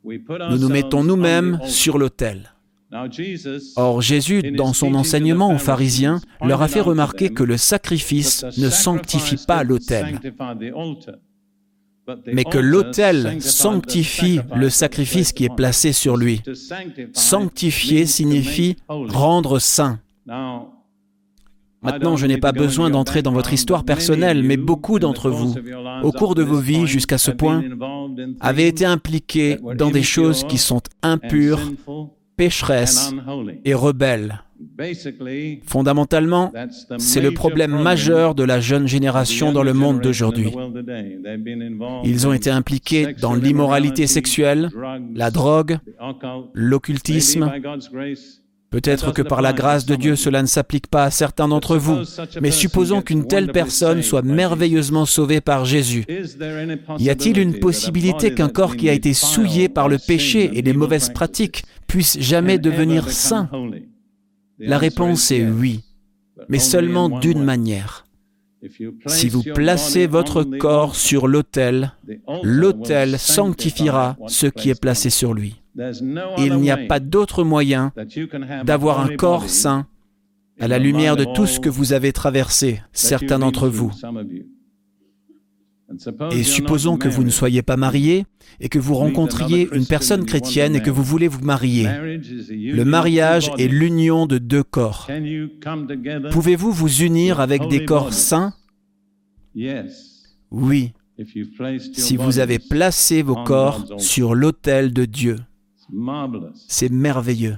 Nous 0.03 0.57
nous 0.57 0.69
mettons 0.69 1.03
nous-mêmes 1.03 1.59
sur 1.65 1.97
l'autel. 1.97 2.51
Or 3.75 4.01
Jésus, 4.01 4.51
dans 4.51 4.73
son 4.73 4.93
enseignement 4.93 5.53
aux 5.53 5.57
pharisiens, 5.57 6.21
leur 6.41 6.61
a 6.61 6.67
fait 6.67 6.81
remarquer 6.81 7.29
que 7.29 7.43
le 7.43 7.57
sacrifice 7.57 8.45
ne 8.57 8.69
sanctifie 8.69 9.43
pas 9.45 9.63
l'autel, 9.63 10.19
mais 12.31 12.43
que 12.43 12.57
l'autel 12.57 13.41
sanctifie 13.41 14.39
le 14.55 14.69
sacrifice 14.69 15.31
qui 15.33 15.45
est 15.45 15.55
placé 15.55 15.91
sur 15.91 16.17
lui. 16.17 16.41
Sanctifier 17.13 18.05
signifie 18.05 18.77
rendre 18.87 19.59
saint. 19.59 19.99
Maintenant, 21.81 22.17
je 22.17 22.25
n'ai 22.25 22.37
pas 22.37 22.51
besoin 22.51 22.89
d'entrer 22.89 23.21
dans 23.21 23.31
votre 23.31 23.53
histoire 23.53 23.83
personnelle, 23.83 24.41
mais 24.41 24.57
beaucoup 24.57 24.97
d'entre 24.97 25.29
vous, 25.29 25.55
au 26.03 26.11
cours 26.11 26.33
de 26.33 26.41
vos 26.41 26.59
vies 26.59 26.87
jusqu'à 26.87 27.19
ce 27.19 27.31
point, 27.31 27.63
avaient 28.39 28.67
été 28.67 28.85
impliqués 28.85 29.59
dans 29.77 29.91
des 29.91 30.03
choses 30.03 30.45
qui 30.47 30.57
sont 30.57 30.81
impures 31.03 31.71
pécheresse 32.37 33.11
et 33.63 33.73
rebelle. 33.73 34.44
Fondamentalement, 35.65 36.53
c'est 36.97 37.21
le 37.21 37.31
problème 37.31 37.81
majeur 37.81 38.35
de 38.35 38.43
la 38.43 38.59
jeune 38.59 38.87
génération 38.87 39.51
dans 39.51 39.63
le 39.63 39.73
monde 39.73 40.01
d'aujourd'hui. 40.01 40.51
Ils 42.03 42.27
ont 42.27 42.33
été 42.33 42.49
impliqués 42.49 43.13
dans 43.19 43.33
l'immoralité 43.33 44.07
sexuelle, 44.07 44.69
la 45.13 45.31
drogue, 45.31 45.77
l'occultisme. 46.53 47.51
Peut-être 48.69 49.13
que 49.13 49.21
par 49.21 49.41
la 49.41 49.53
grâce 49.53 49.85
de 49.85 49.95
Dieu, 49.95 50.17
cela 50.17 50.41
ne 50.41 50.47
s'applique 50.47 50.87
pas 50.87 51.05
à 51.05 51.11
certains 51.11 51.47
d'entre 51.47 51.77
vous, 51.77 51.99
mais 52.41 52.51
supposons 52.51 53.01
qu'une 53.01 53.25
telle 53.25 53.51
personne 53.51 54.01
soit 54.01 54.21
merveilleusement 54.21 55.05
sauvée 55.05 55.39
par 55.39 55.63
Jésus. 55.63 56.05
Y 56.99 57.09
a-t-il 57.09 57.39
une 57.39 57.59
possibilité 57.59 58.33
qu'un 58.33 58.49
corps 58.49 58.75
qui 58.75 58.89
a 58.89 58.93
été 58.93 59.13
souillé 59.13 59.69
par 59.69 59.87
le 59.87 59.97
péché 59.97 60.51
et 60.53 60.61
les 60.61 60.73
mauvaises 60.73 61.09
pratiques 61.09 61.63
puisse 61.87 62.19
jamais 62.19 62.57
devenir 62.57 63.09
saint? 63.11 63.49
La 64.59 64.77
réponse 64.77 65.31
est 65.31 65.45
oui, 65.45 65.83
mais 66.49 66.59
seulement 66.59 67.09
d'une 67.09 67.43
manière. 67.43 68.05
Si 69.07 69.29
vous 69.29 69.43
placez 69.43 70.07
votre 70.07 70.43
corps 70.43 70.95
sur 70.95 71.27
l'autel, 71.27 71.93
l'autel 72.43 73.19
sanctifiera 73.19 74.17
ce 74.27 74.47
qui 74.47 74.69
est 74.69 74.79
placé 74.79 75.09
sur 75.09 75.33
lui. 75.33 75.61
Il 76.37 76.57
n'y 76.57 76.71
a 76.71 76.77
pas 76.77 76.99
d'autre 76.99 77.43
moyen 77.43 77.91
d'avoir 78.63 79.01
un 79.01 79.15
corps 79.15 79.49
saint 79.49 79.87
à 80.59 80.67
la 80.67 80.79
lumière 80.79 81.17
de 81.17 81.25
tout 81.25 81.45
ce 81.45 81.59
que 81.59 81.69
vous 81.69 81.93
avez 81.93 82.13
traversé, 82.13 82.81
certains 82.93 83.39
d'entre 83.39 83.67
vous. 83.67 83.91
Et 86.31 86.43
supposons 86.43 86.97
que 86.97 87.07
vous 87.07 87.23
ne 87.23 87.29
soyez 87.29 87.61
pas 87.61 87.77
marié 87.77 88.25
et 88.59 88.69
que 88.69 88.79
vous 88.79 88.95
rencontriez 88.95 89.69
une 89.71 89.85
personne 89.85 90.25
chrétienne 90.25 90.75
et 90.75 90.81
que 90.81 90.89
vous 90.89 91.03
voulez 91.03 91.27
vous 91.27 91.43
marier. 91.43 91.87
Le 91.87 92.83
mariage 92.83 93.51
est 93.57 93.67
l'union 93.67 94.25
de 94.25 94.37
deux 94.37 94.63
corps. 94.63 95.07
Pouvez-vous 96.31 96.71
vous 96.71 97.01
unir 97.01 97.39
avec 97.39 97.67
des 97.67 97.85
corps 97.85 98.13
saints? 98.13 98.53
Oui, 100.51 100.93
si 101.93 102.17
vous 102.17 102.39
avez 102.39 102.59
placé 102.59 103.21
vos 103.21 103.43
corps 103.43 103.85
sur 103.97 104.35
l'autel 104.35 104.91
de 104.91 105.05
Dieu. 105.05 105.37
C'est 106.67 106.91
merveilleux. 106.91 107.57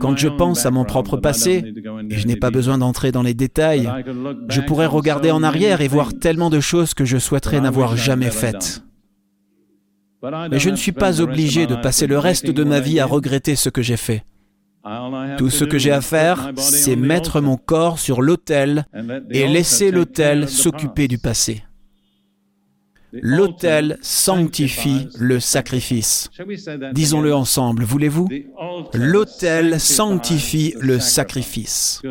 Quand 0.00 0.16
je 0.16 0.28
pense 0.28 0.64
à 0.66 0.70
mon 0.70 0.84
propre 0.84 1.16
passé, 1.16 1.62
et 2.10 2.18
je 2.18 2.26
n'ai 2.26 2.36
pas 2.36 2.50
besoin 2.50 2.78
d'entrer 2.78 3.12
dans 3.12 3.22
les 3.22 3.34
détails, 3.34 3.90
je 4.48 4.60
pourrais 4.60 4.86
regarder 4.86 5.30
en 5.30 5.42
arrière 5.42 5.80
et 5.80 5.88
voir 5.88 6.14
tellement 6.14 6.50
de 6.50 6.60
choses 6.60 6.94
que 6.94 7.04
je 7.04 7.18
souhaiterais 7.18 7.60
n'avoir 7.60 7.96
jamais 7.96 8.30
faites. 8.30 8.82
Mais 10.22 10.58
je 10.58 10.70
ne 10.70 10.76
suis 10.76 10.92
pas 10.92 11.20
obligé 11.20 11.66
de 11.66 11.76
passer 11.76 12.06
le 12.06 12.18
reste 12.18 12.50
de 12.50 12.64
ma 12.64 12.80
vie 12.80 13.00
à 13.00 13.06
regretter 13.06 13.54
ce 13.54 13.68
que 13.68 13.82
j'ai 13.82 13.96
fait. 13.96 14.24
Tout 15.36 15.50
ce 15.50 15.64
que 15.64 15.78
j'ai 15.78 15.90
à 15.92 16.00
faire, 16.00 16.52
c'est 16.56 16.96
mettre 16.96 17.40
mon 17.40 17.56
corps 17.56 17.98
sur 17.98 18.22
l'autel 18.22 18.86
et 19.30 19.46
laisser 19.46 19.90
l'autel 19.90 20.48
s'occuper 20.48 21.06
du 21.06 21.18
passé. 21.18 21.62
L'autel 23.12 23.98
sanctifie 24.02 25.08
le 25.18 25.40
sacrifice. 25.40 26.30
Disons-le 26.92 27.34
ensemble, 27.34 27.84
voulez-vous? 27.84 28.28
L'autel 28.94 29.80
sanctifie 29.80 30.74
le 30.80 30.98
sacrifice. 30.98 32.02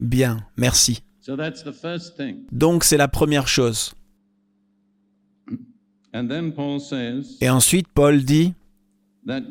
Bien, 0.00 0.46
merci. 0.56 1.02
Donc 2.50 2.84
c'est 2.84 2.96
la 2.96 3.08
première 3.08 3.48
chose. 3.48 3.94
Et 7.40 7.48
ensuite, 7.48 7.88
Paul 7.88 8.22
dit, 8.22 8.54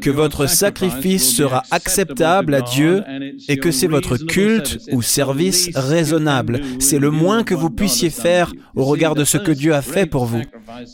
que 0.01 0.09
votre 0.09 0.47
sacrifice 0.47 1.35
sera 1.35 1.63
acceptable 1.71 2.53
à 2.53 2.61
Dieu 2.61 3.03
et 3.47 3.57
que 3.57 3.71
c'est 3.71 3.87
votre 3.87 4.17
culte 4.17 4.79
ou 4.91 5.01
service 5.01 5.69
raisonnable. 5.75 6.61
C'est 6.79 6.99
le 6.99 7.11
moins 7.11 7.43
que 7.43 7.53
vous 7.53 7.69
puissiez 7.69 8.09
faire 8.09 8.53
au 8.75 8.83
regard 8.83 9.15
de 9.15 9.23
ce 9.23 9.37
que 9.37 9.51
Dieu 9.51 9.73
a 9.73 9.81
fait 9.81 10.05
pour 10.05 10.25
vous. 10.25 10.41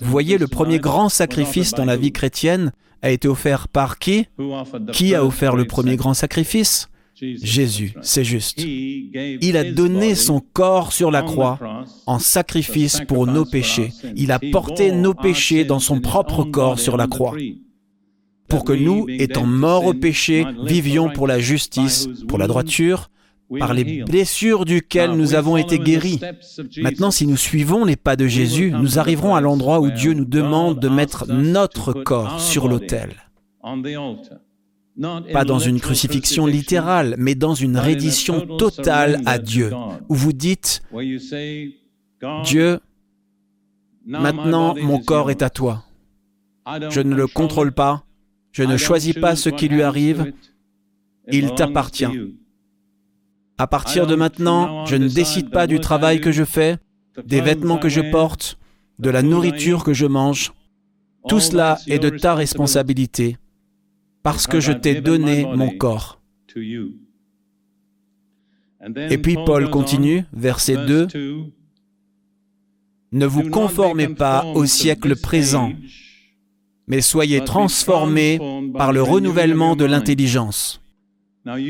Vous 0.02 0.12
voyez, 0.12 0.38
le 0.38 0.48
premier 0.48 0.80
grand 0.80 1.10
sacrifice 1.10 1.74
dans 1.74 1.86
la 1.86 1.98
vie 1.98 2.12
chrétienne 2.12 2.72
a 3.02 3.12
été 3.12 3.28
offert 3.28 3.68
par 3.68 3.98
qui? 4.00 4.28
Qui 4.92 5.16
a 5.16 5.26
offert 5.26 5.56
le 5.56 5.66
premier 5.66 5.96
grand 5.96 6.14
sacrifice? 6.14 6.90
Jésus, 7.20 7.96
c'est 8.04 8.24
juste. 8.24 8.62
Il 8.64 9.58
a 9.58 9.72
donné 9.72 10.14
son 10.14 10.40
corps 10.40 10.94
sur 10.94 11.10
la 11.10 11.24
croix 11.24 11.60
en 12.06 12.20
sacrifice 12.20 13.02
pour 13.08 13.26
nos 13.26 13.46
péchés. 13.46 13.92
Il 14.16 14.32
a 14.32 14.40
porté 14.40 14.92
nos 14.92 15.16
péchés 15.16 15.66
dans 15.66 15.80
son 15.80 16.00
propre 16.00 16.44
corps 16.44 16.80
sur 16.80 16.96
la 16.96 17.08
croix 17.08 17.36
pour 18.48 18.64
que 18.64 18.74
nous, 18.74 19.06
étant 19.10 19.46
morts 19.46 19.86
au 19.86 19.94
péché, 19.94 20.46
vivions 20.64 21.10
pour 21.10 21.28
la 21.28 21.40
justice, 21.40 22.08
pour 22.28 22.38
la 22.38 22.48
droiture, 22.48 23.10
par 23.60 23.74
les 23.74 24.04
blessures 24.04 24.66
duquel 24.66 25.12
nous 25.12 25.34
avons 25.34 25.58
été 25.58 25.80
guéris. 25.80 26.20
Maintenant, 26.78 27.12
si 27.12 27.28
nous 27.28 27.38
suivons 27.38 27.86
les 27.86 27.96
pas 27.96 28.16
de 28.16 28.28
Jésus, 28.28 28.72
nous 28.72 29.00
arriverons 29.00 29.36
à 29.36 29.42
l'endroit 29.42 29.80
où 29.80 29.90
Dieu 29.90 30.14
nous 30.14 30.26
demande 30.26 30.80
de 30.80 30.90
mettre 30.90 31.26
notre 31.28 31.94
corps 31.94 32.42
sur 32.42 32.68
l'autel 32.68 33.16
pas 35.32 35.46
dans 35.46 35.60
une 35.60 35.80
crucifixion 35.80 36.46
littérale, 36.46 37.16
mais 37.18 37.36
dans 37.36 37.54
une 37.54 37.78
reddition 37.78 38.58
totale 38.58 39.22
à 39.26 39.38
Dieu, 39.38 39.72
où 40.10 40.16
vous 40.16 40.34
dites, 40.34 40.82
Dieu, 42.44 42.80
maintenant 44.06 44.76
mon 44.76 45.00
corps 45.00 45.30
est 45.30 45.42
à 45.42 45.50
toi. 45.50 45.84
Je 46.90 47.02
ne 47.02 47.16
le 47.16 47.28
contrôle 47.28 47.72
pas, 47.72 48.04
je 48.58 48.64
ne 48.64 48.76
choisis 48.76 49.14
pas 49.14 49.36
ce 49.36 49.50
qui 49.50 49.68
lui 49.68 49.84
arrive, 49.84 50.34
il 51.32 51.54
t'appartient. 51.54 52.08
À 53.60 53.68
partir 53.68 54.08
de 54.08 54.16
maintenant, 54.16 54.84
je 54.88 54.96
ne 54.96 55.08
décide 55.08 55.52
pas 55.52 55.68
du 55.68 55.80
travail 55.80 56.20
que 56.20 56.32
je 56.32 56.44
fais, 56.44 56.80
des 57.24 57.40
vêtements 57.40 57.78
que 57.78 57.88
je 57.88 58.02
porte, 58.02 58.58
de 58.98 59.12
la 59.12 59.22
nourriture 59.22 59.84
que 59.84 59.94
je 59.94 60.08
mange. 60.08 60.54
Tout 61.28 61.40
cela 61.40 61.78
est 61.86 62.00
de 62.00 62.10
ta 62.10 62.34
responsabilité 62.34 63.38
parce 64.24 64.48
que 64.48 64.60
je 64.60 64.72
t'ai 64.72 65.02
donné 65.02 65.46
mon 65.46 65.70
corps. 65.70 66.20
Et 69.12 69.20
puis 69.20 69.38
Paul 69.46 69.70
continue, 69.70 70.26
verset 70.34 70.78
2, 70.84 71.08
Ne 73.12 73.26
vous 73.28 73.52
conformez 73.52 74.08
pas 74.08 74.46
au 74.56 74.66
siècle 74.66 75.16
présent, 75.16 75.74
mais 76.88 77.02
soyez 77.02 77.44
transformés 77.44 78.40
par 78.76 78.94
le 78.94 79.02
renouvellement 79.02 79.76
de 79.76 79.86
l'intelligence. 79.86 80.82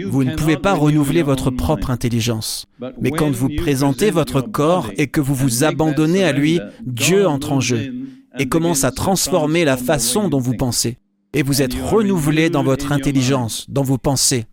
Vous 0.10 0.24
ne 0.24 0.36
pouvez 0.36 0.58
pas 0.58 0.74
renouveler 0.74 1.22
votre 1.22 1.52
propre 1.52 1.92
intelligence. 1.92 2.66
Mais 3.00 3.12
quand 3.12 3.30
vous 3.30 3.50
présentez 3.56 4.10
votre 4.10 4.42
corps 4.42 4.90
et 4.98 5.08
que 5.08 5.22
vous 5.22 5.36
vous 5.36 5.64
abandonnez 5.64 6.24
à 6.24 6.32
lui, 6.32 6.60
Dieu 6.82 7.28
entre 7.28 7.52
en 7.52 7.60
jeu 7.60 7.94
et 8.40 8.48
commence 8.48 8.84
à 8.84 8.92
transformer 8.92 9.66
la 9.66 9.78
façon 9.78 10.30
dont 10.30 10.40
vous 10.40 10.54
pensez 10.56 10.98
et 11.34 11.44
vous 11.44 11.62
êtes 11.62 11.74
renouvelé 11.74 12.50
dans 12.50 12.64
votre 12.64 12.92
intelligence, 12.92 13.66
dans 13.70 13.84
vos 13.84 13.98
pensées. 13.98 14.46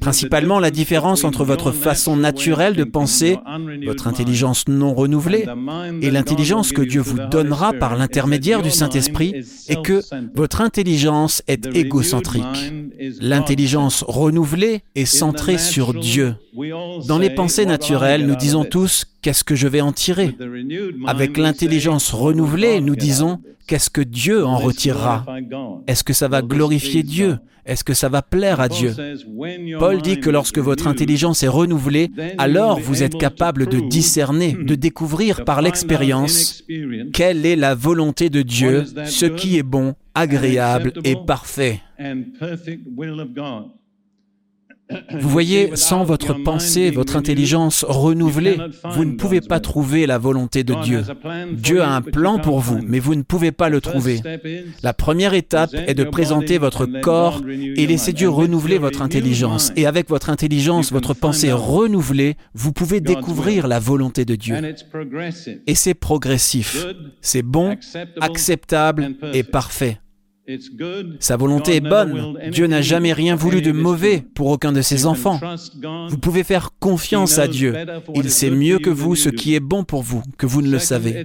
Principalement 0.00 0.58
la 0.58 0.70
différence 0.70 1.24
entre 1.24 1.44
votre 1.44 1.72
façon 1.72 2.16
naturelle 2.16 2.74
de 2.74 2.84
penser, 2.84 3.38
votre 3.86 4.08
intelligence 4.08 4.66
non 4.66 4.94
renouvelée, 4.94 5.46
et 6.00 6.10
l'intelligence 6.10 6.72
que 6.72 6.82
Dieu 6.82 7.00
vous 7.00 7.18
donnera 7.30 7.72
par 7.72 7.96
l'intermédiaire 7.96 8.62
du 8.62 8.70
Saint-Esprit, 8.70 9.44
est 9.68 9.82
que 9.82 10.00
votre 10.34 10.60
intelligence 10.60 11.42
est 11.48 11.66
égocentrique. 11.76 12.72
L'intelligence 13.20 14.04
renouvelée 14.06 14.82
est 14.94 15.04
centrée 15.04 15.58
sur 15.58 15.94
Dieu. 15.94 16.34
Dans 17.06 17.18
les 17.18 17.30
pensées 17.30 17.66
naturelles, 17.66 18.26
nous 18.26 18.36
disons 18.36 18.64
tous 18.64 19.06
qu'est-ce 19.20 19.44
que 19.44 19.54
je 19.54 19.68
vais 19.68 19.80
en 19.80 19.92
tirer? 19.92 20.34
Avec 21.06 21.36
l'intelligence 21.36 22.12
renouvelée, 22.12 22.80
nous 22.80 22.96
disons 22.96 23.38
qu'est-ce 23.66 23.90
que 23.90 24.00
Dieu 24.00 24.44
en 24.44 24.56
retirera? 24.56 25.24
Est-ce 25.86 26.04
que 26.04 26.12
ça 26.12 26.28
va 26.28 26.42
glorifier 26.42 27.02
Dieu? 27.02 27.38
Est-ce 27.64 27.84
que 27.84 27.94
ça 27.94 28.08
va 28.08 28.22
plaire 28.22 28.60
à 28.60 28.68
Dieu? 28.68 28.92
Paul 29.78 30.02
dit 30.02 30.20
que 30.20 30.30
lorsque 30.30 30.58
votre 30.58 30.86
intelligence 30.86 31.42
est 31.42 31.48
renouvelée, 31.48 32.10
alors 32.38 32.78
vous 32.80 33.02
êtes 33.02 33.18
capable 33.18 33.66
de 33.66 33.80
discerner, 33.80 34.52
de 34.52 34.74
découvrir 34.74 35.44
par 35.44 35.62
l'expérience 35.62 36.64
quelle 37.12 37.46
est 37.46 37.56
la 37.56 37.74
volonté 37.74 38.30
de 38.30 38.42
Dieu, 38.42 38.84
ce 39.04 39.26
qui 39.26 39.58
est 39.58 39.62
bon, 39.62 39.94
agréable 40.14 40.92
et 41.04 41.16
parfait. 41.26 41.80
Vous 45.18 45.28
voyez, 45.28 45.72
sans 45.74 46.04
votre 46.04 46.34
pensée, 46.34 46.90
votre 46.90 47.16
intelligence 47.16 47.84
renouvelée, 47.88 48.58
vous 48.90 49.04
ne 49.04 49.16
pouvez 49.16 49.40
pas 49.40 49.60
trouver 49.60 50.06
la 50.06 50.18
volonté 50.18 50.64
de 50.64 50.74
Dieu. 50.82 51.02
Dieu 51.52 51.82
a 51.82 51.90
un 51.94 52.02
plan 52.02 52.38
pour 52.38 52.60
vous, 52.60 52.80
mais 52.86 52.98
vous 52.98 53.14
ne 53.14 53.22
pouvez 53.22 53.52
pas 53.52 53.68
le 53.68 53.80
trouver. 53.80 54.20
La 54.82 54.92
première 54.92 55.34
étape 55.34 55.74
est 55.74 55.94
de 55.94 56.04
présenter 56.04 56.58
votre 56.58 56.86
corps 56.86 57.42
et 57.48 57.86
laisser 57.86 58.12
Dieu 58.12 58.28
renouveler 58.28 58.78
votre 58.78 59.02
intelligence. 59.02 59.72
Et 59.76 59.86
avec 59.86 60.08
votre 60.08 60.30
intelligence, 60.30 60.92
votre 60.92 61.14
pensée 61.14 61.52
renouvelée, 61.52 62.36
vous 62.54 62.72
pouvez 62.72 63.00
découvrir 63.00 63.68
la 63.68 63.78
volonté 63.78 64.24
de 64.24 64.34
Dieu. 64.34 64.56
Et 65.66 65.74
c'est 65.74 65.94
progressif. 65.94 66.86
C'est 67.20 67.42
bon, 67.42 67.76
acceptable 68.20 69.16
et 69.32 69.42
parfait. 69.42 70.01
Sa 71.20 71.36
volonté 71.36 71.76
est 71.76 71.80
bonne. 71.80 72.36
Dieu 72.50 72.66
n'a 72.66 72.82
jamais 72.82 73.12
rien 73.12 73.36
voulu 73.36 73.62
de 73.62 73.70
mauvais 73.70 74.24
pour 74.34 74.48
aucun 74.48 74.72
de 74.72 74.82
ses 74.82 75.06
enfants. 75.06 75.40
Vous 76.08 76.18
pouvez 76.18 76.42
faire 76.42 76.70
confiance 76.80 77.38
à 77.38 77.46
Dieu. 77.46 77.74
Il 78.14 78.30
sait 78.30 78.50
mieux 78.50 78.78
que 78.78 78.90
vous 78.90 79.14
ce 79.14 79.28
qui 79.28 79.54
est 79.54 79.60
bon 79.60 79.84
pour 79.84 80.02
vous, 80.02 80.22
que 80.38 80.46
vous 80.46 80.62
ne 80.62 80.70
le 80.70 80.78
savez. 80.78 81.24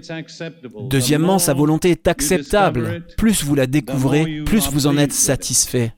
Deuxièmement, 0.89 1.39
sa 1.39 1.53
volonté 1.53 1.89
est 1.91 2.07
acceptable. 2.07 3.03
Plus 3.18 3.43
vous 3.43 3.55
la 3.55 3.65
découvrez, 3.65 4.43
plus 4.45 4.70
vous 4.72 4.86
en 4.86 4.97
êtes 4.97 5.13
satisfait. 5.13 5.93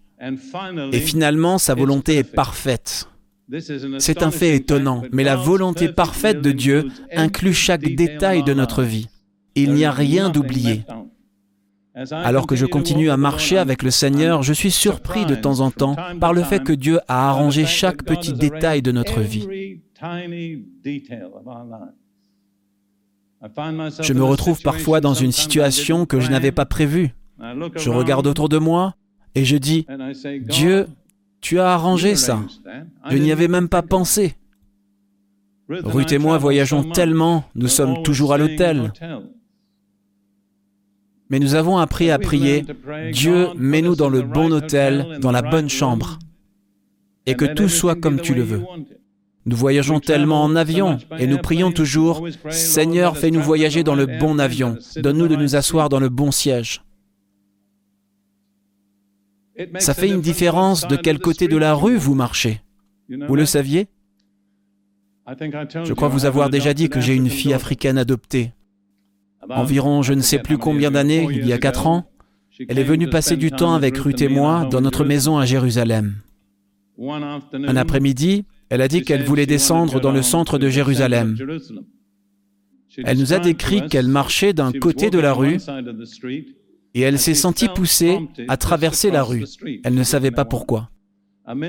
Et 0.92 1.00
finalement, 1.00 1.58
sa 1.58 1.76
volonté 1.76 2.16
est 2.16 2.24
parfaite. 2.24 3.08
C'est 3.98 4.22
un 4.22 4.32
fait 4.32 4.56
étonnant, 4.56 5.04
mais 5.12 5.24
la 5.24 5.36
volonté 5.36 5.90
parfaite 5.90 6.42
de 6.42 6.52
Dieu 6.52 6.88
inclut 7.16 7.54
chaque 7.54 7.96
détail 7.96 8.44
de 8.44 8.54
notre 8.54 8.84
vie. 8.84 9.08
Il 9.56 9.74
n'y 9.74 9.86
a 9.86 9.92
rien 9.92 10.30
d'oublié. 10.30 10.86
Alors 12.12 12.48
que 12.48 12.56
je 12.56 12.66
continue 12.66 13.10
à 13.10 13.18
marcher 13.18 13.58
avec 13.58 13.84
le 13.84 13.92
Seigneur, 13.92 14.44
je 14.44 14.54
suis 14.54 14.72
surpris 14.72 15.26
de 15.26 15.36
temps 15.36 15.60
en 15.60 15.72
temps 15.72 15.96
par 16.20 16.34
le 16.34 16.44
fait 16.44 16.64
que 16.64 16.74
Dieu 16.74 17.00
a 17.08 17.30
arrangé 17.30 17.66
chaque 17.66 18.04
petit 18.04 18.34
détail 18.34 18.82
de 18.82 18.92
notre 18.92 19.22
vie. 19.22 19.80
Je 24.02 24.14
me 24.14 24.24
retrouve 24.24 24.62
parfois 24.62 25.02
dans 25.02 25.14
une 25.14 25.32
situation 25.32 26.06
que 26.06 26.20
je 26.20 26.30
n'avais 26.30 26.52
pas 26.52 26.66
prévue. 26.66 27.16
Je 27.76 27.90
regarde 27.90 28.28
autour 28.28 28.50
de 28.50 28.58
moi 28.58 28.96
et 29.36 29.46
je 29.46 29.58
dis, 29.58 29.86
Dieu, 30.42 30.88
tu 31.42 31.60
as 31.60 31.72
arrangé 31.74 32.16
ça. 32.16 32.42
Je 33.10 33.18
n'y 33.18 33.32
avais 33.32 33.48
même 33.48 33.70
pas 33.70 33.82
pensé. 33.82 34.36
Ruth 35.70 36.12
et 36.12 36.18
moi 36.18 36.38
voyageons 36.38 36.84
tellement, 36.84 37.44
nous 37.56 37.68
sommes 37.68 38.02
toujours 38.04 38.34
à 38.34 38.38
l'hôtel. 38.38 38.92
Mais 41.30 41.40
nous 41.40 41.54
avons 41.54 41.78
appris 41.78 42.10
à 42.10 42.18
prier, 42.18 42.66
Dieu, 43.12 43.50
mets-nous 43.56 43.96
dans 43.96 44.10
le 44.10 44.24
bon 44.24 44.52
hôtel, 44.52 45.20
dans 45.22 45.32
la 45.32 45.44
bonne 45.44 45.70
chambre, 45.70 46.18
et 47.26 47.36
que 47.36 47.46
tout 47.46 47.70
soit 47.70 47.96
comme 47.96 48.20
tu 48.20 48.34
le 48.34 48.42
veux. 48.42 48.64
Nous 49.46 49.56
voyageons 49.56 50.00
tellement 50.00 50.44
en 50.44 50.56
avion 50.56 50.98
et 51.18 51.28
nous 51.28 51.38
prions 51.38 51.72
toujours, 51.72 52.28
Seigneur, 52.50 53.18
fais-nous 53.18 53.42
voyager 53.42 53.84
dans 53.84 53.96
le 53.96 54.06
bon 54.06 54.40
avion, 54.40 54.78
donne-nous 54.98 55.28
de 55.28 55.36
nous 55.36 55.56
asseoir 55.56 55.90
dans 55.90 56.00
le 56.00 56.10
bon 56.10 56.32
siège. 56.32 56.84
Ça 59.78 59.94
fait 59.94 60.10
une 60.10 60.22
différence 60.22 60.88
de 60.88 60.96
quel 60.96 61.20
côté 61.20 61.48
de 61.48 61.58
la 61.58 61.74
rue 61.74 61.98
vous 61.98 62.16
marchez. 62.16 62.62
Vous 63.28 63.36
le 63.36 63.46
saviez? 63.46 63.88
Je 65.28 65.94
crois 65.94 66.08
vous 66.08 66.26
avoir 66.26 66.50
déjà 66.50 66.74
dit 66.74 66.90
que 66.90 67.00
j'ai 67.00 67.14
une 67.14 67.30
fille 67.30 67.54
africaine 67.54 67.98
adoptée 67.98 68.52
environ 69.50 70.02
je 70.02 70.14
ne 70.14 70.22
sais 70.22 70.40
plus 70.40 70.58
combien 70.58 70.92
d'années, 70.92 71.28
il 71.32 71.46
y 71.46 71.54
a 71.54 71.58
quatre 71.58 71.88
ans, 71.88 72.10
elle 72.68 72.80
est 72.80 72.84
venue 72.84 73.10
passer 73.10 73.38
du 73.38 73.52
temps 73.52 73.74
avec 73.74 73.98
Ruth 73.98 74.22
et 74.22 74.28
moi 74.28 74.68
dans 74.70 74.82
notre 74.82 75.06
maison 75.06 75.38
à 75.38 75.46
Jérusalem. 75.46 76.16
Un 77.02 77.76
après-midi, 77.78 78.46
elle 78.70 78.82
a 78.82 78.88
dit 78.88 79.04
qu'elle 79.04 79.24
voulait 79.24 79.46
descendre 79.46 80.02
dans 80.02 80.12
le 80.12 80.22
centre 80.22 80.58
de 80.58 80.70
Jérusalem. 80.70 81.38
Elle 83.06 83.18
nous 83.18 83.34
a 83.34 83.40
décrit 83.40 83.88
qu'elle 83.88 84.08
marchait 84.08 84.54
d'un 84.54 84.72
côté 84.72 85.10
de 85.10 85.20
la 85.20 85.34
rue 85.34 85.58
et 86.94 87.02
elle 87.02 87.20
s'est 87.20 87.36
sentie 87.36 87.70
poussée 87.70 88.20
à 88.48 88.58
traverser 88.58 89.12
la 89.12 89.24
rue. 89.24 89.46
Elle 89.84 89.94
ne 89.94 90.04
savait 90.04 90.32
pas 90.32 90.46
pourquoi. 90.46 90.90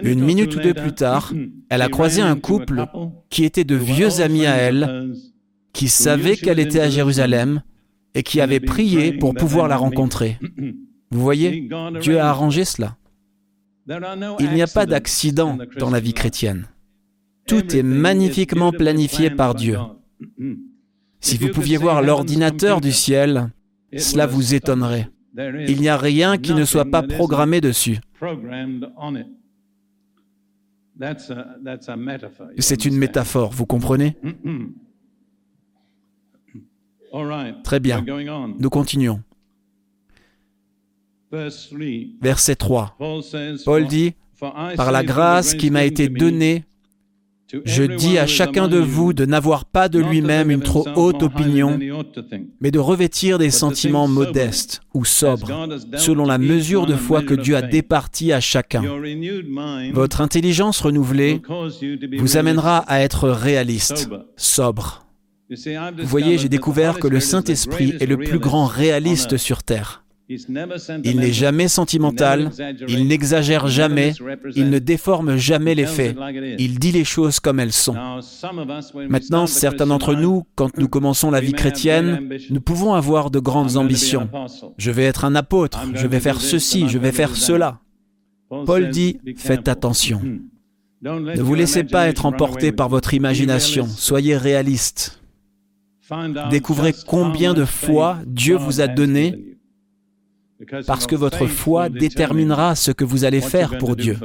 Une 0.02 0.22
minute 0.22 0.56
ou 0.56 0.60
deux 0.60 0.74
plus 0.74 0.92
tard, 0.92 1.32
elle 1.70 1.82
a 1.82 1.88
croisé 1.88 2.20
un 2.20 2.36
couple 2.36 2.84
qui 3.30 3.44
était 3.44 3.64
de 3.64 3.76
vieux 3.76 4.20
amis 4.20 4.46
à 4.46 4.56
elle 4.56 5.14
qui 5.72 5.88
savait 5.88 6.36
qu'elle 6.36 6.58
était 6.58 6.80
à 6.80 6.90
Jérusalem 6.90 7.62
et 8.14 8.22
qui 8.22 8.40
avait 8.40 8.60
prié 8.60 9.12
pour 9.12 9.34
pouvoir 9.34 9.68
la 9.68 9.76
rencontrer. 9.76 10.38
Vous 11.10 11.20
voyez, 11.20 11.68
Dieu 12.00 12.20
a 12.20 12.28
arrangé 12.28 12.64
cela. 12.64 12.96
Il 14.38 14.50
n'y 14.52 14.62
a 14.62 14.66
pas 14.68 14.86
d'accident 14.86 15.58
dans 15.78 15.90
la 15.90 16.00
vie 16.00 16.14
chrétienne. 16.14 16.68
Tout 17.46 17.74
est 17.74 17.82
magnifiquement 17.82 18.70
planifié 18.70 19.30
par 19.30 19.54
Dieu. 19.54 19.78
Si 21.22 21.36
vous 21.36 21.48
pouviez 21.48 21.76
voir 21.76 22.00
l'ordinateur 22.00 22.80
du 22.80 22.92
ciel, 22.92 23.50
cela 23.94 24.26
vous 24.26 24.54
étonnerait. 24.54 25.10
Il 25.36 25.78
n'y 25.78 25.90
a 25.90 25.98
rien 25.98 26.38
qui 26.38 26.54
ne 26.54 26.64
soit 26.64 26.86
pas 26.86 27.02
programmé 27.02 27.60
dessus. 27.60 27.98
C'est 32.58 32.84
une 32.86 32.96
métaphore, 32.96 33.52
vous 33.52 33.66
comprenez? 33.66 34.16
Très 37.64 37.80
bien. 37.80 38.04
Nous 38.58 38.70
continuons. 38.70 39.20
Verset 42.20 42.56
3. 42.56 42.96
Paul 43.64 43.86
dit, 43.86 44.14
Par 44.76 44.92
la 44.92 45.04
grâce 45.04 45.54
qui 45.54 45.70
m'a 45.70 45.84
été 45.84 46.08
donnée, 46.08 46.64
je 47.64 47.82
dis 47.82 48.18
à 48.18 48.26
chacun 48.26 48.68
de 48.68 48.78
vous 48.78 49.12
de 49.12 49.24
n'avoir 49.24 49.64
pas 49.64 49.88
de 49.88 49.98
lui-même 49.98 50.50
une 50.50 50.60
trop 50.62 50.86
haute 50.94 51.22
opinion, 51.22 51.78
mais 52.60 52.70
de 52.70 52.78
revêtir 52.78 53.38
des 53.38 53.50
sentiments 53.50 54.08
modestes 54.08 54.82
ou 54.94 55.04
sobres, 55.04 55.68
selon 55.96 56.24
la 56.26 56.38
mesure 56.38 56.86
de 56.86 56.94
foi 56.94 57.22
que 57.22 57.34
Dieu 57.34 57.56
a 57.56 57.62
départie 57.62 58.32
à 58.32 58.40
chacun. 58.40 58.82
Votre 59.92 60.20
intelligence 60.20 60.80
renouvelée 60.80 61.42
vous 62.18 62.36
amènera 62.36 62.78
à 62.78 63.00
être 63.00 63.28
réaliste, 63.28 64.08
sobre. 64.36 65.06
Vous 65.50 66.06
voyez, 66.06 66.38
j'ai 66.38 66.48
découvert 66.48 66.98
que 66.98 67.08
le 67.08 67.18
Saint-Esprit 67.18 67.94
est 67.98 68.06
le 68.06 68.18
plus 68.18 68.38
grand 68.38 68.66
réaliste 68.66 69.36
sur 69.36 69.62
Terre. 69.62 70.04
Il 70.28 71.16
n'est 71.16 71.32
jamais 71.32 71.66
sentimental, 71.66 72.52
il 72.86 73.08
n'exagère 73.08 73.66
jamais, 73.66 74.12
il 74.54 74.70
ne 74.70 74.78
déforme 74.78 75.36
jamais 75.36 75.74
les 75.74 75.86
faits, 75.86 76.16
il 76.58 76.78
dit 76.78 76.92
les 76.92 77.02
choses 77.02 77.40
comme 77.40 77.58
elles 77.58 77.72
sont. 77.72 77.96
Maintenant, 79.08 79.48
certains 79.48 79.88
d'entre 79.88 80.14
nous, 80.14 80.44
quand 80.54 80.78
nous 80.78 80.86
commençons 80.86 81.32
la 81.32 81.40
vie 81.40 81.52
chrétienne, 81.52 82.28
nous 82.50 82.60
pouvons 82.60 82.94
avoir 82.94 83.32
de 83.32 83.40
grandes 83.40 83.76
ambitions. 83.76 84.28
Je 84.78 84.92
vais 84.92 85.04
être 85.04 85.24
un 85.24 85.34
apôtre, 85.34 85.80
je 85.94 86.06
vais 86.06 86.20
faire 86.20 86.40
ceci, 86.40 86.88
je 86.88 86.98
vais 86.98 87.12
faire 87.12 87.34
cela. 87.34 87.80
Paul 88.66 88.90
dit, 88.90 89.18
faites 89.36 89.66
attention. 89.66 90.22
Ne 91.02 91.42
vous 91.42 91.54
laissez 91.54 91.82
pas 91.82 92.06
être 92.06 92.26
emporté 92.26 92.70
par 92.70 92.88
votre 92.88 93.14
imagination, 93.14 93.86
soyez 93.88 94.36
réaliste. 94.36 95.19
Découvrez 96.50 96.94
combien 97.06 97.54
de 97.54 97.64
foi 97.64 98.18
Dieu 98.26 98.56
vous 98.56 98.80
a 98.80 98.88
donné 98.88 99.56
parce 100.86 101.06
que 101.06 101.16
votre 101.16 101.46
foi 101.46 101.88
déterminera 101.88 102.74
ce 102.74 102.90
que 102.90 103.04
vous 103.04 103.24
allez 103.24 103.40
faire 103.40 103.78
pour 103.78 103.96
Dieu. 103.96 104.18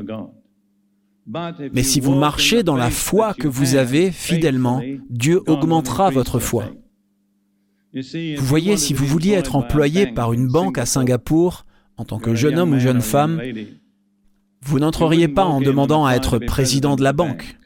Mais 1.73 1.83
si 1.83 1.99
vous 1.99 2.13
marchez 2.13 2.63
dans 2.63 2.75
la 2.75 2.89
foi 2.89 3.33
que 3.33 3.47
vous 3.47 3.75
avez 3.75 4.11
fidèlement, 4.11 4.81
Dieu 5.09 5.41
augmentera 5.47 6.09
votre 6.09 6.39
foi. 6.39 6.71
Vous 7.93 8.45
voyez, 8.45 8.77
si 8.77 8.93
vous 8.93 9.05
vouliez 9.05 9.31
être 9.31 9.55
employé 9.55 10.07
par 10.07 10.33
une 10.33 10.47
banque 10.47 10.77
à 10.77 10.85
Singapour, 10.85 11.65
en 11.97 12.03
tant 12.03 12.19
que 12.19 12.35
jeune 12.35 12.59
homme 12.59 12.73
ou 12.73 12.79
jeune 12.79 13.01
femme, 13.01 13.41
vous 14.61 14.79
n'entreriez 14.79 15.29
pas 15.29 15.45
en 15.45 15.61
demandant 15.61 16.05
à 16.05 16.13
être 16.13 16.37
président 16.39 16.95
de 16.95 17.03
la 17.03 17.13
banque. 17.13 17.57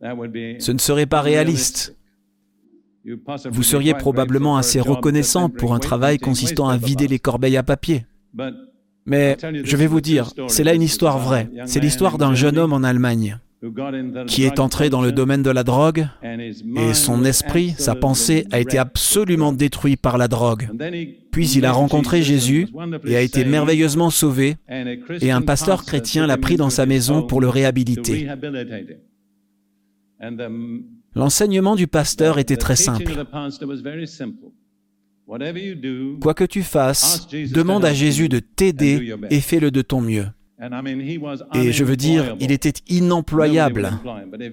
Ce 0.00 0.72
ne 0.72 0.78
serait 0.78 1.06
pas 1.06 1.20
réaliste. 1.20 1.96
Vous 3.50 3.62
seriez 3.62 3.94
probablement 3.94 4.56
assez 4.56 4.80
reconnaissant 4.80 5.48
pour 5.48 5.74
un 5.74 5.78
travail 5.78 6.18
consistant 6.18 6.68
à 6.68 6.76
vider 6.76 7.08
les 7.08 7.18
corbeilles 7.18 7.56
à 7.56 7.62
papier. 7.62 8.06
Mais 9.06 9.36
je 9.64 9.76
vais 9.76 9.86
vous 9.86 10.00
dire, 10.00 10.30
c'est 10.48 10.64
là 10.64 10.74
une 10.74 10.82
histoire 10.82 11.18
vraie. 11.18 11.48
C'est 11.66 11.80
l'histoire 11.80 12.18
d'un 12.18 12.34
jeune 12.34 12.58
homme 12.58 12.72
en 12.72 12.82
Allemagne 12.82 13.38
qui 14.26 14.44
est 14.44 14.60
entré 14.60 14.88
dans 14.88 15.02
le 15.02 15.10
domaine 15.10 15.42
de 15.42 15.50
la 15.50 15.64
drogue 15.64 16.06
et 16.22 16.94
son 16.94 17.24
esprit, 17.24 17.74
sa 17.76 17.94
pensée 17.94 18.46
a 18.52 18.60
été 18.60 18.78
absolument 18.78 19.52
détruit 19.52 19.96
par 19.96 20.16
la 20.16 20.28
drogue. 20.28 20.68
Puis 21.32 21.50
il 21.50 21.64
a 21.64 21.72
rencontré 21.72 22.22
Jésus 22.22 22.68
et 23.04 23.16
a 23.16 23.20
été 23.20 23.44
merveilleusement 23.44 24.10
sauvé 24.10 24.56
et 25.20 25.30
un 25.30 25.42
pasteur 25.42 25.84
chrétien 25.84 26.26
l'a 26.26 26.36
pris 26.36 26.56
dans 26.56 26.70
sa 26.70 26.86
maison 26.86 27.22
pour 27.22 27.40
le 27.40 27.48
réhabiliter. 27.48 28.28
L'enseignement 31.18 31.74
du 31.74 31.88
pasteur 31.88 32.38
était 32.38 32.56
très 32.56 32.76
simple. 32.76 33.12
Quoi 36.20 36.34
que 36.34 36.44
tu 36.44 36.62
fasses, 36.62 37.26
demande 37.52 37.84
à 37.84 37.92
Jésus 37.92 38.28
de 38.28 38.38
t'aider 38.38 39.14
et 39.28 39.40
fais-le 39.40 39.72
de 39.72 39.82
ton 39.82 40.00
mieux. 40.00 40.26
Et 41.54 41.72
je 41.72 41.84
veux 41.84 41.96
dire, 41.96 42.36
il 42.38 42.52
était 42.52 42.72
inemployable. 42.88 43.90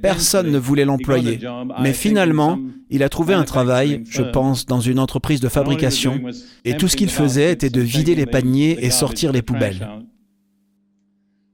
Personne 0.02 0.52
ne 0.52 0.58
voulait 0.58 0.86
l'employer. 0.86 1.40
Mais 1.82 1.94
finalement, 1.94 2.60
il 2.90 3.04
a 3.04 3.10
trouvé 3.10 3.36
un 3.36 3.44
travail, 3.44 4.04
je 4.10 4.24
pense, 4.24 4.66
dans 4.66 4.82
une 4.82 4.98
entreprise 4.98 5.40
de 5.40 5.50
fabrication, 5.50 6.20
et 6.64 6.78
tout 6.78 6.88
ce 6.88 6.96
qu'il 6.96 7.10
faisait 7.10 7.52
était 7.52 7.70
de 7.70 7.82
vider 7.82 8.16
les 8.16 8.26
paniers 8.26 8.84
et 8.84 8.90
sortir 8.90 9.32
les 9.32 9.44
poubelles. 9.44 9.88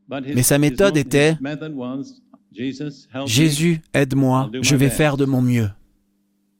Mais 0.09 0.43
sa 0.43 0.57
méthode 0.57 0.95
était 0.95 1.37
Jésus, 3.25 3.81
aide-moi, 3.93 4.49
je 4.61 4.75
vais 4.75 4.89
faire 4.89 5.17
de 5.17 5.25
mon 5.25 5.41
mieux. 5.41 5.69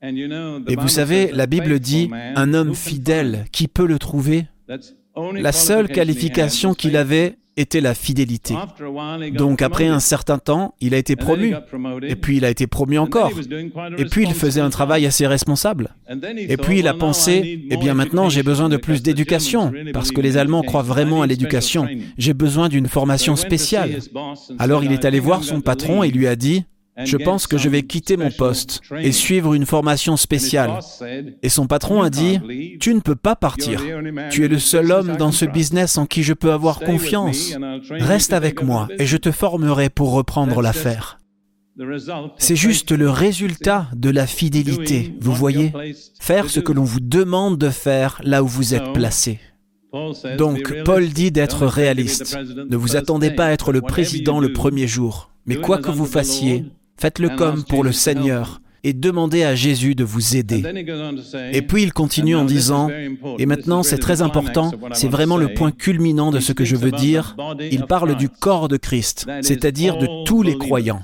Et 0.04 0.76
vous 0.76 0.88
savez, 0.88 1.32
la 1.32 1.46
Bible 1.46 1.80
dit, 1.80 2.10
un 2.36 2.54
homme 2.54 2.76
fidèle, 2.76 3.46
qui 3.52 3.68
peut 3.68 3.86
le 3.86 4.00
trouver. 4.00 4.48
La 5.34 5.52
seule 5.52 5.90
qualification 5.90 6.74
qu'il 6.74 6.96
avait 6.96 7.38
était 7.58 7.82
la 7.82 7.94
fidélité. 7.94 8.56
Donc 9.34 9.62
après 9.62 9.88
un 9.88 10.00
certain 10.00 10.38
temps, 10.38 10.74
il 10.80 10.94
a 10.94 10.98
été 10.98 11.16
promu, 11.16 11.54
et 12.04 12.16
puis 12.16 12.38
il 12.38 12.46
a 12.46 12.50
été 12.50 12.68
promu 12.68 12.98
encore, 12.98 13.32
et 13.98 14.06
puis 14.06 14.24
il 14.24 14.34
faisait 14.34 14.62
un 14.62 14.70
travail 14.70 15.06
assez 15.06 15.28
responsable. 15.28 15.96
Et 16.38 16.58
puis 16.58 16.80
il 16.80 16.88
a 16.88 16.94
pensé, 16.94 17.66
eh 17.70 17.78
bien 17.78 17.94
maintenant 17.94 18.30
j'ai 18.30 18.44
besoin 18.44 18.70
de 18.70 18.78
plus 18.78 19.02
d'éducation, 19.02 19.72
parce 19.94 20.12
que 20.12 20.22
les 20.22 20.38
Allemands 20.38 20.64
croient 20.64 20.82
vraiment 20.82 21.22
à 21.22 21.28
l'éducation. 21.28 21.88
J'ai 22.18 22.34
besoin 22.34 22.70
d'une 22.70 22.88
formation 22.88 23.36
spéciale. 23.36 24.00
Alors 24.60 24.84
il 24.84 24.92
est 24.92 25.06
allé 25.06 25.20
voir 25.20 25.44
son 25.44 25.62
patron 25.62 26.04
et 26.04 26.12
lui 26.12 26.28
a 26.28 26.36
dit, 26.36 26.66
je 26.98 27.18
pense 27.18 27.48
que 27.48 27.58
je 27.58 27.70
vais 27.70 27.84
quitter 27.84 28.18
mon 28.18 28.32
poste 28.32 28.82
et 29.00 29.12
suivre 29.12 29.54
une 29.54 29.66
formation 29.66 30.18
spéciale. 30.18 30.80
Et 31.42 31.50
son 31.50 31.68
patron 31.68 32.02
a 32.02 32.10
dit, 32.10 32.40
tu 32.80 32.94
ne 32.94 33.00
peux 33.00 33.16
pas 33.16 33.36
partir. 33.36 33.82
Tu 34.30 34.46
es 34.46 34.48
le 34.48 34.60
seul 34.60 34.92
homme 34.92 35.16
dans 35.18 35.32
ce 35.32 35.46
business 35.46 35.98
en 35.98 36.06
qui 36.06 36.24
je 36.24 36.34
peux 36.34 36.52
avoir 36.52 36.80
confiance. 36.80 37.58
Reste 37.90 38.34
avec 38.34 38.62
moi 38.62 38.88
et 39.00 39.06
je 39.06 39.18
te 39.18 39.32
formerai 39.32 39.90
pour 39.90 40.12
reprendre 40.12 40.62
l'affaire. 40.62 41.18
C'est 42.38 42.58
juste 42.58 42.92
le 42.92 43.10
résultat 43.10 43.88
de 43.96 44.10
la 44.10 44.28
fidélité, 44.28 45.16
vous 45.20 45.34
voyez? 45.34 45.72
Faire 46.20 46.50
ce 46.50 46.60
que 46.60 46.74
l'on 46.74 46.84
vous 46.84 47.00
demande 47.00 47.58
de 47.58 47.70
faire 47.70 48.20
là 48.24 48.44
où 48.44 48.48
vous 48.48 48.74
êtes 48.74 48.92
placé. 48.94 49.40
Donc, 50.38 50.74
Paul 50.84 51.10
dit 51.10 51.32
d'être 51.32 51.66
réaliste. 51.66 52.38
Ne 52.70 52.76
vous 52.76 52.96
attendez 52.96 53.32
pas 53.32 53.48
à 53.48 53.52
être 53.52 53.72
le 53.72 53.82
président 53.82 54.40
le 54.40 54.54
premier 54.54 54.88
jour, 54.88 55.32
mais 55.46 55.56
quoi 55.56 55.80
que 55.80 55.92
vous 55.92 56.06
fassiez, 56.06 56.66
Faites-le 57.02 57.30
comme 57.30 57.64
pour 57.64 57.84
le 57.84 57.92
Seigneur 57.92 58.62
et 58.84 58.94
demandez 58.94 59.44
à 59.44 59.56
Jésus 59.56 59.96
de 59.96 60.04
vous 60.04 60.36
aider. 60.36 60.64
Et 61.52 61.64
puis 61.64 61.82
il 61.82 61.94
continue 61.94 62.36
en 62.36 62.46
disant, 62.46 62.90
et 63.40 63.48
maintenant 63.48 63.82
c'est 63.82 63.98
très 63.98 64.22
important, 64.22 64.72
c'est 64.94 65.08
vraiment 65.08 65.38
le 65.38 65.52
point 65.56 65.72
culminant 65.72 66.30
de 66.30 66.40
ce 66.40 66.54
que 66.54 66.64
je 66.64 66.76
veux 66.76 66.92
dire, 66.92 67.36
il 67.72 67.86
parle 67.86 68.16
du 68.16 68.30
corps 68.30 68.68
de 68.68 68.78
Christ, 68.78 69.26
c'est-à-dire 69.42 69.98
de 69.98 70.26
tous 70.26 70.44
les 70.44 70.60
croyants. 70.60 71.02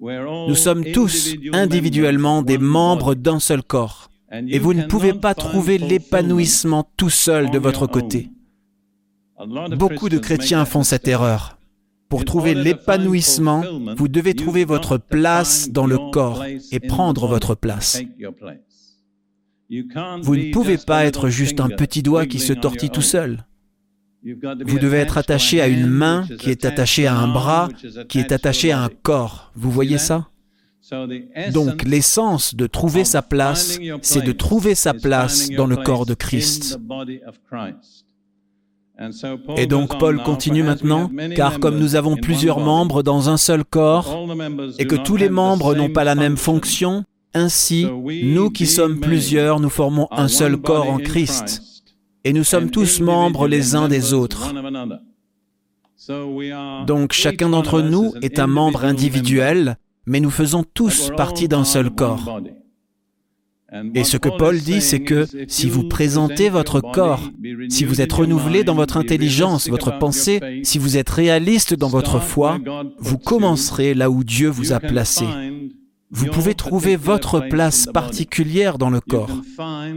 Nous 0.00 0.54
sommes 0.54 0.86
tous 0.92 1.34
individuellement 1.52 2.40
des 2.40 2.56
membres 2.58 3.14
d'un 3.14 3.40
seul 3.40 3.62
corps, 3.62 4.08
et 4.32 4.58
vous 4.58 4.72
ne 4.72 4.84
pouvez 4.84 5.12
pas 5.12 5.34
trouver 5.34 5.76
l'épanouissement 5.76 6.88
tout 6.96 7.10
seul 7.10 7.50
de 7.50 7.58
votre 7.58 7.86
côté. 7.86 8.30
Beaucoup 9.76 10.08
de 10.08 10.18
chrétiens 10.18 10.64
font 10.64 10.82
cette 10.82 11.08
erreur. 11.08 11.58
Pour 12.08 12.24
trouver 12.24 12.54
l'épanouissement, 12.54 13.64
vous 13.96 14.08
devez 14.08 14.34
trouver 14.34 14.64
votre 14.64 14.98
place 14.98 15.70
dans 15.70 15.86
le 15.86 15.98
corps 16.10 16.44
et 16.70 16.80
prendre 16.80 17.26
votre 17.26 17.54
place. 17.54 18.02
Vous 20.22 20.36
ne 20.36 20.52
pouvez 20.52 20.78
pas 20.78 21.04
être 21.04 21.28
juste 21.28 21.60
un 21.60 21.70
petit 21.70 22.02
doigt 22.02 22.26
qui 22.26 22.38
se 22.38 22.52
tortille 22.52 22.90
tout 22.90 23.02
seul. 23.02 23.46
Vous 24.22 24.78
devez 24.78 24.98
être 24.98 25.18
attaché 25.18 25.60
à 25.60 25.68
une 25.68 25.86
main 25.86 26.26
qui 26.38 26.50
est 26.50 26.64
attachée 26.64 27.06
à 27.06 27.16
un 27.16 27.28
bras, 27.28 27.68
qui 28.08 28.18
est 28.18 28.32
attaché 28.32 28.72
à 28.72 28.82
un 28.82 28.88
corps. 28.88 29.52
Vous 29.54 29.70
voyez 29.70 29.98
ça? 29.98 30.28
Donc 31.52 31.82
l'essence 31.84 32.54
de 32.54 32.66
trouver 32.66 33.04
sa 33.04 33.22
place, 33.22 33.78
c'est 34.02 34.22
de 34.22 34.32
trouver 34.32 34.74
sa 34.74 34.94
place 34.94 35.50
dans 35.50 35.66
le 35.66 35.76
corps 35.76 36.06
de 36.06 36.14
Christ. 36.14 36.78
Et 39.56 39.66
donc 39.66 39.98
Paul 39.98 40.22
continue 40.22 40.62
maintenant, 40.62 41.10
car 41.34 41.58
comme 41.58 41.78
nous 41.78 41.96
avons 41.96 42.16
plusieurs 42.16 42.60
membres 42.60 43.02
dans 43.02 43.28
un 43.28 43.36
seul 43.36 43.64
corps, 43.64 44.26
et 44.78 44.86
que 44.86 44.94
tous 44.94 45.16
les 45.16 45.28
membres 45.28 45.74
n'ont 45.74 45.90
pas 45.90 46.04
la 46.04 46.14
même 46.14 46.36
fonction, 46.36 47.04
ainsi, 47.34 47.86
nous 48.22 48.50
qui 48.50 48.66
sommes 48.66 49.00
plusieurs, 49.00 49.58
nous 49.58 49.70
formons 49.70 50.06
un 50.12 50.28
seul 50.28 50.56
corps 50.56 50.88
en 50.88 50.98
Christ, 50.98 51.82
et 52.22 52.32
nous 52.32 52.44
sommes 52.44 52.70
tous 52.70 53.00
membres 53.00 53.48
les 53.48 53.74
uns 53.74 53.88
des 53.88 54.12
autres. 54.12 54.54
Donc 56.86 57.12
chacun 57.12 57.48
d'entre 57.48 57.80
nous 57.80 58.12
est 58.22 58.38
un 58.38 58.46
membre 58.46 58.84
individuel, 58.84 59.76
mais 60.06 60.20
nous 60.20 60.30
faisons 60.30 60.64
tous 60.74 61.10
partie 61.16 61.48
d'un 61.48 61.64
seul 61.64 61.90
corps. 61.90 62.40
Et 63.94 64.04
ce 64.04 64.16
que 64.16 64.28
Paul 64.28 64.58
dit, 64.58 64.80
c'est 64.80 65.00
que 65.00 65.26
si 65.48 65.68
vous 65.68 65.84
présentez 65.84 66.48
votre 66.48 66.80
corps, 66.80 67.30
si 67.68 67.84
vous 67.84 68.00
êtes 68.00 68.12
renouvelé 68.12 68.64
dans 68.64 68.74
votre 68.74 68.96
intelligence, 68.96 69.68
votre 69.68 69.98
pensée, 69.98 70.40
si 70.62 70.78
vous 70.78 70.96
êtes 70.96 71.10
réaliste 71.10 71.74
dans 71.74 71.88
votre 71.88 72.20
foi, 72.20 72.58
vous 72.98 73.18
commencerez 73.18 73.94
là 73.94 74.10
où 74.10 74.22
Dieu 74.24 74.48
vous 74.48 74.72
a 74.72 74.80
placé. 74.80 75.24
Vous 76.10 76.26
pouvez 76.26 76.54
trouver 76.54 76.94
votre 76.94 77.40
place 77.40 77.86
particulière 77.92 78.78
dans 78.78 78.90
le 78.90 79.00
corps. 79.00 79.42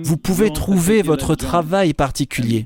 Vous 0.02 0.18
pouvez 0.18 0.50
trouver 0.50 1.04
votre 1.04 1.36
travail 1.36 1.94
particulier. 1.94 2.66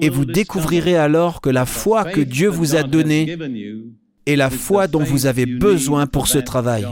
Et 0.00 0.08
vous 0.08 0.24
découvrirez 0.24 0.96
alors 0.96 1.40
que 1.40 1.50
la 1.50 1.66
foi 1.66 2.04
que 2.04 2.20
Dieu 2.20 2.48
vous 2.48 2.76
a 2.76 2.84
donnée 2.84 3.36
est 4.26 4.36
la 4.36 4.50
foi 4.50 4.86
dont 4.86 5.02
vous 5.02 5.26
avez 5.26 5.46
besoin 5.46 6.06
pour 6.06 6.28
ce 6.28 6.38
travail. 6.38 6.86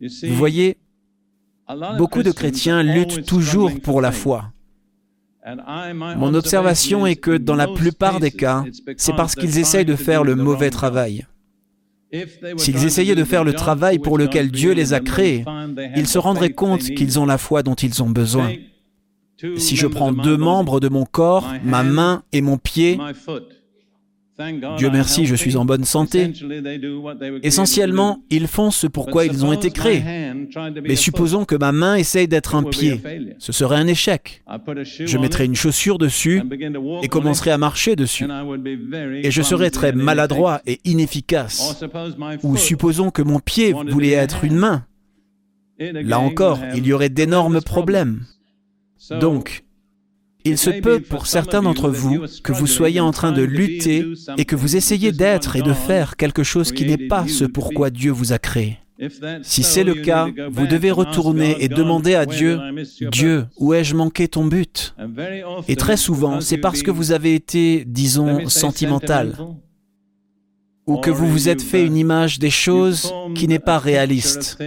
Vous 0.00 0.34
voyez, 0.34 0.78
beaucoup 1.98 2.22
de 2.22 2.30
chrétiens 2.30 2.82
luttent 2.82 3.24
toujours 3.26 3.80
pour 3.80 4.00
la 4.00 4.12
foi. 4.12 4.52
Mon 6.16 6.34
observation 6.34 7.06
est 7.06 7.16
que 7.16 7.36
dans 7.36 7.56
la 7.56 7.68
plupart 7.68 8.20
des 8.20 8.30
cas, 8.30 8.64
c'est 8.96 9.14
parce 9.14 9.34
qu'ils 9.34 9.58
essayent 9.58 9.84
de 9.84 9.96
faire 9.96 10.24
le 10.24 10.34
mauvais 10.34 10.70
travail. 10.70 11.26
S'ils 12.56 12.84
essayaient 12.84 13.14
de 13.14 13.24
faire 13.24 13.44
le 13.44 13.52
travail 13.52 13.98
pour 13.98 14.18
lequel 14.18 14.50
Dieu 14.50 14.72
les 14.72 14.92
a 14.92 15.00
créés, 15.00 15.44
ils 15.96 16.08
se 16.08 16.18
rendraient 16.18 16.52
compte 16.52 16.82
qu'ils 16.82 17.18
ont 17.18 17.26
la 17.26 17.38
foi 17.38 17.62
dont 17.62 17.74
ils 17.74 18.02
ont 18.02 18.10
besoin. 18.10 18.52
Si 19.56 19.76
je 19.76 19.86
prends 19.86 20.12
deux 20.12 20.36
membres 20.36 20.80
de 20.80 20.88
mon 20.88 21.04
corps, 21.04 21.50
ma 21.64 21.82
main 21.82 22.22
et 22.32 22.42
mon 22.42 22.58
pied, 22.58 22.98
Dieu 24.78 24.90
merci, 24.90 25.26
je 25.26 25.34
suis 25.34 25.56
en 25.56 25.64
bonne 25.64 25.84
santé. 25.84 26.32
Essentiellement, 27.42 28.22
ils 28.30 28.46
font 28.46 28.70
ce 28.70 28.86
pourquoi 28.86 29.26
ils 29.26 29.44
ont 29.44 29.52
été 29.52 29.70
créés. 29.70 30.02
Mais 30.84 30.96
supposons 30.96 31.44
que 31.44 31.54
ma 31.54 31.72
main 31.72 31.96
essaye 31.96 32.28
d'être 32.28 32.54
un 32.54 32.62
pied. 32.62 33.00
Ce 33.38 33.52
serait 33.52 33.76
un 33.76 33.86
échec. 33.86 34.42
Je 35.04 35.18
mettrai 35.18 35.44
une 35.44 35.54
chaussure 35.54 35.98
dessus 35.98 36.42
et 37.02 37.08
commencerai 37.08 37.50
à 37.50 37.58
marcher 37.58 37.96
dessus. 37.96 38.26
Et 39.22 39.30
je 39.30 39.42
serais 39.42 39.70
très 39.70 39.92
maladroit 39.92 40.60
et 40.66 40.80
inefficace. 40.84 41.82
Ou 42.42 42.56
supposons 42.56 43.10
que 43.10 43.22
mon 43.22 43.40
pied 43.40 43.72
voulait 43.72 44.10
être 44.10 44.44
une 44.44 44.56
main. 44.56 44.84
Là 45.78 46.18
encore, 46.18 46.58
il 46.74 46.86
y 46.86 46.92
aurait 46.92 47.08
d'énormes 47.08 47.60
problèmes. 47.60 48.24
Donc, 49.20 49.64
il 50.44 50.58
se 50.58 50.70
peut 50.70 51.00
pour 51.00 51.26
certains 51.26 51.62
d'entre 51.62 51.88
vous 51.88 52.24
que 52.42 52.52
vous 52.52 52.66
soyez 52.66 53.00
en 53.00 53.12
train 53.12 53.32
de 53.32 53.42
lutter 53.42 54.06
et 54.36 54.44
que 54.44 54.56
vous 54.56 54.76
essayez 54.76 55.12
d'être 55.12 55.56
et 55.56 55.62
de 55.62 55.72
faire 55.72 56.16
quelque 56.16 56.42
chose 56.42 56.72
qui 56.72 56.84
n'est 56.84 57.08
pas 57.08 57.26
ce 57.28 57.44
pourquoi 57.44 57.90
Dieu 57.90 58.10
vous 58.10 58.32
a 58.32 58.38
créé. 58.38 58.78
Si 59.42 59.62
c'est 59.62 59.84
le 59.84 59.94
cas, 59.94 60.28
vous 60.50 60.66
devez 60.66 60.90
retourner 60.90 61.56
et 61.60 61.68
demander 61.68 62.14
à 62.14 62.26
Dieu, 62.26 62.60
Dieu, 63.10 63.46
où 63.56 63.72
ai-je 63.72 63.94
manqué 63.94 64.28
ton 64.28 64.44
but? 64.44 64.94
Et 65.68 65.76
très 65.76 65.96
souvent, 65.96 66.40
c'est 66.40 66.58
parce 66.58 66.82
que 66.82 66.90
vous 66.90 67.12
avez 67.12 67.34
été, 67.34 67.84
disons, 67.86 68.48
sentimental, 68.48 69.36
ou 70.86 70.98
que 70.98 71.10
vous 71.10 71.28
vous 71.28 71.48
êtes 71.48 71.62
fait 71.62 71.86
une 71.86 71.96
image 71.96 72.38
des 72.38 72.50
choses 72.50 73.12
qui 73.34 73.48
n'est 73.48 73.58
pas 73.58 73.78
réaliste. 73.78 74.58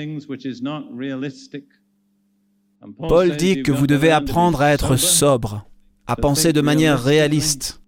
Paul 3.08 3.36
dit 3.38 3.64
que 3.64 3.72
vous 3.72 3.88
devez 3.88 4.12
apprendre 4.12 4.62
à 4.62 4.72
être 4.72 4.96
sobre, 4.96 5.66
à 6.08 6.16
penser 6.16 6.54
de 6.54 6.62
manière 6.62 7.02
réaliste, 7.02 7.82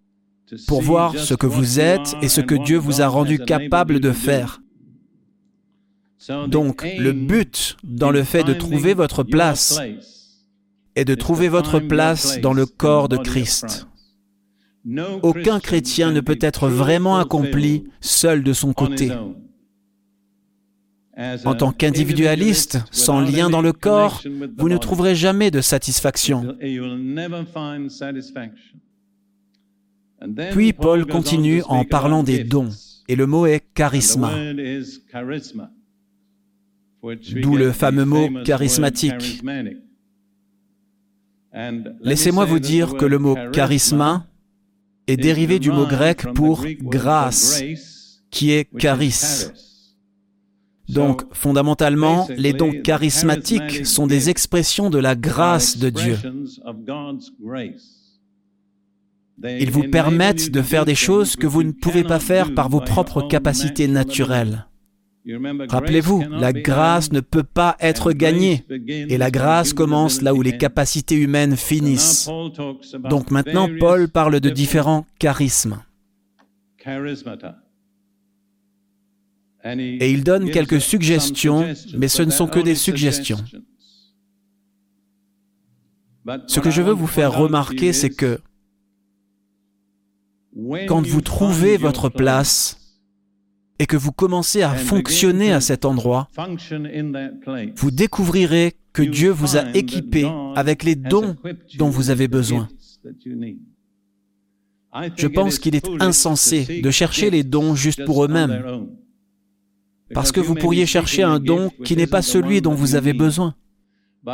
pour 0.67 0.81
voir 0.81 1.17
ce 1.17 1.33
que 1.33 1.47
vous 1.47 1.79
êtes 1.79 2.15
et 2.21 2.29
ce 2.29 2.41
que 2.41 2.55
Dieu 2.55 2.77
vous 2.77 3.01
a 3.01 3.07
rendu 3.07 3.39
capable 3.39 3.99
de 3.99 4.11
faire. 4.11 4.61
Donc, 6.47 6.83
le 6.97 7.11
but 7.11 7.77
dans 7.83 8.11
le 8.11 8.23
fait 8.23 8.43
de 8.43 8.53
trouver 8.53 8.93
votre 8.93 9.23
place 9.23 9.79
est 10.95 11.05
de 11.05 11.15
trouver 11.15 11.49
votre 11.49 11.79
place 11.79 12.39
dans 12.39 12.53
le 12.53 12.65
corps 12.65 13.09
de 13.09 13.17
Christ. 13.17 13.87
Aucun 15.23 15.59
chrétien 15.59 16.11
ne 16.11 16.21
peut 16.21 16.37
être 16.39 16.69
vraiment 16.69 17.17
accompli 17.17 17.85
seul 18.01 18.43
de 18.43 18.53
son 18.53 18.73
côté. 18.73 19.11
En 21.17 21.55
tant 21.55 21.71
qu'individualiste, 21.71 22.79
sans 22.91 23.21
lien 23.21 23.49
dans 23.49 23.61
le 23.61 23.71
corps, 23.71 24.21
vous 24.57 24.67
ne 24.67 24.77
trouverez 24.77 25.15
jamais 25.15 25.49
de 25.49 25.61
satisfaction. 25.61 26.57
Puis 30.51 30.73
Paul 30.73 31.05
continue 31.05 31.61
en 31.63 31.85
parlant 31.85 32.23
des 32.23 32.43
dons, 32.43 32.69
et 33.07 33.15
le 33.15 33.27
mot 33.27 33.45
est 33.45 33.63
charisma, 33.73 34.33
d'où 37.01 37.55
le 37.55 37.71
fameux 37.71 38.05
mot 38.05 38.29
charismatique. 38.43 39.41
Laissez-moi 42.01 42.43
vous 42.43 42.59
dire 42.59 42.95
que 42.95 43.05
le 43.05 43.19
mot 43.19 43.37
charisma 43.53 44.27
est 45.07 45.17
dérivé 45.17 45.59
du 45.59 45.71
mot 45.71 45.85
grec 45.85 46.25
pour 46.33 46.65
grâce, 46.81 47.63
qui 48.31 48.51
est 48.51 48.67
charis. 48.77 49.45
Donc, 50.89 51.23
fondamentalement, 51.33 52.27
les 52.37 52.53
dons 52.53 52.71
charismatiques 52.83 53.85
sont 53.85 54.07
des 54.07 54.29
expressions 54.29 54.89
de 54.89 54.99
la 54.99 55.15
grâce 55.15 55.77
de 55.77 55.89
Dieu. 55.89 56.17
Ils 59.43 59.71
vous 59.71 59.89
permettent 59.89 60.51
de 60.51 60.61
faire 60.61 60.85
des 60.85 60.95
choses 60.95 61.35
que 61.35 61.47
vous 61.47 61.63
ne 61.63 61.71
pouvez 61.71 62.03
pas 62.03 62.19
faire 62.19 62.53
par 62.53 62.69
vos 62.69 62.81
propres 62.81 63.27
capacités 63.27 63.87
naturelles. 63.87 64.67
Rappelez-vous, 65.69 66.23
la 66.29 66.53
grâce 66.53 67.11
ne 67.11 67.19
peut 67.19 67.43
pas 67.43 67.75
être 67.79 68.11
gagnée, 68.11 68.63
et 68.87 69.17
la 69.17 69.31
grâce 69.31 69.73
commence 69.73 70.21
là 70.21 70.35
où 70.35 70.41
les 70.41 70.57
capacités 70.57 71.15
humaines 71.15 71.55
finissent. 71.55 72.29
Donc 73.09 73.31
maintenant, 73.31 73.67
Paul 73.79 74.07
parle 74.07 74.39
de 74.39 74.49
différents 74.49 75.05
charismes. 75.19 75.81
Et 79.65 80.11
il 80.11 80.23
donne 80.23 80.51
quelques 80.51 80.79
suggestions, 80.79 81.73
mais 81.97 82.07
ce 82.07 82.21
ne 82.21 82.29
sont 82.29 82.47
que 82.47 82.59
des 82.59 82.75
suggestions. 82.75 83.43
Ce 86.47 86.59
que 86.59 86.69
je 86.69 86.81
veux 86.81 86.93
vous 86.93 87.07
faire 87.07 87.35
remarquer, 87.35 87.91
c'est 87.93 88.09
que 88.09 88.39
quand 90.87 91.05
vous 91.05 91.21
trouvez 91.21 91.77
votre 91.77 92.09
place 92.09 92.99
et 93.79 93.87
que 93.87 93.97
vous 93.97 94.11
commencez 94.11 94.61
à 94.61 94.73
fonctionner 94.73 95.51
à 95.51 95.61
cet 95.61 95.83
endroit, 95.83 96.29
vous 97.75 97.91
découvrirez 97.91 98.75
que 98.93 99.01
Dieu 99.01 99.31
vous 99.31 99.57
a 99.57 99.69
équipé 99.75 100.31
avec 100.55 100.83
les 100.83 100.95
dons 100.95 101.35
dont 101.77 101.89
vous 101.89 102.09
avez 102.11 102.27
besoin. 102.27 102.69
Je 105.17 105.27
pense 105.27 105.59
qu'il 105.59 105.75
est 105.75 105.89
insensé 105.99 106.81
de 106.81 106.91
chercher 106.91 107.29
les 107.29 107.43
dons 107.43 107.75
juste 107.75 108.05
pour 108.05 108.23
eux-mêmes 108.23 108.87
parce 110.13 110.31
que 110.31 110.39
vous 110.39 110.55
pourriez 110.55 110.85
chercher 110.85 111.23
un 111.23 111.39
don 111.39 111.71
qui 111.83 111.95
n'est 111.95 112.07
pas 112.07 112.21
celui 112.21 112.61
dont 112.61 112.73
vous 112.73 112.95
avez 112.95 113.13
besoin. 113.13 113.55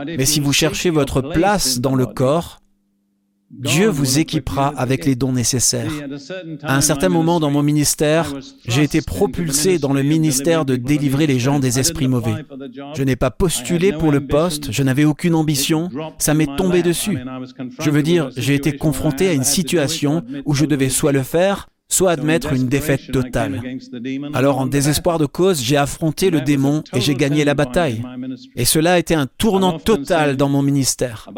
Mais 0.05 0.25
si 0.25 0.39
vous 0.39 0.53
cherchez 0.53 0.89
votre 0.89 1.21
place 1.21 1.79
dans 1.79 1.95
le 1.95 2.05
corps, 2.05 2.61
Dieu 3.51 3.89
vous 3.89 4.17
équipera 4.17 4.69
avec 4.77 5.05
les 5.05 5.15
dons 5.15 5.33
nécessaires. 5.33 5.91
À 6.63 6.77
un 6.77 6.81
certain 6.81 7.09
moment 7.09 7.41
dans 7.41 7.51
mon 7.51 7.63
ministère, 7.63 8.33
j'ai 8.65 8.83
été 8.83 9.01
propulsé 9.01 9.77
dans 9.77 9.91
le 9.91 10.03
ministère 10.03 10.63
de 10.63 10.77
délivrer 10.77 11.27
les 11.27 11.37
gens 11.37 11.59
des 11.59 11.77
esprits 11.77 12.07
mauvais. 12.07 12.45
Je 12.95 13.03
n'ai 13.03 13.17
pas 13.17 13.29
postulé 13.29 13.91
pour 13.91 14.11
le 14.11 14.25
poste, 14.25 14.71
je 14.71 14.83
n'avais 14.83 15.03
aucune 15.03 15.35
ambition, 15.35 15.89
ça 16.17 16.33
m'est 16.33 16.55
tombé 16.55 16.81
dessus. 16.81 17.17
Je 17.79 17.89
veux 17.89 18.03
dire, 18.03 18.29
j'ai 18.37 18.55
été 18.55 18.77
confronté 18.77 19.27
à 19.27 19.33
une 19.33 19.43
situation 19.43 20.23
où 20.45 20.53
je 20.53 20.65
devais 20.65 20.89
soit 20.89 21.11
le 21.11 21.23
faire, 21.23 21.67
soit 21.91 22.11
admettre 22.11 22.53
une 22.53 22.67
défaite 22.67 23.11
totale. 23.11 23.61
Alors 24.33 24.59
en 24.59 24.65
désespoir 24.65 25.19
de 25.19 25.25
cause, 25.25 25.61
j'ai 25.61 25.77
affronté 25.77 26.29
le 26.29 26.41
démon 26.41 26.83
et 26.93 27.01
j'ai 27.01 27.15
gagné 27.15 27.45
la 27.45 27.53
bataille. 27.53 28.01
Et 28.55 28.65
cela 28.65 28.93
a 28.93 28.97
été 28.99 29.13
un 29.13 29.27
tournant 29.27 29.77
total 29.77 30.37
dans 30.37 30.49
mon 30.49 30.61
ministère. 30.61 31.29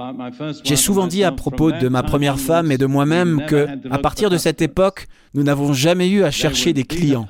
J'ai 0.64 0.76
souvent 0.76 1.08
dit 1.08 1.24
à 1.24 1.32
propos 1.32 1.72
de 1.72 1.88
ma 1.88 2.04
première 2.04 2.40
femme 2.40 2.72
et 2.72 2.78
de 2.78 2.86
moi-même 2.86 3.44
que, 3.48 3.68
à 3.90 3.98
partir 3.98 4.30
de 4.30 4.38
cette 4.38 4.62
époque, 4.62 5.08
nous 5.34 5.44
n'avons 5.44 5.74
jamais 5.74 6.10
eu 6.10 6.24
à 6.24 6.32
chercher 6.32 6.74
des 6.74 6.84
clients. 6.84 7.28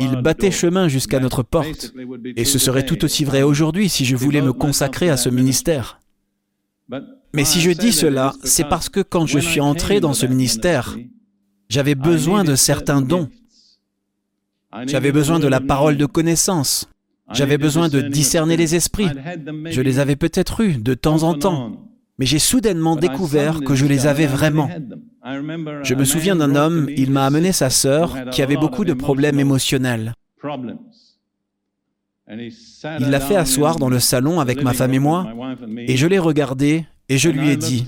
Ils 0.00 0.16
battaient 0.16 0.50
chemin 0.50 0.88
jusqu'à 0.88 1.20
notre 1.20 1.42
porte. 1.42 1.94
Et 2.36 2.44
ce 2.44 2.58
serait 2.58 2.84
tout 2.84 3.04
aussi 3.04 3.24
vrai 3.24 3.42
aujourd'hui 3.42 3.88
si 3.88 4.04
je 4.04 4.16
voulais 4.16 4.42
me 4.42 4.52
consacrer 4.52 5.08
à 5.08 5.16
ce 5.16 5.30
ministère. 5.30 6.00
Mais 7.34 7.44
si 7.44 7.60
je 7.60 7.70
dis 7.70 7.92
cela, 7.92 8.34
c'est 8.44 8.68
parce 8.68 8.88
que 8.88 9.00
quand 9.00 9.26
je 9.26 9.38
suis 9.38 9.60
entré 9.60 10.00
dans 10.00 10.14
ce 10.14 10.26
ministère, 10.26 10.96
j'avais 11.68 11.94
besoin 11.94 12.44
de 12.44 12.54
certains 12.54 13.00
dons. 13.02 13.28
J'avais 14.86 15.12
besoin 15.12 15.38
de 15.38 15.48
la 15.48 15.60
parole 15.60 15.96
de 15.96 16.06
connaissance. 16.06 16.88
J'avais 17.32 17.58
besoin 17.58 17.88
de 17.88 18.00
discerner 18.00 18.56
les 18.56 18.74
esprits. 18.74 19.08
Je 19.70 19.80
les 19.80 19.98
avais 19.98 20.16
peut-être 20.16 20.60
eus 20.62 20.78
de 20.78 20.94
temps 20.94 21.22
en 21.22 21.34
temps, 21.34 21.90
mais 22.18 22.26
j'ai 22.26 22.38
soudainement 22.38 22.96
découvert 22.96 23.60
que 23.60 23.74
je 23.74 23.86
les 23.86 24.06
avais 24.06 24.26
vraiment. 24.26 24.70
Je 25.24 25.94
me 25.94 26.04
souviens 26.04 26.36
d'un 26.36 26.54
homme, 26.54 26.88
il 26.96 27.10
m'a 27.10 27.26
amené 27.26 27.52
sa 27.52 27.70
sœur 27.70 28.30
qui 28.30 28.42
avait 28.42 28.56
beaucoup 28.56 28.84
de 28.84 28.94
problèmes 28.94 29.38
émotionnels. 29.38 30.14
Il 32.30 33.10
l'a 33.10 33.20
fait 33.20 33.36
asseoir 33.36 33.76
dans 33.76 33.88
le 33.88 34.00
salon 34.00 34.40
avec 34.40 34.62
ma 34.62 34.72
femme 34.74 34.94
et 34.94 34.98
moi, 34.98 35.26
et 35.78 35.96
je 35.96 36.06
l'ai 36.06 36.18
regardé 36.18 36.86
et 37.08 37.16
je 37.16 37.30
lui 37.30 37.48
ai 37.48 37.56
dit, 37.56 37.86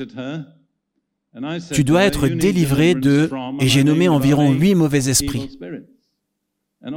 Tu 1.73 1.85
dois 1.85 2.03
être 2.03 2.29
délivré 2.29 2.95
de... 2.95 3.31
Et 3.61 3.69
j'ai 3.69 3.85
nommé 3.85 4.09
environ 4.09 4.53
huit 4.53 4.75
mauvais 4.75 5.09
esprits. 5.09 5.59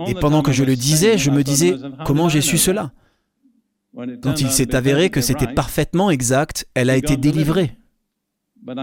Et 0.08 0.14
pendant 0.16 0.42
que 0.42 0.52
je 0.52 0.64
le 0.64 0.76
disais, 0.76 1.18
je 1.18 1.30
me 1.30 1.44
disais, 1.44 1.76
comment 2.06 2.30
j'ai 2.30 2.42
su 2.42 2.58
cela? 2.58 2.92
Quand 4.22 4.42
il 4.42 4.50
s'est 4.50 4.76
avéré 4.76 5.10
que 5.10 5.22
c'était 5.22 5.54
parfaitement 5.54 6.10
exact, 6.10 6.68
elle 6.74 6.90
a 6.90 6.98
été 6.98 7.18
délivrée. 7.18 7.78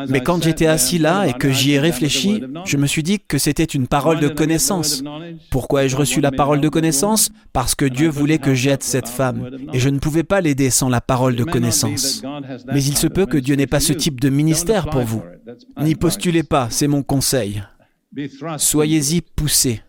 Mais 0.09 0.21
quand 0.21 0.43
j'étais 0.43 0.67
assis 0.67 0.99
là 0.99 1.27
et 1.27 1.33
que 1.33 1.51
j'y 1.51 1.73
ai 1.73 1.79
réfléchi, 1.79 2.43
je 2.65 2.77
me 2.77 2.87
suis 2.87 3.03
dit 3.03 3.19
que 3.19 3.39
c'était 3.39 3.65
une 3.65 3.87
parole 3.87 4.21
de 4.21 4.29
connaissance. 4.29 5.03
Pourquoi 5.51 5.85
ai-je 5.85 5.97
reçu 5.97 6.21
la 6.21 6.31
parole 6.31 6.61
de 6.61 6.69
connaissance? 6.69 7.31
Parce 7.53 7.75
que 7.75 7.87
Dieu 7.87 8.09
voulait 8.09 8.39
que 8.39 8.55
j'aide 8.55 8.83
cette 8.83 9.09
femme, 9.09 9.49
et 9.73 9.79
je 9.79 9.89
ne 9.89 9.99
pouvais 9.99 10.23
pas 10.23 10.41
l'aider 10.41 10.71
sans 10.71 10.89
la 10.89 11.01
parole 11.01 11.37
de 11.37 11.45
connaissance. 11.45 12.23
Mais 12.73 12.83
il 12.85 12.97
se 12.97 13.07
peut 13.07 13.27
que 13.27 13.39
Dieu 13.39 13.55
n'ait 13.55 13.67
pas 13.67 13.81
ce 13.81 13.93
type 13.93 14.21
de 14.21 14.29
ministère 14.29 14.91
pour 14.91 15.03
vous. 15.03 15.23
N'y 15.81 15.95
postulez 15.95 16.43
pas, 16.43 16.69
c'est 16.71 16.89
mon 16.89 17.03
conseil. 17.03 17.63
Soyez-y 18.59 19.23
poussés. 19.23 19.83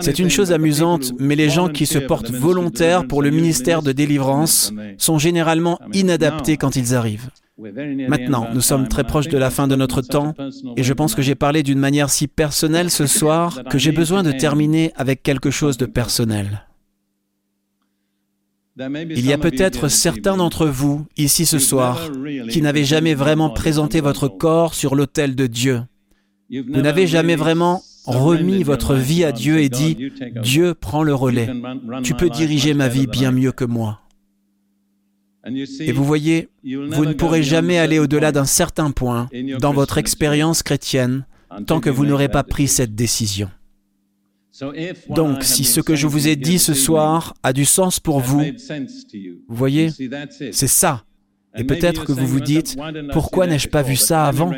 C'est 0.00 0.18
une 0.18 0.30
chose 0.30 0.52
amusante, 0.52 1.12
mais 1.18 1.34
les 1.34 1.48
gens 1.48 1.68
qui 1.68 1.86
se 1.86 1.98
portent 1.98 2.30
volontaires 2.30 3.06
pour 3.06 3.22
le 3.22 3.30
ministère 3.30 3.82
de 3.82 3.92
délivrance 3.92 4.72
sont 4.98 5.18
généralement 5.18 5.80
inadaptés 5.92 6.56
quand 6.56 6.76
ils 6.76 6.94
arrivent. 6.94 7.30
Maintenant, 7.58 8.48
nous 8.52 8.60
sommes 8.60 8.86
très 8.86 9.04
proches 9.04 9.28
de 9.28 9.38
la 9.38 9.50
fin 9.50 9.66
de 9.66 9.76
notre 9.76 10.02
temps 10.02 10.34
et 10.76 10.82
je 10.82 10.92
pense 10.92 11.14
que 11.14 11.22
j'ai 11.22 11.34
parlé 11.34 11.62
d'une 11.62 11.78
manière 11.78 12.10
si 12.10 12.28
personnelle 12.28 12.90
ce 12.90 13.06
soir 13.18 13.62
que 13.70 13.78
j'ai 13.78 13.92
besoin 13.92 14.22
de 14.22 14.32
terminer 14.32 14.92
avec 14.96 15.22
quelque 15.22 15.50
chose 15.50 15.78
de 15.78 15.86
personnel. 15.86 16.66
Il 18.78 19.24
y 19.24 19.32
a 19.32 19.38
peut-être 19.38 19.88
certains 19.88 20.36
d'entre 20.36 20.66
vous, 20.66 21.06
ici 21.16 21.46
ce 21.46 21.58
soir, 21.58 22.10
qui 22.50 22.60
n'avaient 22.60 22.84
jamais 22.84 23.14
vraiment 23.14 23.48
présenté 23.48 24.02
votre 24.02 24.28
corps 24.28 24.74
sur 24.74 24.94
l'autel 24.94 25.34
de 25.34 25.46
Dieu. 25.46 25.82
Vous 26.50 26.82
n'avez 26.82 27.06
jamais 27.06 27.36
vraiment 27.36 27.82
remis 28.04 28.62
votre 28.64 28.94
vie 28.94 29.24
à 29.24 29.32
Dieu 29.32 29.60
et 29.60 29.70
dit, 29.70 30.10
Dieu 30.42 30.74
prend 30.74 31.02
le 31.02 31.14
relais. 31.14 31.48
Tu 32.02 32.12
peux 32.12 32.28
diriger 32.28 32.74
ma 32.74 32.88
vie 32.88 33.06
bien 33.06 33.32
mieux 33.32 33.52
que 33.52 33.64
moi. 33.64 34.00
Et 35.80 35.92
vous 35.92 36.04
voyez, 36.04 36.48
vous 36.64 37.04
ne 37.04 37.12
pourrez 37.12 37.42
jamais 37.42 37.78
aller 37.78 37.98
au-delà 37.98 38.32
d'un 38.32 38.44
certain 38.44 38.90
point 38.90 39.28
dans 39.60 39.72
votre 39.72 39.98
expérience 39.98 40.62
chrétienne 40.62 41.26
tant 41.66 41.80
que 41.80 41.90
vous 41.90 42.06
n'aurez 42.06 42.28
pas 42.28 42.42
pris 42.42 42.68
cette 42.68 42.94
décision. 42.94 43.50
Donc, 45.10 45.44
si 45.44 45.64
ce 45.64 45.80
que 45.80 45.94
je 45.94 46.06
vous 46.06 46.28
ai 46.28 46.36
dit 46.36 46.58
ce 46.58 46.74
soir 46.74 47.34
a 47.42 47.52
du 47.52 47.64
sens 47.64 48.00
pour 48.00 48.20
vous, 48.20 48.42
vous 49.48 49.56
voyez, 49.56 49.90
c'est 50.52 50.66
ça. 50.66 51.04
Et 51.56 51.64
peut-être 51.64 52.04
que 52.04 52.12
vous 52.12 52.26
vous 52.26 52.40
dites, 52.40 52.76
pourquoi 53.12 53.46
n'ai-je 53.46 53.68
pas 53.68 53.82
vu 53.82 53.96
ça 53.96 54.26
avant 54.26 54.52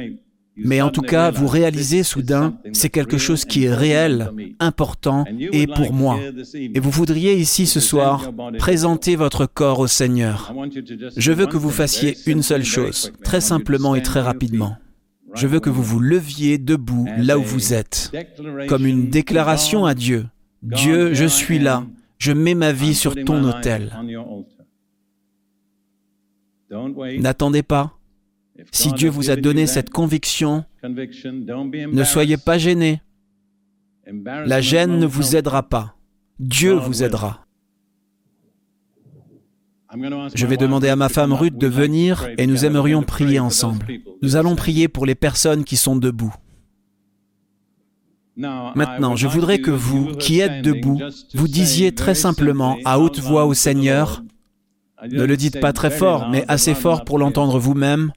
mais 0.58 0.80
en 0.80 0.90
tout 0.90 1.02
cas, 1.02 1.30
vous 1.30 1.46
réalisez 1.46 2.02
soudain, 2.02 2.58
c'est 2.72 2.90
quelque 2.90 3.18
chose 3.18 3.44
qui 3.44 3.64
est 3.64 3.74
réel, 3.74 4.32
important 4.58 5.24
et 5.52 5.66
pour 5.66 5.92
moi. 5.92 6.18
Et 6.54 6.80
vous 6.80 6.90
voudriez 6.90 7.34
ici 7.34 7.66
ce 7.66 7.80
soir 7.80 8.30
présenter 8.58 9.16
votre 9.16 9.46
corps 9.46 9.78
au 9.78 9.86
Seigneur. 9.86 10.52
Je 11.16 11.32
veux 11.32 11.46
que 11.46 11.56
vous 11.56 11.70
fassiez 11.70 12.16
une 12.26 12.42
seule 12.42 12.64
chose, 12.64 13.12
très 13.24 13.40
simplement 13.40 13.94
et 13.94 14.02
très 14.02 14.20
rapidement. 14.20 14.76
Je 15.34 15.46
veux 15.46 15.60
que 15.60 15.70
vous 15.70 15.82
vous 15.82 16.00
leviez 16.00 16.58
debout 16.58 17.06
là 17.18 17.38
où 17.38 17.42
vous 17.42 17.74
êtes, 17.74 18.12
comme 18.68 18.86
une 18.86 19.10
déclaration 19.10 19.84
à 19.86 19.94
Dieu. 19.94 20.26
Dieu, 20.62 21.14
je 21.14 21.26
suis 21.26 21.58
là, 21.58 21.84
je 22.18 22.32
mets 22.32 22.54
ma 22.54 22.72
vie 22.72 22.94
sur 22.94 23.14
ton 23.14 23.44
autel. 23.44 23.92
N'attendez 27.18 27.62
pas. 27.62 27.97
Si 28.72 28.92
Dieu 28.92 29.08
vous 29.08 29.30
a 29.30 29.36
donné 29.36 29.66
cette 29.66 29.90
conviction, 29.90 30.64
ne 30.82 32.04
soyez 32.04 32.36
pas 32.36 32.58
gênés. 32.58 33.00
La 34.24 34.60
gêne 34.60 34.98
ne 34.98 35.06
vous 35.06 35.36
aidera 35.36 35.62
pas. 35.62 35.96
Dieu 36.38 36.72
vous 36.74 37.02
aidera. 37.02 37.44
Je 40.34 40.46
vais 40.46 40.56
demander 40.56 40.88
à 40.88 40.96
ma 40.96 41.08
femme 41.08 41.32
Ruth 41.32 41.56
de 41.56 41.66
venir 41.66 42.28
et 42.36 42.46
nous 42.46 42.64
aimerions 42.64 43.02
prier 43.02 43.38
ensemble. 43.38 43.86
Nous 44.22 44.36
allons 44.36 44.54
prier 44.54 44.88
pour 44.88 45.06
les 45.06 45.14
personnes 45.14 45.64
qui 45.64 45.76
sont 45.76 45.96
debout. 45.96 46.34
Maintenant, 48.36 49.16
je 49.16 49.26
voudrais 49.26 49.60
que 49.60 49.70
vous, 49.70 50.14
qui 50.14 50.40
êtes 50.40 50.62
debout, 50.62 51.00
vous 51.34 51.48
disiez 51.48 51.92
très 51.92 52.14
simplement 52.14 52.76
à 52.84 53.00
haute 53.00 53.18
voix 53.18 53.46
au 53.46 53.54
Seigneur, 53.54 54.22
ne 55.10 55.24
le 55.24 55.36
dites 55.36 55.60
pas 55.60 55.72
très 55.72 55.90
fort, 55.90 56.28
mais 56.28 56.44
assez 56.48 56.74
fort 56.74 57.04
pour 57.04 57.18
l'entendre 57.18 57.58
vous-même, 57.58 58.12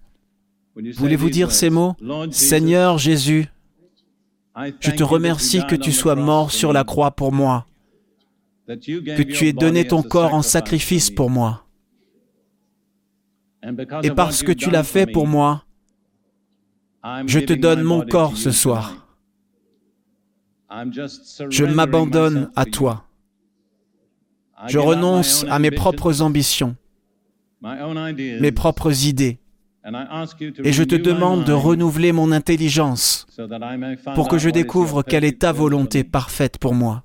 Voulez-vous 0.75 1.29
dire 1.29 1.51
ces 1.51 1.69
mots? 1.69 1.95
Seigneur 2.31 2.97
Jésus, 2.97 3.47
je 4.79 4.91
te 4.91 5.03
remercie 5.03 5.61
que 5.67 5.75
tu 5.75 5.91
sois 5.91 6.15
mort 6.15 6.51
sur 6.51 6.73
la 6.73 6.83
croix 6.83 7.11
pour 7.11 7.31
moi, 7.31 7.65
que 8.67 9.23
tu 9.23 9.47
aies 9.47 9.53
donné 9.53 9.87
ton 9.87 10.01
corps 10.01 10.33
en 10.33 10.41
sacrifice 10.41 11.09
pour 11.09 11.29
moi. 11.29 11.65
Et 14.03 14.11
parce 14.11 14.43
que 14.43 14.51
tu 14.51 14.71
l'as 14.71 14.83
fait 14.83 15.05
pour 15.05 15.27
moi, 15.27 15.65
je 17.27 17.39
te 17.39 17.53
donne 17.53 17.83
mon 17.83 18.05
corps 18.05 18.37
ce 18.37 18.51
soir. 18.51 19.07
Je 21.49 21.65
m'abandonne 21.65 22.49
à 22.55 22.65
toi. 22.65 23.05
Je 24.67 24.77
renonce 24.77 25.43
à 25.49 25.59
mes 25.59 25.71
propres 25.71 26.21
ambitions, 26.21 26.75
mes 27.61 28.51
propres 28.51 29.05
idées. 29.05 29.39
Et 30.63 30.73
je 30.73 30.83
te 30.83 30.95
demande 30.95 31.43
de 31.43 31.53
renouveler 31.53 32.11
mon 32.11 32.31
intelligence 32.31 33.25
pour 34.15 34.27
que 34.27 34.37
je 34.37 34.49
découvre 34.49 35.01
quelle 35.01 35.23
est 35.23 35.39
ta 35.39 35.51
volonté 35.51 36.03
parfaite 36.03 36.57
pour 36.59 36.75
moi. 36.75 37.03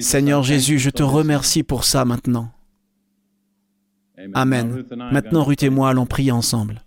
Seigneur 0.00 0.42
Jésus, 0.42 0.78
je 0.78 0.90
te 0.90 1.02
remercie 1.02 1.62
pour 1.62 1.84
ça 1.84 2.04
maintenant. 2.04 2.50
Amen. 4.34 4.84
Maintenant, 5.12 5.44
Ruth 5.44 5.62
et 5.62 5.70
moi 5.70 5.88
allons 5.88 6.06
prier 6.06 6.32
ensemble. 6.32 6.82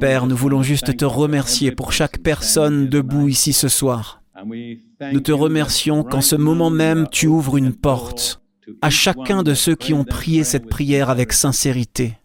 Père, 0.00 0.26
nous 0.26 0.36
voulons 0.36 0.62
juste 0.62 0.96
te 0.96 1.04
remercier 1.04 1.70
pour 1.70 1.92
chaque 1.92 2.18
personne 2.18 2.88
debout 2.88 3.28
ici 3.28 3.52
ce 3.52 3.68
soir. 3.68 4.22
Nous 4.44 5.20
te 5.20 5.30
remercions 5.30 6.02
qu'en 6.02 6.20
ce 6.20 6.34
moment 6.34 6.70
même, 6.70 7.06
tu 7.10 7.28
ouvres 7.28 7.56
une 7.56 7.72
porte 7.72 8.42
à 8.80 8.90
chacun 8.90 9.42
de 9.42 9.54
ceux 9.54 9.76
qui 9.76 9.94
ont 9.94 10.04
prié 10.04 10.42
cette 10.42 10.68
prière 10.68 11.10
avec 11.10 11.32
sincérité. 11.32 12.18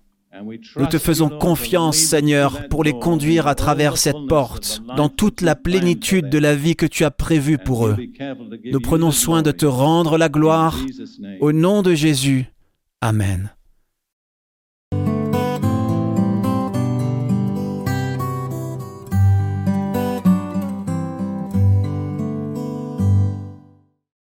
Nous 0.77 0.87
te 0.87 0.97
faisons 0.97 1.29
confiance, 1.29 1.97
Seigneur, 1.97 2.67
pour 2.69 2.83
les 2.83 2.93
conduire 2.93 3.47
à 3.47 3.55
travers 3.55 3.97
cette 3.97 4.27
porte, 4.27 4.81
dans 4.95 5.09
toute 5.09 5.41
la 5.41 5.55
plénitude 5.55 6.29
de 6.29 6.37
la 6.37 6.55
vie 6.55 6.75
que 6.75 6.85
tu 6.85 7.03
as 7.03 7.11
prévue 7.11 7.57
pour 7.57 7.87
eux. 7.87 7.97
Nous 8.65 8.79
prenons 8.79 9.11
soin 9.11 9.41
de 9.41 9.51
te 9.51 9.65
rendre 9.65 10.17
la 10.17 10.29
gloire. 10.29 10.77
Au 11.39 11.51
nom 11.51 11.81
de 11.81 11.93
Jésus. 11.93 12.45
Amen. 13.01 13.51